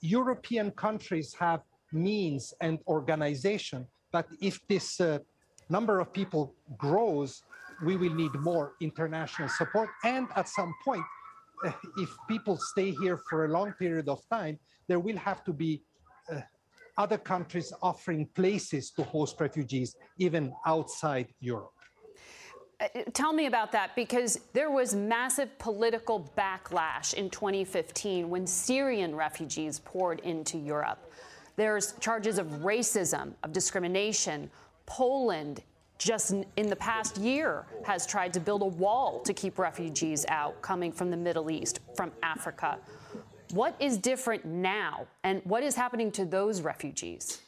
European 0.01 0.71
countries 0.73 1.35
have 1.39 1.61
means 1.93 2.55
and 2.61 2.79
organization, 2.87 3.87
but 4.13 4.27
if 4.41 4.61
this 4.69 5.01
uh, 5.01 5.19
number 5.69 6.01
of 6.01 6.13
people 6.13 6.55
grows, 6.79 7.43
we 7.85 7.97
will 7.97 8.15
need 8.15 8.35
more 8.35 8.75
international 8.81 9.49
support. 9.49 9.89
And 10.05 10.29
at 10.37 10.49
some 10.49 10.75
point, 10.85 11.05
uh, 11.65 11.73
if 11.99 12.11
people 12.29 12.57
stay 12.57 12.93
here 12.93 13.19
for 13.29 13.45
a 13.45 13.49
long 13.49 13.73
period 13.73 14.09
of 14.09 14.21
time, 14.31 14.59
there 14.89 15.01
will 15.01 15.17
have 15.17 15.45
to 15.45 15.53
be 15.53 15.83
uh, 16.33 16.41
other 16.97 17.19
countries 17.19 17.73
offering 17.83 18.29
places 18.35 18.91
to 18.93 19.03
host 19.03 19.41
refugees, 19.41 19.97
even 20.19 20.53
outside 20.67 21.29
Europe. 21.41 21.73
Uh, 22.81 22.87
tell 23.13 23.33
me 23.33 23.47
about 23.47 23.73
that 23.73 23.95
because 23.95 24.41
there 24.55 24.71
was 24.71 24.95
massive 24.95 25.57
political 25.59 26.31
backlash 26.37 27.15
in 27.15 27.29
2015 27.29 28.29
when 28.31 28.47
Syrian 28.47 29.15
refugees 29.15 29.81
poured 29.81 30.21
into 30.21 30.57
Europe. 30.57 31.13
There's 31.57 31.93
charges 32.01 32.39
of 32.39 32.47
racism, 32.63 33.35
of 33.43 33.53
discrimination. 33.53 34.51
Poland, 34.87 35.63
just 35.99 36.33
in 36.57 36.69
the 36.69 36.77
past 36.77 37.19
year, 37.19 37.67
has 37.85 38.07
tried 38.07 38.33
to 38.33 38.41
build 38.41 38.63
a 38.63 38.67
wall 38.67 39.21
to 39.21 39.35
keep 39.35 39.59
refugees 39.59 40.25
out 40.29 40.61
coming 40.63 40.91
from 40.91 41.11
the 41.11 41.17
Middle 41.17 41.51
East, 41.51 41.81
from 41.95 42.13
Africa. 42.23 42.79
What 43.51 43.77
is 43.79 43.99
different 43.99 44.47
now, 44.47 45.07
and 45.23 45.43
what 45.45 45.63
is 45.63 45.75
happening 45.75 46.11
to 46.13 46.25
those 46.25 46.63
refugees? 46.63 47.43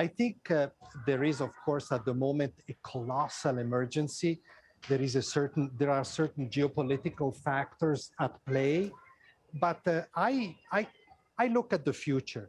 I 0.00 0.06
think 0.06 0.50
uh, 0.50 0.68
there 1.06 1.24
is, 1.24 1.42
of 1.42 1.50
course, 1.66 1.92
at 1.92 2.06
the 2.06 2.14
moment 2.14 2.54
a 2.70 2.74
colossal 2.90 3.58
emergency. 3.58 4.40
There 4.88 5.02
is 5.08 5.14
a 5.14 5.20
certain, 5.20 5.70
there 5.76 5.90
are 5.90 6.04
certain 6.04 6.48
geopolitical 6.48 7.36
factors 7.36 8.10
at 8.18 8.32
play, 8.46 8.90
but 9.60 9.80
uh, 9.86 10.04
I, 10.16 10.56
I, 10.72 10.86
I 11.38 11.48
look 11.48 11.74
at 11.74 11.84
the 11.84 11.92
future, 11.92 12.48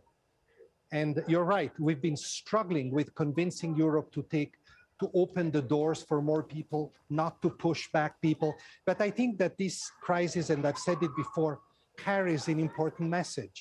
And 0.93 1.13
you're 1.31 1.49
right, 1.57 1.73
we've 1.87 2.03
been 2.09 2.21
struggling 2.39 2.87
with 2.97 3.07
convincing 3.23 3.71
Europe 3.75 4.09
to 4.17 4.21
take 4.35 4.53
to 5.01 5.05
open 5.23 5.45
the 5.51 5.65
doors 5.75 5.99
for 6.09 6.21
more 6.21 6.43
people, 6.55 6.93
not 7.09 7.41
to 7.41 7.49
push 7.49 7.91
back 7.97 8.11
people. 8.21 8.51
But 8.85 8.97
I 9.07 9.09
think 9.17 9.31
that 9.41 9.57
this 9.57 9.75
crisis, 10.07 10.45
and 10.51 10.61
I've 10.67 10.83
said 10.87 10.99
it 11.07 11.13
before, 11.23 11.59
carries 11.97 12.47
an 12.53 12.59
important 12.59 13.09
message 13.09 13.57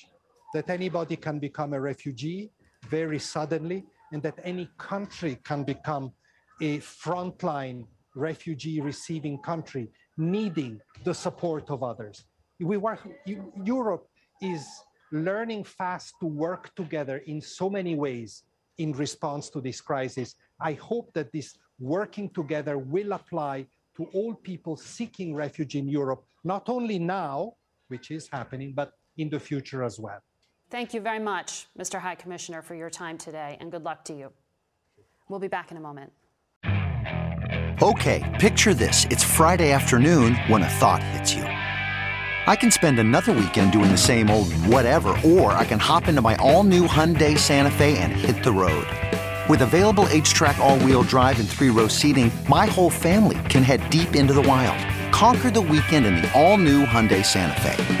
that 0.53 0.69
anybody 0.69 1.17
can 1.25 1.39
become 1.39 1.73
a 1.73 1.81
refugee 1.91 2.51
very 2.91 3.17
suddenly, 3.17 3.85
and 4.11 4.21
that 4.21 4.37
any 4.43 4.69
country 4.77 5.39
can 5.43 5.63
become 5.63 6.11
a 6.61 6.79
frontline 6.79 7.87
refugee 8.15 8.81
receiving 8.81 9.37
country 9.39 9.89
needing 10.17 10.79
the 11.05 11.13
support 11.13 11.71
of 11.71 11.81
others. 11.81 12.25
We 12.59 12.77
were, 12.77 12.99
Europe 13.63 14.05
is 14.41 14.67
learning 15.11 15.63
fast 15.63 16.13
to 16.19 16.27
work 16.27 16.75
together 16.75 17.17
in 17.25 17.41
so 17.41 17.69
many 17.69 17.95
ways 17.95 18.43
in 18.77 18.91
response 18.93 19.49
to 19.49 19.61
this 19.61 19.81
crisis. 19.81 20.35
I 20.59 20.73
hope 20.73 21.13
that 21.13 21.31
this 21.31 21.57
working 21.79 22.29
together 22.29 22.77
will 22.77 23.13
apply 23.13 23.65
to 23.97 24.05
all 24.13 24.35
people 24.35 24.75
seeking 24.77 25.33
refuge 25.33 25.75
in 25.75 25.87
Europe, 25.87 26.23
not 26.43 26.69
only 26.69 26.99
now, 26.99 27.53
which 27.87 28.11
is 28.11 28.29
happening, 28.31 28.73
but 28.73 28.93
in 29.17 29.29
the 29.29 29.39
future 29.39 29.83
as 29.83 29.99
well. 29.99 30.21
Thank 30.71 30.93
you 30.93 31.01
very 31.01 31.19
much, 31.19 31.67
Mr. 31.77 31.99
High 31.99 32.15
Commissioner, 32.15 32.61
for 32.61 32.75
your 32.75 32.89
time 32.89 33.17
today, 33.17 33.57
and 33.59 33.69
good 33.69 33.83
luck 33.83 34.05
to 34.05 34.13
you. 34.13 34.31
We'll 35.27 35.41
be 35.41 35.49
back 35.49 35.69
in 35.69 35.75
a 35.75 35.81
moment. 35.81 36.13
Okay, 37.81 38.37
picture 38.39 38.73
this. 38.73 39.05
It's 39.09 39.23
Friday 39.23 39.73
afternoon 39.73 40.35
when 40.47 40.63
a 40.63 40.69
thought 40.69 41.03
hits 41.03 41.33
you. 41.33 41.43
I 41.43 42.55
can 42.55 42.71
spend 42.71 42.99
another 42.99 43.33
weekend 43.33 43.73
doing 43.73 43.91
the 43.91 43.97
same 43.97 44.29
old 44.29 44.53
whatever, 44.67 45.09
or 45.25 45.51
I 45.51 45.65
can 45.65 45.77
hop 45.77 46.07
into 46.07 46.21
my 46.21 46.35
all 46.37 46.63
new 46.63 46.87
Hyundai 46.87 47.37
Santa 47.37 47.71
Fe 47.71 47.97
and 47.97 48.13
hit 48.13 48.41
the 48.41 48.53
road. 48.53 48.87
With 49.49 49.63
available 49.63 50.05
HTRAC, 50.05 50.57
all 50.59 50.79
wheel 50.79 51.03
drive, 51.03 51.37
and 51.41 51.49
three 51.49 51.69
row 51.69 51.89
seating, 51.89 52.31
my 52.47 52.65
whole 52.65 52.89
family 52.89 53.39
can 53.49 53.63
head 53.63 53.89
deep 53.89 54.15
into 54.15 54.33
the 54.33 54.41
wild. 54.41 54.79
Conquer 55.11 55.51
the 55.51 55.59
weekend 55.59 56.05
in 56.05 56.15
the 56.15 56.31
all 56.33 56.57
new 56.57 56.85
Hyundai 56.85 57.25
Santa 57.25 57.59
Fe. 57.59 58.00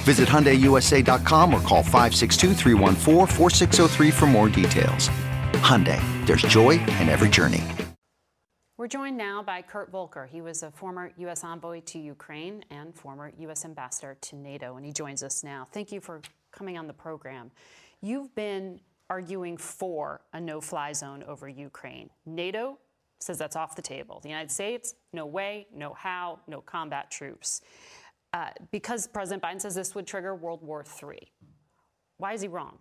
Visit 0.00 0.28
HyundaiUSA.com 0.28 1.54
or 1.54 1.60
call 1.60 1.82
562 1.82 2.54
for 4.10 4.26
more 4.26 4.48
details. 4.48 5.08
Hyundai, 5.60 6.00
there's 6.26 6.42
joy 6.42 6.70
in 6.70 7.08
every 7.08 7.28
journey. 7.28 7.62
We're 8.80 8.88
joined 8.88 9.18
now 9.18 9.42
by 9.42 9.60
Kurt 9.60 9.90
Volker. 9.90 10.24
He 10.24 10.40
was 10.40 10.62
a 10.62 10.70
former 10.70 11.12
U.S. 11.18 11.44
envoy 11.44 11.82
to 11.82 11.98
Ukraine 11.98 12.64
and 12.70 12.94
former 12.94 13.30
U.S. 13.40 13.66
ambassador 13.66 14.16
to 14.22 14.36
NATO, 14.36 14.76
and 14.76 14.86
he 14.86 14.92
joins 14.92 15.22
us 15.22 15.44
now. 15.44 15.68
Thank 15.70 15.92
you 15.92 16.00
for 16.00 16.22
coming 16.50 16.78
on 16.78 16.86
the 16.86 16.94
program. 16.94 17.50
You've 18.00 18.34
been 18.34 18.80
arguing 19.10 19.58
for 19.58 20.22
a 20.32 20.40
no 20.40 20.62
fly 20.62 20.94
zone 20.94 21.22
over 21.24 21.46
Ukraine. 21.46 22.08
NATO 22.24 22.78
says 23.18 23.36
that's 23.36 23.54
off 23.54 23.76
the 23.76 23.82
table. 23.82 24.18
The 24.22 24.30
United 24.30 24.50
States, 24.50 24.94
no 25.12 25.26
way, 25.26 25.66
no 25.74 25.92
how, 25.92 26.40
no 26.48 26.62
combat 26.62 27.10
troops 27.10 27.60
uh, 28.32 28.50
because 28.70 29.06
President 29.06 29.42
Biden 29.42 29.60
says 29.60 29.74
this 29.74 29.94
would 29.94 30.06
trigger 30.06 30.34
World 30.34 30.62
War 30.62 30.84
III. 31.02 31.18
Why 32.18 32.32
is 32.32 32.40
he 32.40 32.48
wrong? 32.48 32.78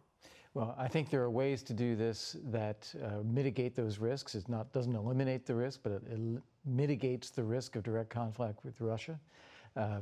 Well, 0.53 0.75
I 0.77 0.87
think 0.87 1.09
there 1.09 1.21
are 1.21 1.29
ways 1.29 1.61
to 1.63 1.73
do 1.73 1.95
this 1.95 2.35
that 2.45 2.93
uh, 3.03 3.23
mitigate 3.23 3.75
those 3.75 3.99
risks. 3.99 4.33
It 4.33 4.49
not 4.49 4.73
doesn't 4.73 4.95
eliminate 4.95 5.45
the 5.45 5.55
risk, 5.55 5.81
but 5.83 5.91
it, 5.91 6.03
it, 6.09 6.41
mitigates 6.65 7.29
the 7.29 7.43
risk 7.43 7.75
of 7.75 7.83
direct 7.83 8.09
conflict 8.09 8.63
with 8.65 8.79
Russia. 8.81 9.19
Uh, 9.75 10.01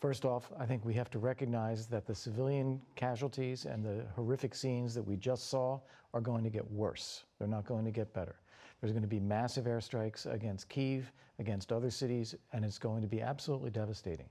first 0.00 0.24
off, 0.24 0.50
I 0.58 0.64
think 0.66 0.84
we 0.84 0.94
have 0.94 1.10
to 1.10 1.18
recognize 1.18 1.86
that 1.88 2.06
the 2.06 2.14
civilian 2.14 2.80
casualties 2.96 3.66
and 3.66 3.84
the 3.84 4.04
horrific 4.16 4.54
scenes 4.54 4.94
that 4.94 5.02
we 5.02 5.16
just 5.16 5.48
saw 5.48 5.78
are 6.14 6.20
going 6.20 6.42
to 6.44 6.50
get 6.50 6.68
worse. 6.70 7.24
They're 7.38 7.46
not 7.46 7.66
going 7.66 7.84
to 7.84 7.90
get 7.90 8.12
better. 8.14 8.36
There's 8.80 8.92
going 8.92 9.02
to 9.02 9.08
be 9.08 9.20
massive 9.20 9.66
airstrikes 9.66 10.32
against 10.32 10.68
Kiev, 10.68 11.12
against 11.38 11.72
other 11.72 11.90
cities, 11.90 12.34
and 12.52 12.64
it's 12.64 12.78
going 12.78 13.02
to 13.02 13.08
be 13.08 13.20
absolutely 13.20 13.70
devastating. 13.70 14.28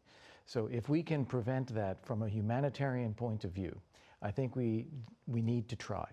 So 0.47 0.67
if 0.71 0.87
we 0.87 1.03
can 1.03 1.25
prevent 1.25 1.75
that 1.75 2.05
from 2.05 2.23
a 2.23 2.29
humanitarian 2.29 3.13
point 3.13 3.43
of 3.43 3.51
view, 3.51 3.79
I 4.21 4.31
think 4.31 4.55
we, 4.55 4.87
we 5.27 5.41
need 5.41 5.67
to 5.67 5.75
try. 5.75 6.07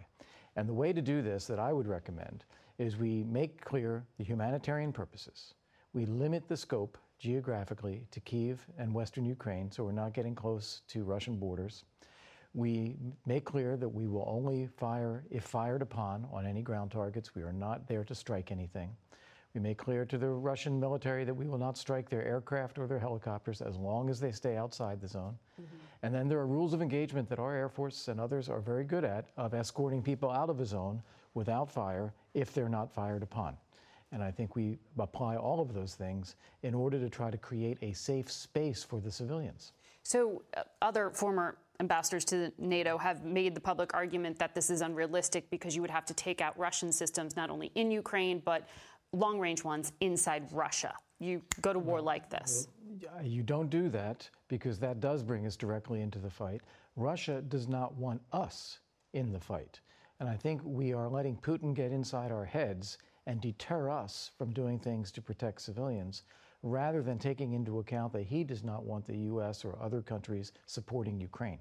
And 0.56 0.68
the 0.68 0.74
way 0.74 0.92
to 0.92 1.00
do 1.00 1.22
this 1.22 1.46
that 1.46 1.60
I 1.60 1.72
would 1.72 1.86
recommend 1.86 2.44
is 2.78 2.96
we 2.96 3.22
make 3.22 3.64
clear 3.64 4.04
the 4.18 4.24
humanitarian 4.24 4.92
purposes. 4.92 5.54
We 5.92 6.04
limit 6.06 6.48
the 6.48 6.56
scope 6.56 6.98
geographically 7.20 8.08
to 8.10 8.18
Kiev 8.18 8.66
and 8.76 8.92
Western 8.92 9.24
Ukraine, 9.24 9.70
so 9.70 9.84
we're 9.84 9.92
not 9.92 10.14
getting 10.14 10.34
close 10.34 10.82
to 10.88 11.04
Russian 11.04 11.36
borders. 11.36 11.84
We 12.54 12.96
make 13.26 13.44
clear 13.44 13.76
that 13.76 13.88
we 13.88 14.08
will 14.08 14.24
only 14.26 14.66
fire 14.66 15.24
if 15.30 15.44
fired 15.44 15.80
upon 15.80 16.26
on 16.32 16.44
any 16.44 16.62
ground 16.62 16.90
targets. 16.90 17.36
We 17.36 17.42
are 17.42 17.52
not 17.52 17.86
there 17.86 18.02
to 18.02 18.14
strike 18.16 18.50
anything. 18.50 18.96
We 19.54 19.60
make 19.60 19.78
clear 19.78 20.04
to 20.04 20.18
the 20.18 20.28
Russian 20.28 20.80
military 20.80 21.24
that 21.24 21.34
we 21.34 21.46
will 21.46 21.58
not 21.58 21.78
strike 21.78 22.10
their 22.10 22.24
aircraft 22.24 22.76
or 22.76 22.88
their 22.88 22.98
helicopters 22.98 23.62
as 23.62 23.76
long 23.76 24.10
as 24.10 24.18
they 24.18 24.32
stay 24.32 24.56
outside 24.56 25.00
the 25.00 25.06
zone. 25.06 25.36
Mm-hmm. 25.60 25.76
And 26.02 26.14
then 26.14 26.28
there 26.28 26.40
are 26.40 26.46
rules 26.46 26.74
of 26.74 26.82
engagement 26.82 27.28
that 27.28 27.38
our 27.38 27.54
Air 27.54 27.68
Force 27.68 28.08
and 28.08 28.20
others 28.20 28.48
are 28.48 28.60
very 28.60 28.82
good 28.82 29.04
at 29.04 29.26
of 29.36 29.54
escorting 29.54 30.02
people 30.02 30.28
out 30.28 30.50
of 30.50 30.58
a 30.58 30.66
zone 30.66 31.00
without 31.34 31.70
fire 31.70 32.12
if 32.34 32.52
they're 32.52 32.68
not 32.68 32.92
fired 32.92 33.22
upon. 33.22 33.56
And 34.10 34.22
I 34.22 34.32
think 34.32 34.56
we 34.56 34.78
apply 34.98 35.36
all 35.36 35.60
of 35.60 35.72
those 35.72 35.94
things 35.94 36.34
in 36.62 36.74
order 36.74 36.98
to 36.98 37.08
try 37.08 37.30
to 37.30 37.38
create 37.38 37.78
a 37.80 37.92
safe 37.92 38.30
space 38.30 38.82
for 38.82 39.00
the 39.00 39.10
civilians. 39.10 39.72
So, 40.02 40.42
uh, 40.56 40.62
other 40.82 41.10
former 41.10 41.56
ambassadors 41.80 42.24
to 42.26 42.52
NATO 42.58 42.98
have 42.98 43.24
made 43.24 43.54
the 43.54 43.60
public 43.60 43.94
argument 43.94 44.38
that 44.38 44.54
this 44.54 44.70
is 44.70 44.80
unrealistic 44.80 45.50
because 45.50 45.74
you 45.74 45.80
would 45.80 45.90
have 45.90 46.04
to 46.06 46.14
take 46.14 46.40
out 46.40 46.56
Russian 46.58 46.92
systems 46.92 47.34
not 47.34 47.50
only 47.50 47.72
in 47.74 47.90
Ukraine, 47.90 48.40
but 48.44 48.68
long 49.14 49.38
range 49.38 49.64
ones 49.64 49.92
inside 50.00 50.44
Russia. 50.52 50.94
You 51.20 51.42
go 51.62 51.72
to 51.72 51.78
war 51.78 52.00
like 52.00 52.28
this. 52.28 52.68
You 53.22 53.42
don't 53.42 53.70
do 53.70 53.88
that 53.90 54.28
because 54.48 54.78
that 54.80 55.00
does 55.00 55.22
bring 55.22 55.46
us 55.46 55.56
directly 55.56 56.00
into 56.00 56.18
the 56.18 56.30
fight. 56.30 56.60
Russia 56.96 57.42
does 57.42 57.68
not 57.68 57.94
want 57.94 58.20
us 58.32 58.78
in 59.12 59.32
the 59.32 59.40
fight. 59.40 59.80
And 60.20 60.28
I 60.28 60.36
think 60.36 60.60
we 60.64 60.92
are 60.92 61.08
letting 61.08 61.36
Putin 61.36 61.74
get 61.74 61.92
inside 61.92 62.30
our 62.30 62.44
heads 62.44 62.98
and 63.26 63.40
deter 63.40 63.90
us 63.90 64.30
from 64.36 64.52
doing 64.52 64.78
things 64.78 65.10
to 65.12 65.22
protect 65.22 65.60
civilians 65.62 66.22
rather 66.62 67.02
than 67.02 67.18
taking 67.18 67.52
into 67.52 67.78
account 67.78 68.12
that 68.12 68.22
he 68.22 68.44
does 68.44 68.64
not 68.64 68.84
want 68.84 69.06
the 69.06 69.16
U.S. 69.16 69.64
or 69.64 69.78
other 69.80 70.02
countries 70.02 70.52
supporting 70.66 71.20
Ukraine. 71.20 71.58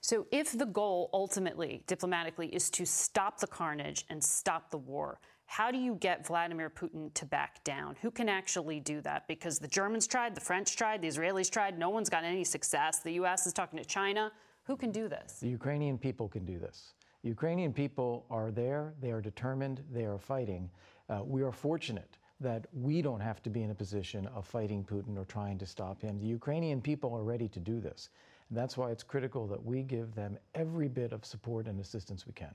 So, 0.00 0.26
if 0.30 0.56
the 0.56 0.66
goal 0.66 1.08
ultimately, 1.14 1.82
diplomatically, 1.86 2.48
is 2.48 2.68
to 2.70 2.84
stop 2.84 3.40
the 3.40 3.46
carnage 3.46 4.04
and 4.10 4.22
stop 4.22 4.70
the 4.70 4.76
war, 4.76 5.18
how 5.46 5.70
do 5.70 5.78
you 5.78 5.94
get 5.96 6.26
Vladimir 6.26 6.70
Putin 6.70 7.12
to 7.14 7.26
back 7.26 7.62
down? 7.64 7.96
Who 8.02 8.10
can 8.10 8.28
actually 8.28 8.80
do 8.80 9.00
that? 9.02 9.28
Because 9.28 9.58
the 9.58 9.68
Germans 9.68 10.06
tried, 10.06 10.34
the 10.34 10.40
French 10.40 10.76
tried, 10.76 11.02
the 11.02 11.08
Israelis 11.08 11.50
tried. 11.50 11.78
No 11.78 11.90
one's 11.90 12.08
got 12.10 12.24
any 12.24 12.44
success. 12.44 13.00
The 13.00 13.12
U.S. 13.12 13.46
is 13.46 13.52
talking 13.52 13.78
to 13.78 13.84
China. 13.84 14.32
Who 14.64 14.76
can 14.76 14.90
do 14.90 15.08
this? 15.08 15.38
The 15.40 15.48
Ukrainian 15.48 15.98
people 15.98 16.28
can 16.28 16.44
do 16.44 16.58
this. 16.58 16.94
The 17.22 17.28
Ukrainian 17.28 17.72
people 17.72 18.26
are 18.30 18.50
there, 18.50 18.94
they 19.00 19.10
are 19.10 19.20
determined, 19.20 19.82
they 19.92 20.04
are 20.04 20.18
fighting. 20.18 20.70
Uh, 21.08 21.20
we 21.24 21.42
are 21.42 21.52
fortunate 21.52 22.18
that 22.40 22.66
we 22.72 23.00
don't 23.00 23.20
have 23.20 23.42
to 23.42 23.50
be 23.50 23.62
in 23.62 23.70
a 23.70 23.74
position 23.74 24.26
of 24.28 24.46
fighting 24.46 24.84
Putin 24.84 25.16
or 25.16 25.24
trying 25.24 25.56
to 25.58 25.66
stop 25.66 26.02
him. 26.02 26.18
The 26.18 26.26
Ukrainian 26.26 26.80
people 26.80 27.14
are 27.14 27.22
ready 27.22 27.48
to 27.48 27.60
do 27.60 27.80
this. 27.80 28.10
And 28.48 28.58
that's 28.58 28.76
why 28.76 28.90
it's 28.90 29.02
critical 29.02 29.46
that 29.46 29.64
we 29.64 29.82
give 29.82 30.14
them 30.14 30.36
every 30.54 30.88
bit 30.88 31.12
of 31.12 31.24
support 31.24 31.66
and 31.66 31.80
assistance 31.80 32.26
we 32.26 32.32
can. 32.32 32.54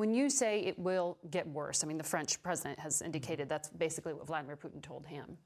When 0.00 0.14
you 0.14 0.30
say 0.30 0.60
it 0.60 0.78
will 0.78 1.18
get 1.30 1.46
worse, 1.46 1.84
I 1.84 1.86
mean, 1.86 1.98
the 1.98 2.04
French 2.04 2.42
president 2.42 2.78
has 2.78 2.96
mm-hmm. 2.96 3.04
indicated 3.04 3.50
that's 3.50 3.68
basically 3.68 4.14
what 4.14 4.26
Vladimir 4.26 4.56
Putin 4.56 4.80
told 4.80 5.04
him. 5.04 5.36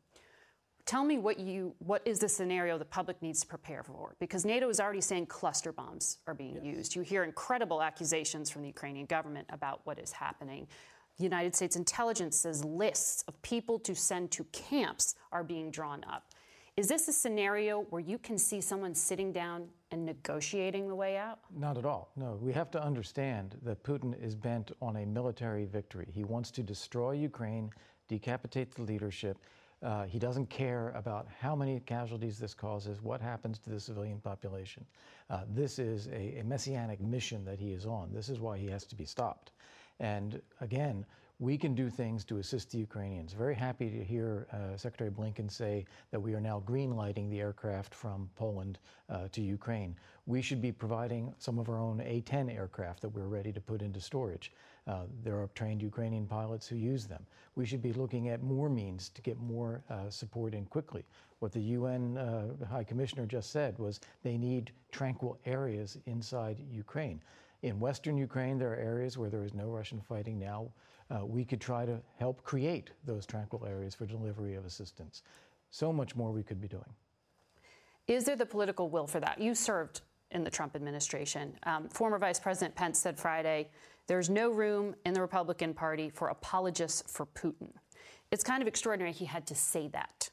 Tell 0.86 1.02
me 1.02 1.18
what 1.18 1.40
you 1.40 1.74
what 1.80 2.06
is 2.06 2.20
the 2.20 2.28
scenario 2.28 2.78
the 2.78 2.84
public 2.84 3.20
needs 3.20 3.40
to 3.40 3.48
prepare 3.48 3.82
for? 3.82 4.14
Because 4.20 4.44
NATO 4.44 4.68
is 4.68 4.78
already 4.78 5.00
saying 5.00 5.26
cluster 5.26 5.72
bombs 5.72 6.18
are 6.28 6.34
being 6.34 6.60
yes. 6.62 6.76
used. 6.76 6.94
You 6.94 7.02
hear 7.02 7.24
incredible 7.24 7.82
accusations 7.82 8.48
from 8.48 8.62
the 8.62 8.68
Ukrainian 8.68 9.06
government 9.06 9.48
about 9.50 9.80
what 9.82 9.98
is 9.98 10.12
happening. 10.12 10.68
The 11.16 11.24
United 11.24 11.56
States 11.56 11.74
intelligence 11.74 12.36
says 12.36 12.64
lists 12.64 13.24
of 13.26 13.42
people 13.42 13.80
to 13.80 13.92
send 13.96 14.30
to 14.30 14.44
camps 14.52 15.16
are 15.32 15.42
being 15.42 15.72
drawn 15.72 16.04
up. 16.04 16.32
Is 16.76 16.88
this 16.88 17.06
a 17.06 17.12
scenario 17.12 17.82
where 17.90 18.00
you 18.00 18.18
can 18.18 18.36
see 18.36 18.60
someone 18.60 18.96
sitting 18.96 19.30
down 19.30 19.68
and 19.92 20.04
negotiating 20.04 20.88
the 20.88 20.94
way 20.94 21.16
out? 21.16 21.38
Not 21.56 21.78
at 21.78 21.84
all. 21.84 22.10
No, 22.16 22.36
we 22.42 22.52
have 22.52 22.68
to 22.72 22.82
understand 22.82 23.56
that 23.62 23.84
Putin 23.84 24.20
is 24.20 24.34
bent 24.34 24.72
on 24.82 24.96
a 24.96 25.06
military 25.06 25.66
victory. 25.66 26.08
He 26.10 26.24
wants 26.24 26.50
to 26.50 26.64
destroy 26.64 27.12
Ukraine, 27.12 27.70
decapitate 28.08 28.74
the 28.74 28.82
leadership. 28.82 29.38
Uh, 29.84 30.02
he 30.02 30.18
doesn't 30.18 30.50
care 30.50 30.92
about 30.96 31.28
how 31.38 31.54
many 31.54 31.78
casualties 31.78 32.40
this 32.40 32.54
causes, 32.54 33.00
what 33.00 33.20
happens 33.20 33.60
to 33.60 33.70
the 33.70 33.78
civilian 33.78 34.18
population. 34.18 34.84
Uh, 35.30 35.42
this 35.48 35.78
is 35.78 36.08
a, 36.08 36.40
a 36.40 36.42
messianic 36.42 37.00
mission 37.00 37.44
that 37.44 37.60
he 37.60 37.70
is 37.70 37.86
on. 37.86 38.10
This 38.12 38.28
is 38.28 38.40
why 38.40 38.58
he 38.58 38.66
has 38.66 38.84
to 38.86 38.96
be 38.96 39.04
stopped. 39.04 39.52
And 40.00 40.42
again, 40.60 41.06
we 41.44 41.58
can 41.58 41.74
do 41.74 41.90
things 41.90 42.24
to 42.24 42.38
assist 42.38 42.70
the 42.70 42.78
Ukrainians. 42.78 43.34
Very 43.34 43.54
happy 43.54 43.90
to 43.90 44.02
hear 44.02 44.46
uh, 44.50 44.78
Secretary 44.78 45.10
Blinken 45.10 45.50
say 45.50 45.84
that 46.10 46.18
we 46.18 46.32
are 46.32 46.40
now 46.40 46.62
greenlighting 46.66 47.28
the 47.28 47.38
aircraft 47.38 47.94
from 47.94 48.30
Poland 48.34 48.78
uh, 49.10 49.28
to 49.32 49.42
Ukraine. 49.42 49.94
We 50.24 50.40
should 50.40 50.62
be 50.62 50.72
providing 50.72 51.34
some 51.36 51.58
of 51.58 51.68
our 51.68 51.78
own 51.78 52.00
A 52.00 52.22
10 52.22 52.48
aircraft 52.48 53.02
that 53.02 53.10
we're 53.10 53.26
ready 53.26 53.52
to 53.52 53.60
put 53.60 53.82
into 53.82 54.00
storage. 54.00 54.52
Uh, 54.86 55.02
there 55.22 55.36
are 55.36 55.50
trained 55.54 55.82
Ukrainian 55.82 56.26
pilots 56.26 56.66
who 56.66 56.76
use 56.76 57.04
them. 57.04 57.26
We 57.56 57.66
should 57.66 57.82
be 57.82 57.92
looking 57.92 58.30
at 58.30 58.42
more 58.42 58.70
means 58.70 59.10
to 59.10 59.20
get 59.20 59.38
more 59.38 59.82
uh, 59.90 60.08
support 60.08 60.54
in 60.54 60.64
quickly. 60.64 61.04
What 61.40 61.52
the 61.52 61.60
UN 61.60 62.16
uh, 62.16 62.64
High 62.64 62.84
Commissioner 62.84 63.26
just 63.26 63.50
said 63.50 63.78
was 63.78 64.00
they 64.22 64.38
need 64.38 64.72
tranquil 64.92 65.38
areas 65.44 65.98
inside 66.06 66.64
Ukraine. 66.72 67.20
In 67.60 67.78
western 67.80 68.16
Ukraine, 68.16 68.58
there 68.58 68.72
are 68.72 68.76
areas 68.92 69.18
where 69.18 69.28
there 69.28 69.44
is 69.44 69.52
no 69.52 69.68
Russian 69.68 70.00
fighting 70.00 70.38
now. 70.38 70.70
Uh, 71.10 71.24
we 71.24 71.44
could 71.44 71.60
try 71.60 71.84
to 71.84 72.00
help 72.18 72.42
create 72.42 72.90
those 73.04 73.26
tranquil 73.26 73.64
areas 73.66 73.94
for 73.94 74.06
delivery 74.06 74.54
of 74.54 74.64
assistance. 74.64 75.22
So 75.70 75.92
much 75.92 76.16
more 76.16 76.32
we 76.32 76.42
could 76.42 76.60
be 76.60 76.68
doing. 76.68 76.84
Is 78.06 78.24
there 78.24 78.36
the 78.36 78.46
political 78.46 78.88
will 78.90 79.06
for 79.06 79.20
that? 79.20 79.40
You 79.40 79.54
served 79.54 80.02
in 80.30 80.44
the 80.44 80.50
Trump 80.50 80.74
administration. 80.74 81.56
Um, 81.64 81.88
former 81.88 82.18
Vice 82.18 82.40
President 82.40 82.74
Pence 82.74 82.98
said 82.98 83.18
Friday 83.18 83.70
there's 84.06 84.28
no 84.28 84.50
room 84.50 84.94
in 85.06 85.14
the 85.14 85.20
Republican 85.20 85.72
Party 85.72 86.10
for 86.10 86.28
apologists 86.28 87.02
for 87.10 87.24
Putin. 87.26 87.70
It's 88.30 88.44
kind 88.44 88.60
of 88.60 88.68
extraordinary 88.68 89.12
he 89.12 89.24
had 89.24 89.46
to 89.46 89.54
say 89.54 89.88
that. 89.88 90.30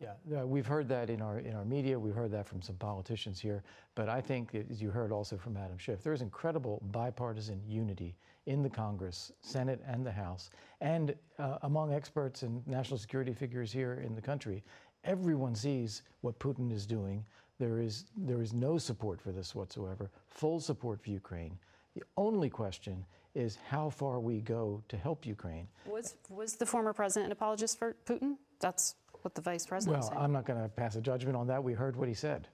Yeah, 0.00 0.40
uh, 0.40 0.46
we've 0.46 0.66
heard 0.66 0.88
that 0.88 1.10
in 1.10 1.20
our 1.20 1.40
in 1.40 1.54
our 1.54 1.64
media. 1.64 1.98
We've 1.98 2.14
heard 2.14 2.30
that 2.32 2.46
from 2.46 2.62
some 2.62 2.76
politicians 2.76 3.38
here. 3.38 3.62
But 3.94 4.08
I 4.08 4.22
think, 4.22 4.54
as 4.54 4.80
you 4.80 4.90
heard 4.90 5.12
also 5.12 5.36
from 5.36 5.58
Adam 5.58 5.76
Schiff, 5.76 6.02
there 6.02 6.14
is 6.14 6.22
incredible 6.22 6.82
bipartisan 6.90 7.60
unity 7.66 8.16
in 8.50 8.62
the 8.64 8.68
Congress, 8.68 9.30
Senate, 9.40 9.80
and 9.86 10.04
the 10.04 10.10
House, 10.10 10.50
and 10.80 11.14
uh, 11.38 11.58
among 11.62 11.94
experts 11.94 12.42
and 12.42 12.66
national 12.66 12.98
security 12.98 13.32
figures 13.32 13.72
here 13.72 14.02
in 14.04 14.12
the 14.16 14.20
country. 14.20 14.64
Everyone 15.04 15.54
sees 15.54 16.02
what 16.22 16.36
Putin 16.40 16.72
is 16.72 16.84
doing. 16.84 17.24
There 17.60 17.78
is 17.78 18.06
there 18.16 18.42
is 18.42 18.52
no 18.52 18.76
support 18.76 19.20
for 19.20 19.30
this 19.30 19.54
whatsoever. 19.54 20.10
Full 20.28 20.58
support 20.58 21.00
for 21.00 21.10
Ukraine. 21.10 21.56
The 21.94 22.02
only 22.16 22.50
question 22.50 23.04
is 23.36 23.56
how 23.68 23.88
far 23.88 24.18
we 24.18 24.40
go 24.40 24.82
to 24.88 24.96
help 24.96 25.24
Ukraine. 25.24 25.68
Was 25.86 26.16
was 26.28 26.56
the 26.56 26.66
former 26.66 26.92
president 26.92 27.26
an 27.26 27.32
apologist 27.32 27.78
for 27.78 27.94
Putin? 28.04 28.36
That's 28.58 28.96
what 29.22 29.36
the 29.36 29.42
vice 29.42 29.64
president 29.64 30.00
well, 30.00 30.08
said. 30.08 30.18
I'm 30.18 30.32
not 30.32 30.44
going 30.44 30.60
to 30.60 30.68
pass 30.68 30.96
a 30.96 31.00
judgment 31.00 31.36
on 31.36 31.46
that. 31.46 31.62
We 31.62 31.72
heard 31.72 31.94
what 31.94 32.08
he 32.08 32.14
said. 32.14 32.48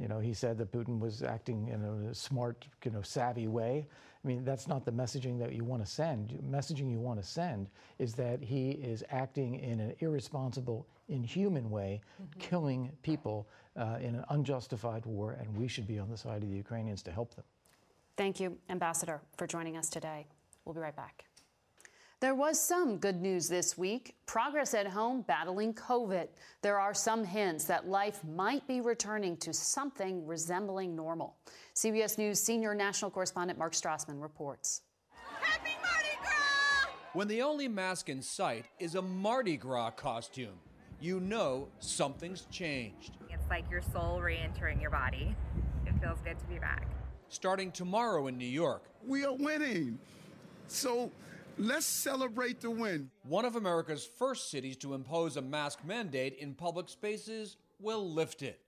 You 0.00 0.08
know, 0.08 0.18
he 0.18 0.32
said 0.32 0.56
that 0.58 0.72
Putin 0.72 0.98
was 0.98 1.22
acting 1.22 1.68
in 1.68 1.84
a 1.84 2.14
smart, 2.14 2.66
you 2.84 2.90
know, 2.90 3.02
savvy 3.02 3.48
way. 3.48 3.86
I 4.24 4.28
mean, 4.28 4.44
that's 4.44 4.66
not 4.66 4.84
the 4.84 4.92
messaging 4.92 5.38
that 5.38 5.52
you 5.52 5.62
want 5.62 5.84
to 5.84 5.90
send. 5.90 6.38
Messaging 6.50 6.90
you 6.90 6.98
want 6.98 7.20
to 7.20 7.26
send 7.26 7.68
is 7.98 8.14
that 8.14 8.42
he 8.42 8.70
is 8.70 9.04
acting 9.10 9.56
in 9.60 9.78
an 9.78 9.94
irresponsible, 10.00 10.86
inhuman 11.08 11.70
way, 11.70 12.00
mm-hmm. 12.14 12.40
killing 12.40 12.90
people 13.02 13.46
uh, 13.76 13.98
in 14.00 14.14
an 14.14 14.24
unjustified 14.30 15.04
war, 15.04 15.36
and 15.38 15.54
we 15.56 15.68
should 15.68 15.86
be 15.86 15.98
on 15.98 16.08
the 16.08 16.16
side 16.16 16.42
of 16.42 16.48
the 16.48 16.56
Ukrainians 16.56 17.02
to 17.02 17.12
help 17.12 17.34
them. 17.34 17.44
Thank 18.16 18.40
you, 18.40 18.56
Ambassador, 18.68 19.20
for 19.36 19.46
joining 19.46 19.76
us 19.76 19.88
today. 19.88 20.26
We'll 20.64 20.74
be 20.74 20.80
right 20.80 20.96
back. 20.96 21.24
There 22.20 22.34
was 22.34 22.60
some 22.60 22.98
good 22.98 23.22
news 23.22 23.48
this 23.48 23.78
week 23.78 24.14
progress 24.26 24.74
at 24.74 24.86
home 24.86 25.22
battling 25.22 25.72
COVID. 25.72 26.28
There 26.60 26.78
are 26.78 26.92
some 26.92 27.24
hints 27.24 27.64
that 27.64 27.88
life 27.88 28.20
might 28.24 28.66
be 28.68 28.82
returning 28.82 29.38
to 29.38 29.54
something 29.54 30.26
resembling 30.26 30.94
normal. 30.94 31.36
CBS 31.74 32.18
News 32.18 32.38
senior 32.38 32.74
national 32.74 33.10
correspondent 33.10 33.58
Mark 33.58 33.72
Strassmann 33.72 34.20
reports. 34.20 34.82
Happy 35.40 35.70
Mardi 35.82 36.18
Gras! 36.20 36.90
When 37.14 37.26
the 37.26 37.40
only 37.40 37.68
mask 37.68 38.10
in 38.10 38.20
sight 38.20 38.66
is 38.78 38.96
a 38.96 39.02
Mardi 39.02 39.56
Gras 39.56 39.92
costume, 39.92 40.60
you 41.00 41.20
know 41.20 41.68
something's 41.78 42.44
changed. 42.50 43.12
It's 43.30 43.48
like 43.48 43.64
your 43.70 43.80
soul 43.80 44.20
re 44.20 44.36
entering 44.36 44.78
your 44.78 44.90
body. 44.90 45.34
It 45.86 45.94
feels 46.02 46.18
good 46.22 46.38
to 46.38 46.44
be 46.44 46.58
back. 46.58 46.86
Starting 47.30 47.72
tomorrow 47.72 48.26
in 48.26 48.36
New 48.36 48.44
York. 48.44 48.82
We 49.06 49.24
are 49.24 49.32
winning. 49.32 49.98
So 50.66 51.10
Let's 51.62 51.84
celebrate 51.84 52.62
the 52.62 52.70
win. 52.70 53.10
One 53.22 53.44
of 53.44 53.54
America's 53.54 54.08
first 54.18 54.50
cities 54.50 54.78
to 54.78 54.94
impose 54.94 55.36
a 55.36 55.42
mask 55.42 55.80
mandate 55.84 56.38
in 56.38 56.54
public 56.54 56.88
spaces 56.88 57.58
will 57.78 58.10
lift 58.10 58.40
it. 58.40 58.60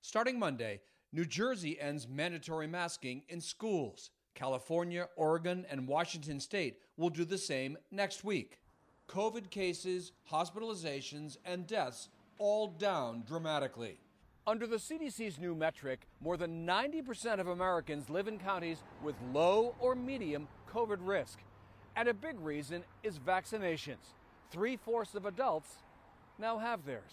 Starting 0.00 0.36
Monday, 0.36 0.80
New 1.12 1.24
Jersey 1.26 1.80
ends 1.80 2.08
mandatory 2.08 2.66
masking 2.66 3.22
in 3.28 3.40
schools. 3.40 4.10
California, 4.34 5.08
Oregon, 5.14 5.64
and 5.70 5.86
Washington 5.86 6.40
state 6.40 6.78
will 6.96 7.08
do 7.08 7.24
the 7.24 7.38
same 7.38 7.78
next 7.92 8.24
week. 8.24 8.58
COVID 9.06 9.50
cases, 9.50 10.10
hospitalizations, 10.28 11.36
and 11.44 11.68
deaths 11.68 12.08
all 12.38 12.66
down 12.66 13.22
dramatically. 13.28 14.00
Under 14.48 14.66
the 14.66 14.78
CDC's 14.78 15.38
new 15.38 15.54
metric, 15.54 16.08
more 16.20 16.36
than 16.36 16.66
90% 16.66 17.38
of 17.38 17.46
Americans 17.46 18.10
live 18.10 18.26
in 18.26 18.40
counties 18.40 18.78
with 19.04 19.14
low 19.32 19.76
or 19.78 19.94
medium 19.94 20.48
COVID 20.68 20.98
risk. 20.98 21.38
And 22.00 22.08
a 22.08 22.14
big 22.14 22.40
reason 22.40 22.82
is 23.02 23.18
vaccinations. 23.18 24.14
Three 24.50 24.78
fourths 24.78 25.14
of 25.14 25.26
adults 25.26 25.68
now 26.38 26.56
have 26.56 26.86
theirs. 26.86 27.12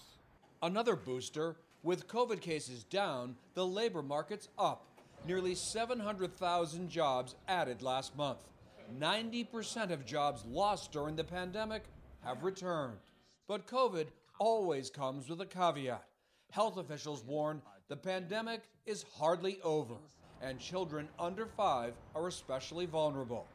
Another 0.62 0.96
booster 0.96 1.58
with 1.84 2.08
COVID 2.08 2.40
cases 2.40 2.86
down, 2.86 3.36
the 3.54 3.68
labor 3.68 4.02
market's 4.02 4.48
up. 4.58 4.86
Nearly 5.28 5.56
700,000 5.56 6.90
jobs 6.90 7.36
added 7.50 7.82
last 7.82 8.16
month. 8.16 8.38
90% 8.98 9.92
of 9.92 10.06
jobs 10.06 10.46
lost 10.46 10.94
during 10.94 11.18
the 11.18 11.24
pandemic 11.26 11.84
have 12.24 12.46
returned. 12.46 13.00
But 13.46 13.68
COVID 13.68 14.08
always 14.40 14.90
comes 14.90 15.28
with 15.28 15.42
a 15.42 15.46
caveat. 15.46 16.06
Health 16.52 16.78
officials 16.78 17.26
warn 17.26 17.62
the 17.90 17.98
pandemic 17.98 18.62
is 18.86 19.04
hardly 19.20 19.60
over, 19.66 19.96
and 20.42 20.62
children 20.62 21.10
under 21.20 21.46
five 21.46 21.92
are 22.16 22.30
especially 22.30 22.86
vulnerable. 22.86 23.48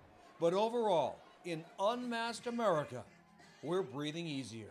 But 0.43 0.55
overall, 0.55 1.22
in 1.45 1.65
unmasked 1.81 2.47
America, 2.47 3.03
we're 3.63 3.83
breathing 3.83 4.27
easier. 4.27 4.71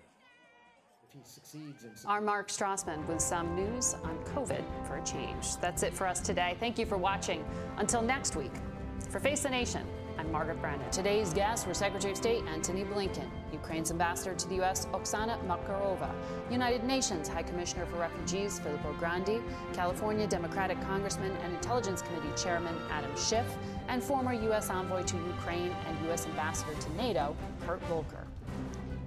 If 1.08 1.14
he 1.14 1.20
succeeds 1.24 1.84
in 1.84 1.92
Our 2.06 2.22
Mark 2.22 2.48
Strassmann 2.48 3.06
with 3.08 3.22
some 3.22 3.56
news 3.56 3.96
on 4.04 4.18
COVID 4.34 4.64
for 4.88 4.98
a 4.98 5.04
change. 5.04 5.58
That's 5.58 5.84
it 5.84 5.94
for 5.94 6.08
us 6.08 6.20
today. 6.20 6.56
Thank 6.60 6.80
you 6.80 6.86
for 6.86 6.98
watching. 6.98 7.44
Until 7.78 8.02
next 8.02 8.36
week, 8.36 8.54
for 9.10 9.20
Face 9.20 9.44
the 9.44 9.50
Nation, 9.50 9.86
I'm 10.18 10.32
Margaret 10.32 10.62
Brennan. 10.62 10.90
Today's 10.92 11.34
guests 11.34 11.66
were 11.66 11.74
Secretary 11.74 12.12
of 12.12 12.18
State 12.18 12.44
Antony 12.48 12.84
Blinken, 12.84 13.30
Ukraine's 13.52 13.92
ambassador 13.92 14.34
to 14.36 14.48
the 14.48 14.56
U.S. 14.56 14.86
Oksana 14.88 15.38
Markarova, 15.48 16.12
United 16.50 16.84
Nations 16.84 17.28
High 17.28 17.44
Commissioner 17.44 17.86
for 17.86 17.98
Refugees 17.98 18.60
Filippo 18.60 18.94
Grandi, 18.94 19.42
California 19.74 20.28
Democratic 20.28 20.82
Congressman 20.82 21.32
and 21.44 21.54
Intelligence 21.54 22.02
Committee 22.02 22.32
Chairman 22.36 22.76
Adam 22.90 23.16
Schiff, 23.16 23.46
and 23.88 24.04
former 24.04 24.34
U.S. 24.34 24.70
envoy 24.70 25.04
to 25.04 25.18
Ukraine 25.18 25.76
and 25.88 26.06
U.S. 26.08 26.26
ambassador 26.26 26.74
to 26.74 26.94
NATO, 26.96 27.36
Kurt 27.66 27.82
Volker. 27.84 28.26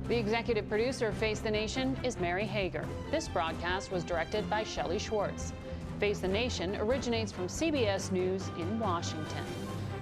The 0.09 0.19
executive 0.19 0.69
producer 0.69 1.09
of 1.09 1.15
Face 1.17 1.41
the 1.41 1.51
Nation 1.51 1.97
is 2.03 2.19
Mary 2.19 2.45
Hager. 2.45 2.87
This 3.11 3.29
broadcast 3.29 3.91
was 3.91 4.05
directed 4.05 4.49
by 4.51 4.65
Shelley 4.65 4.99
Schwartz. 4.99 5.53
Face 5.99 6.19
the 6.19 6.29
Nation 6.29 6.77
originates 6.77 7.33
from 7.33 7.47
CBS 7.47 8.13
News 8.13 8.49
in 8.59 8.79
Washington. 8.79 9.45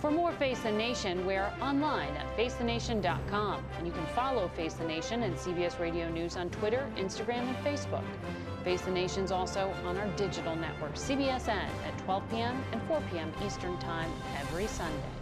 For 0.02 0.10
more 0.10 0.32
Face 0.32 0.58
the 0.58 0.72
Nation, 0.72 1.24
we're 1.24 1.52
online 1.60 2.16
at 2.16 2.36
facethenation.com. 2.36 3.64
And 3.78 3.86
you 3.86 3.92
can 3.92 4.04
follow 4.06 4.48
Face 4.48 4.74
the 4.74 4.84
Nation 4.84 5.22
and 5.22 5.36
CBS 5.36 5.78
Radio 5.78 6.10
News 6.10 6.36
on 6.36 6.50
Twitter, 6.50 6.90
Instagram, 6.96 7.46
and 7.46 7.56
Facebook. 7.58 8.02
Face 8.64 8.80
the 8.80 8.90
Nation's 8.90 9.30
also 9.30 9.72
on 9.84 9.96
our 9.96 10.08
digital 10.16 10.56
network, 10.56 10.94
CBSN, 10.94 11.68
at 11.86 11.98
12 11.98 12.30
p.m. 12.30 12.64
and 12.72 12.82
4 12.88 13.00
p.m. 13.12 13.32
Eastern 13.46 13.78
Time 13.78 14.10
every 14.40 14.66
Sunday. 14.66 15.21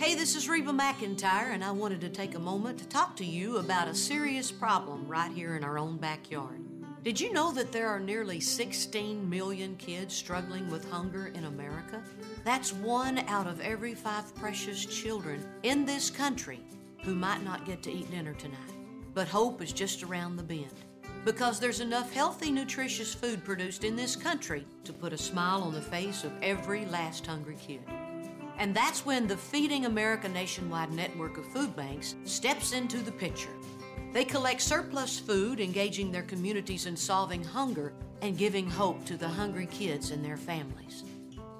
Hey, 0.00 0.14
this 0.14 0.34
is 0.34 0.48
Reba 0.48 0.72
McEntire, 0.72 1.52
and 1.52 1.62
I 1.62 1.72
wanted 1.72 2.00
to 2.00 2.08
take 2.08 2.34
a 2.34 2.38
moment 2.38 2.78
to 2.78 2.88
talk 2.88 3.14
to 3.16 3.24
you 3.26 3.58
about 3.58 3.86
a 3.86 3.94
serious 3.94 4.50
problem 4.50 5.06
right 5.06 5.30
here 5.30 5.56
in 5.56 5.62
our 5.62 5.76
own 5.76 5.98
backyard. 5.98 6.62
Did 7.04 7.20
you 7.20 7.34
know 7.34 7.52
that 7.52 7.70
there 7.70 7.86
are 7.86 8.00
nearly 8.00 8.40
16 8.40 9.28
million 9.28 9.76
kids 9.76 10.14
struggling 10.14 10.70
with 10.70 10.90
hunger 10.90 11.26
in 11.34 11.44
America? 11.44 12.02
That's 12.44 12.72
one 12.72 13.18
out 13.28 13.46
of 13.46 13.60
every 13.60 13.94
five 13.94 14.34
precious 14.36 14.86
children 14.86 15.46
in 15.64 15.84
this 15.84 16.08
country 16.08 16.60
who 17.02 17.14
might 17.14 17.44
not 17.44 17.66
get 17.66 17.82
to 17.82 17.92
eat 17.92 18.10
dinner 18.10 18.32
tonight. 18.32 18.58
But 19.12 19.28
hope 19.28 19.60
is 19.60 19.70
just 19.70 20.02
around 20.02 20.36
the 20.36 20.42
bend 20.42 20.72
because 21.26 21.60
there's 21.60 21.80
enough 21.80 22.10
healthy, 22.10 22.50
nutritious 22.50 23.12
food 23.12 23.44
produced 23.44 23.84
in 23.84 23.96
this 23.96 24.16
country 24.16 24.66
to 24.84 24.94
put 24.94 25.12
a 25.12 25.18
smile 25.18 25.62
on 25.62 25.74
the 25.74 25.82
face 25.82 26.24
of 26.24 26.32
every 26.40 26.86
last 26.86 27.26
hungry 27.26 27.58
kid. 27.60 27.82
And 28.60 28.74
that's 28.74 29.06
when 29.06 29.26
the 29.26 29.38
Feeding 29.38 29.86
America 29.86 30.28
nationwide 30.28 30.92
network 30.92 31.38
of 31.38 31.46
food 31.46 31.74
banks 31.74 32.14
steps 32.24 32.72
into 32.72 32.98
the 32.98 33.10
picture. 33.10 33.56
They 34.12 34.22
collect 34.22 34.60
surplus 34.60 35.18
food, 35.18 35.60
engaging 35.60 36.12
their 36.12 36.24
communities 36.24 36.84
in 36.84 36.94
solving 36.94 37.42
hunger 37.42 37.94
and 38.20 38.36
giving 38.36 38.68
hope 38.68 39.06
to 39.06 39.16
the 39.16 39.26
hungry 39.26 39.64
kids 39.64 40.10
and 40.10 40.22
their 40.22 40.36
families. 40.36 41.04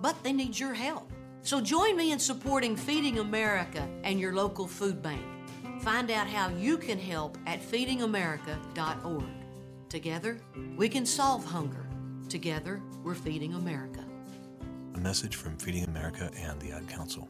But 0.03 0.23
they 0.23 0.35
need 0.35 0.59
your 0.59 0.75
help. 0.75 1.11
So 1.41 1.59
join 1.63 1.97
me 1.97 2.13
in 2.13 2.19
supporting 2.19 2.77
Feeding 2.77 3.19
America 3.19 3.89
and 4.05 4.21
your 4.21 4.35
local 4.35 4.67
food 4.67 5.01
bank. 5.03 5.23
Find 5.81 6.11
out 6.11 6.27
how 6.27 6.51
you 6.51 6.77
can 6.77 6.99
help 6.99 7.39
at 7.47 7.63
feedingamerica.org. 7.63 9.25
Together, 9.89 10.39
we 10.77 10.89
can 10.91 11.07
solve 11.07 11.47
hunger. 11.47 11.87
Together, 12.29 12.83
we're 13.03 13.15
feeding 13.15 13.55
America. 13.55 13.90
A 14.95 14.99
message 14.99 15.37
from 15.37 15.57
Feeding 15.57 15.85
America 15.85 16.31
and 16.37 16.61
the 16.61 16.73
Ad 16.73 16.89
Council. 16.89 17.29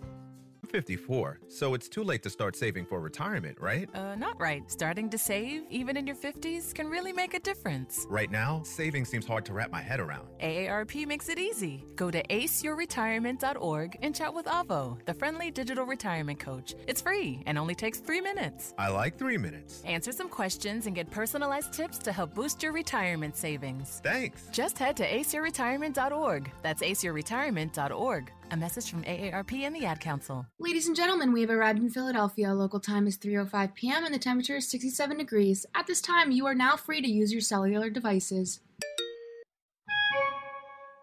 54, 0.70 1.40
so 1.48 1.74
it's 1.74 1.88
too 1.88 2.02
late 2.02 2.22
to 2.22 2.30
start 2.30 2.56
saving 2.56 2.86
for 2.86 3.00
retirement, 3.00 3.58
right? 3.60 3.88
Uh, 3.94 4.14
not 4.14 4.40
right. 4.40 4.62
Starting 4.70 5.10
to 5.10 5.18
save, 5.18 5.64
even 5.70 5.96
in 5.96 6.06
your 6.06 6.16
50s, 6.16 6.74
can 6.74 6.88
really 6.88 7.12
make 7.12 7.34
a 7.34 7.40
difference. 7.40 8.06
Right 8.08 8.30
now, 8.30 8.62
saving 8.64 9.04
seems 9.04 9.26
hard 9.26 9.44
to 9.46 9.52
wrap 9.52 9.70
my 9.70 9.80
head 9.80 10.00
around. 10.00 10.28
AARP 10.40 11.06
makes 11.06 11.28
it 11.28 11.38
easy. 11.38 11.84
Go 11.96 12.10
to 12.10 12.22
aceyourretirement.org 12.28 13.98
and 14.02 14.14
chat 14.14 14.32
with 14.32 14.46
Avo, 14.46 15.04
the 15.04 15.14
friendly 15.14 15.50
digital 15.50 15.84
retirement 15.84 16.38
coach. 16.38 16.74
It's 16.86 17.00
free 17.00 17.42
and 17.46 17.58
only 17.58 17.74
takes 17.74 17.98
three 17.98 18.20
minutes. 18.20 18.72
I 18.78 18.88
like 18.88 19.18
three 19.18 19.38
minutes. 19.38 19.82
Answer 19.84 20.12
some 20.12 20.28
questions 20.28 20.86
and 20.86 20.94
get 20.94 21.10
personalized 21.10 21.72
tips 21.72 21.98
to 21.98 22.12
help 22.12 22.34
boost 22.34 22.62
your 22.62 22.72
retirement 22.72 23.36
savings. 23.36 24.00
Thanks. 24.02 24.46
Just 24.52 24.78
head 24.78 24.96
to 24.98 25.06
aceyourretirement.org. 25.06 26.50
That's 26.62 26.82
aceyourretirement.org. 26.82 28.32
A 28.52 28.56
message 28.56 28.90
from 28.90 29.04
AARP 29.04 29.62
and 29.62 29.76
the 29.76 29.86
Ad 29.86 30.00
Council. 30.00 30.44
Ladies 30.58 30.88
and 30.88 30.96
gentlemen, 30.96 31.32
we 31.32 31.40
have 31.42 31.50
arrived 31.50 31.78
in 31.78 31.88
Philadelphia. 31.88 32.52
Local 32.52 32.80
time 32.80 33.06
is 33.06 33.16
3:05 33.16 33.74
p.m. 33.76 34.04
and 34.04 34.12
the 34.12 34.18
temperature 34.18 34.56
is 34.56 34.68
67 34.68 35.18
degrees. 35.18 35.66
At 35.72 35.86
this 35.86 36.00
time, 36.00 36.32
you 36.32 36.46
are 36.46 36.54
now 36.54 36.76
free 36.76 37.00
to 37.00 37.08
use 37.08 37.32
your 37.32 37.42
cellular 37.42 37.90
devices. 37.90 38.58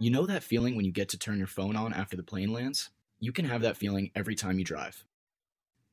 You 0.01 0.11
know 0.11 0.25
that 0.25 0.43
feeling 0.43 0.75
when 0.75 0.83
you 0.83 0.91
get 0.91 1.07
to 1.09 1.17
turn 1.17 1.37
your 1.37 1.47
phone 1.47 1.77
on 1.77 1.93
after 1.93 2.17
the 2.17 2.23
plane 2.23 2.51
lands? 2.51 2.89
You 3.21 3.31
can 3.31 3.45
have 3.45 3.61
that 3.61 3.77
feeling 3.77 4.11
every 4.13 4.35
time 4.35 4.59
you 4.59 4.65
drive. 4.65 5.05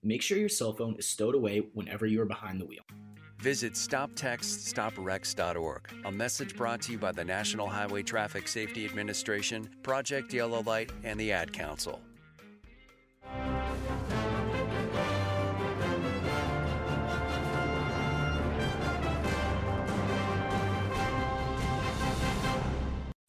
Make 0.03 0.23
sure 0.23 0.37
your 0.37 0.49
cell 0.49 0.73
phone 0.73 0.97
is 0.97 1.07
stowed 1.07 1.37
away 1.37 1.63
whenever 1.73 2.05
you 2.05 2.21
are 2.21 2.27
behind 2.27 2.61
the 2.61 2.67
wheel. 2.67 2.83
Visit 3.39 3.75
StopTextStopWrecks.org. 3.75 5.89
A 6.05 6.13
message 6.13 6.57
brought 6.57 6.83
to 6.83 6.93
you 6.93 6.99
by 6.99 7.13
the 7.13 7.25
National 7.25 7.69
Highway 7.69 8.03
Traffic 8.03 8.49
Safety 8.49 8.85
Administration, 8.85 9.69
Project 9.83 10.33
Yellow 10.33 10.63
Light, 10.63 10.91
and 11.03 11.21
the 11.21 11.33
Ad 11.33 11.53
Council. 11.53 12.01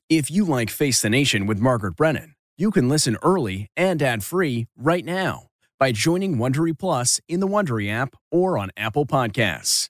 If 0.08 0.30
you 0.30 0.46
like 0.46 0.70
Face 0.70 1.02
the 1.02 1.10
Nation 1.10 1.48
with 1.48 1.60
Margaret 1.60 1.96
Brennan, 1.96 2.36
you 2.58 2.70
can 2.70 2.88
listen 2.88 3.18
early 3.24 3.72
and 3.76 4.04
ad-free 4.04 4.68
right 4.78 5.04
now 5.04 5.48
by 5.80 5.92
joining 5.92 6.38
Wondery 6.38 6.78
Plus 6.78 7.20
in 7.28 7.40
the 7.40 7.48
Wondery 7.48 7.92
app 7.92 8.16
or 8.32 8.56
on 8.58 8.70
Apple 8.78 9.08
Podcasts. 9.08 9.90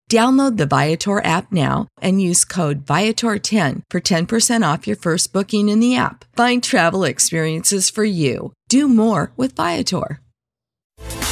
Download 0.11 0.57
the 0.57 0.65
Viator 0.65 1.23
app 1.23 1.53
now 1.53 1.87
and 2.01 2.21
use 2.21 2.43
code 2.43 2.85
Viator10 2.85 3.83
for 3.89 4.01
10% 4.01 4.73
off 4.73 4.85
your 4.85 4.97
first 4.97 5.31
booking 5.31 5.69
in 5.69 5.79
the 5.79 5.95
app. 5.95 6.25
Find 6.35 6.61
travel 6.61 7.05
experiences 7.05 7.89
for 7.89 8.03
you. 8.03 8.51
Do 8.67 8.89
more 8.89 9.31
with 9.37 9.55
Viator. 9.55 10.19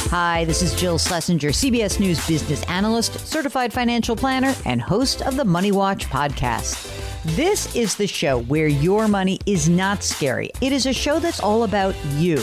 Hi, 0.08 0.46
this 0.46 0.62
is 0.62 0.74
Jill 0.74 0.96
Schlesinger, 0.96 1.50
CBS 1.50 2.00
News 2.00 2.26
business 2.26 2.64
analyst, 2.70 3.20
certified 3.26 3.70
financial 3.70 4.16
planner, 4.16 4.54
and 4.64 4.80
host 4.80 5.20
of 5.20 5.36
the 5.36 5.44
Money 5.44 5.72
Watch 5.72 6.06
podcast. 6.06 6.90
This 7.36 7.76
is 7.76 7.96
the 7.96 8.06
show 8.06 8.40
where 8.44 8.66
your 8.66 9.08
money 9.08 9.40
is 9.44 9.68
not 9.68 10.02
scary. 10.02 10.52
It 10.62 10.72
is 10.72 10.86
a 10.86 10.94
show 10.94 11.18
that's 11.18 11.40
all 11.40 11.64
about 11.64 11.94
you. 12.14 12.42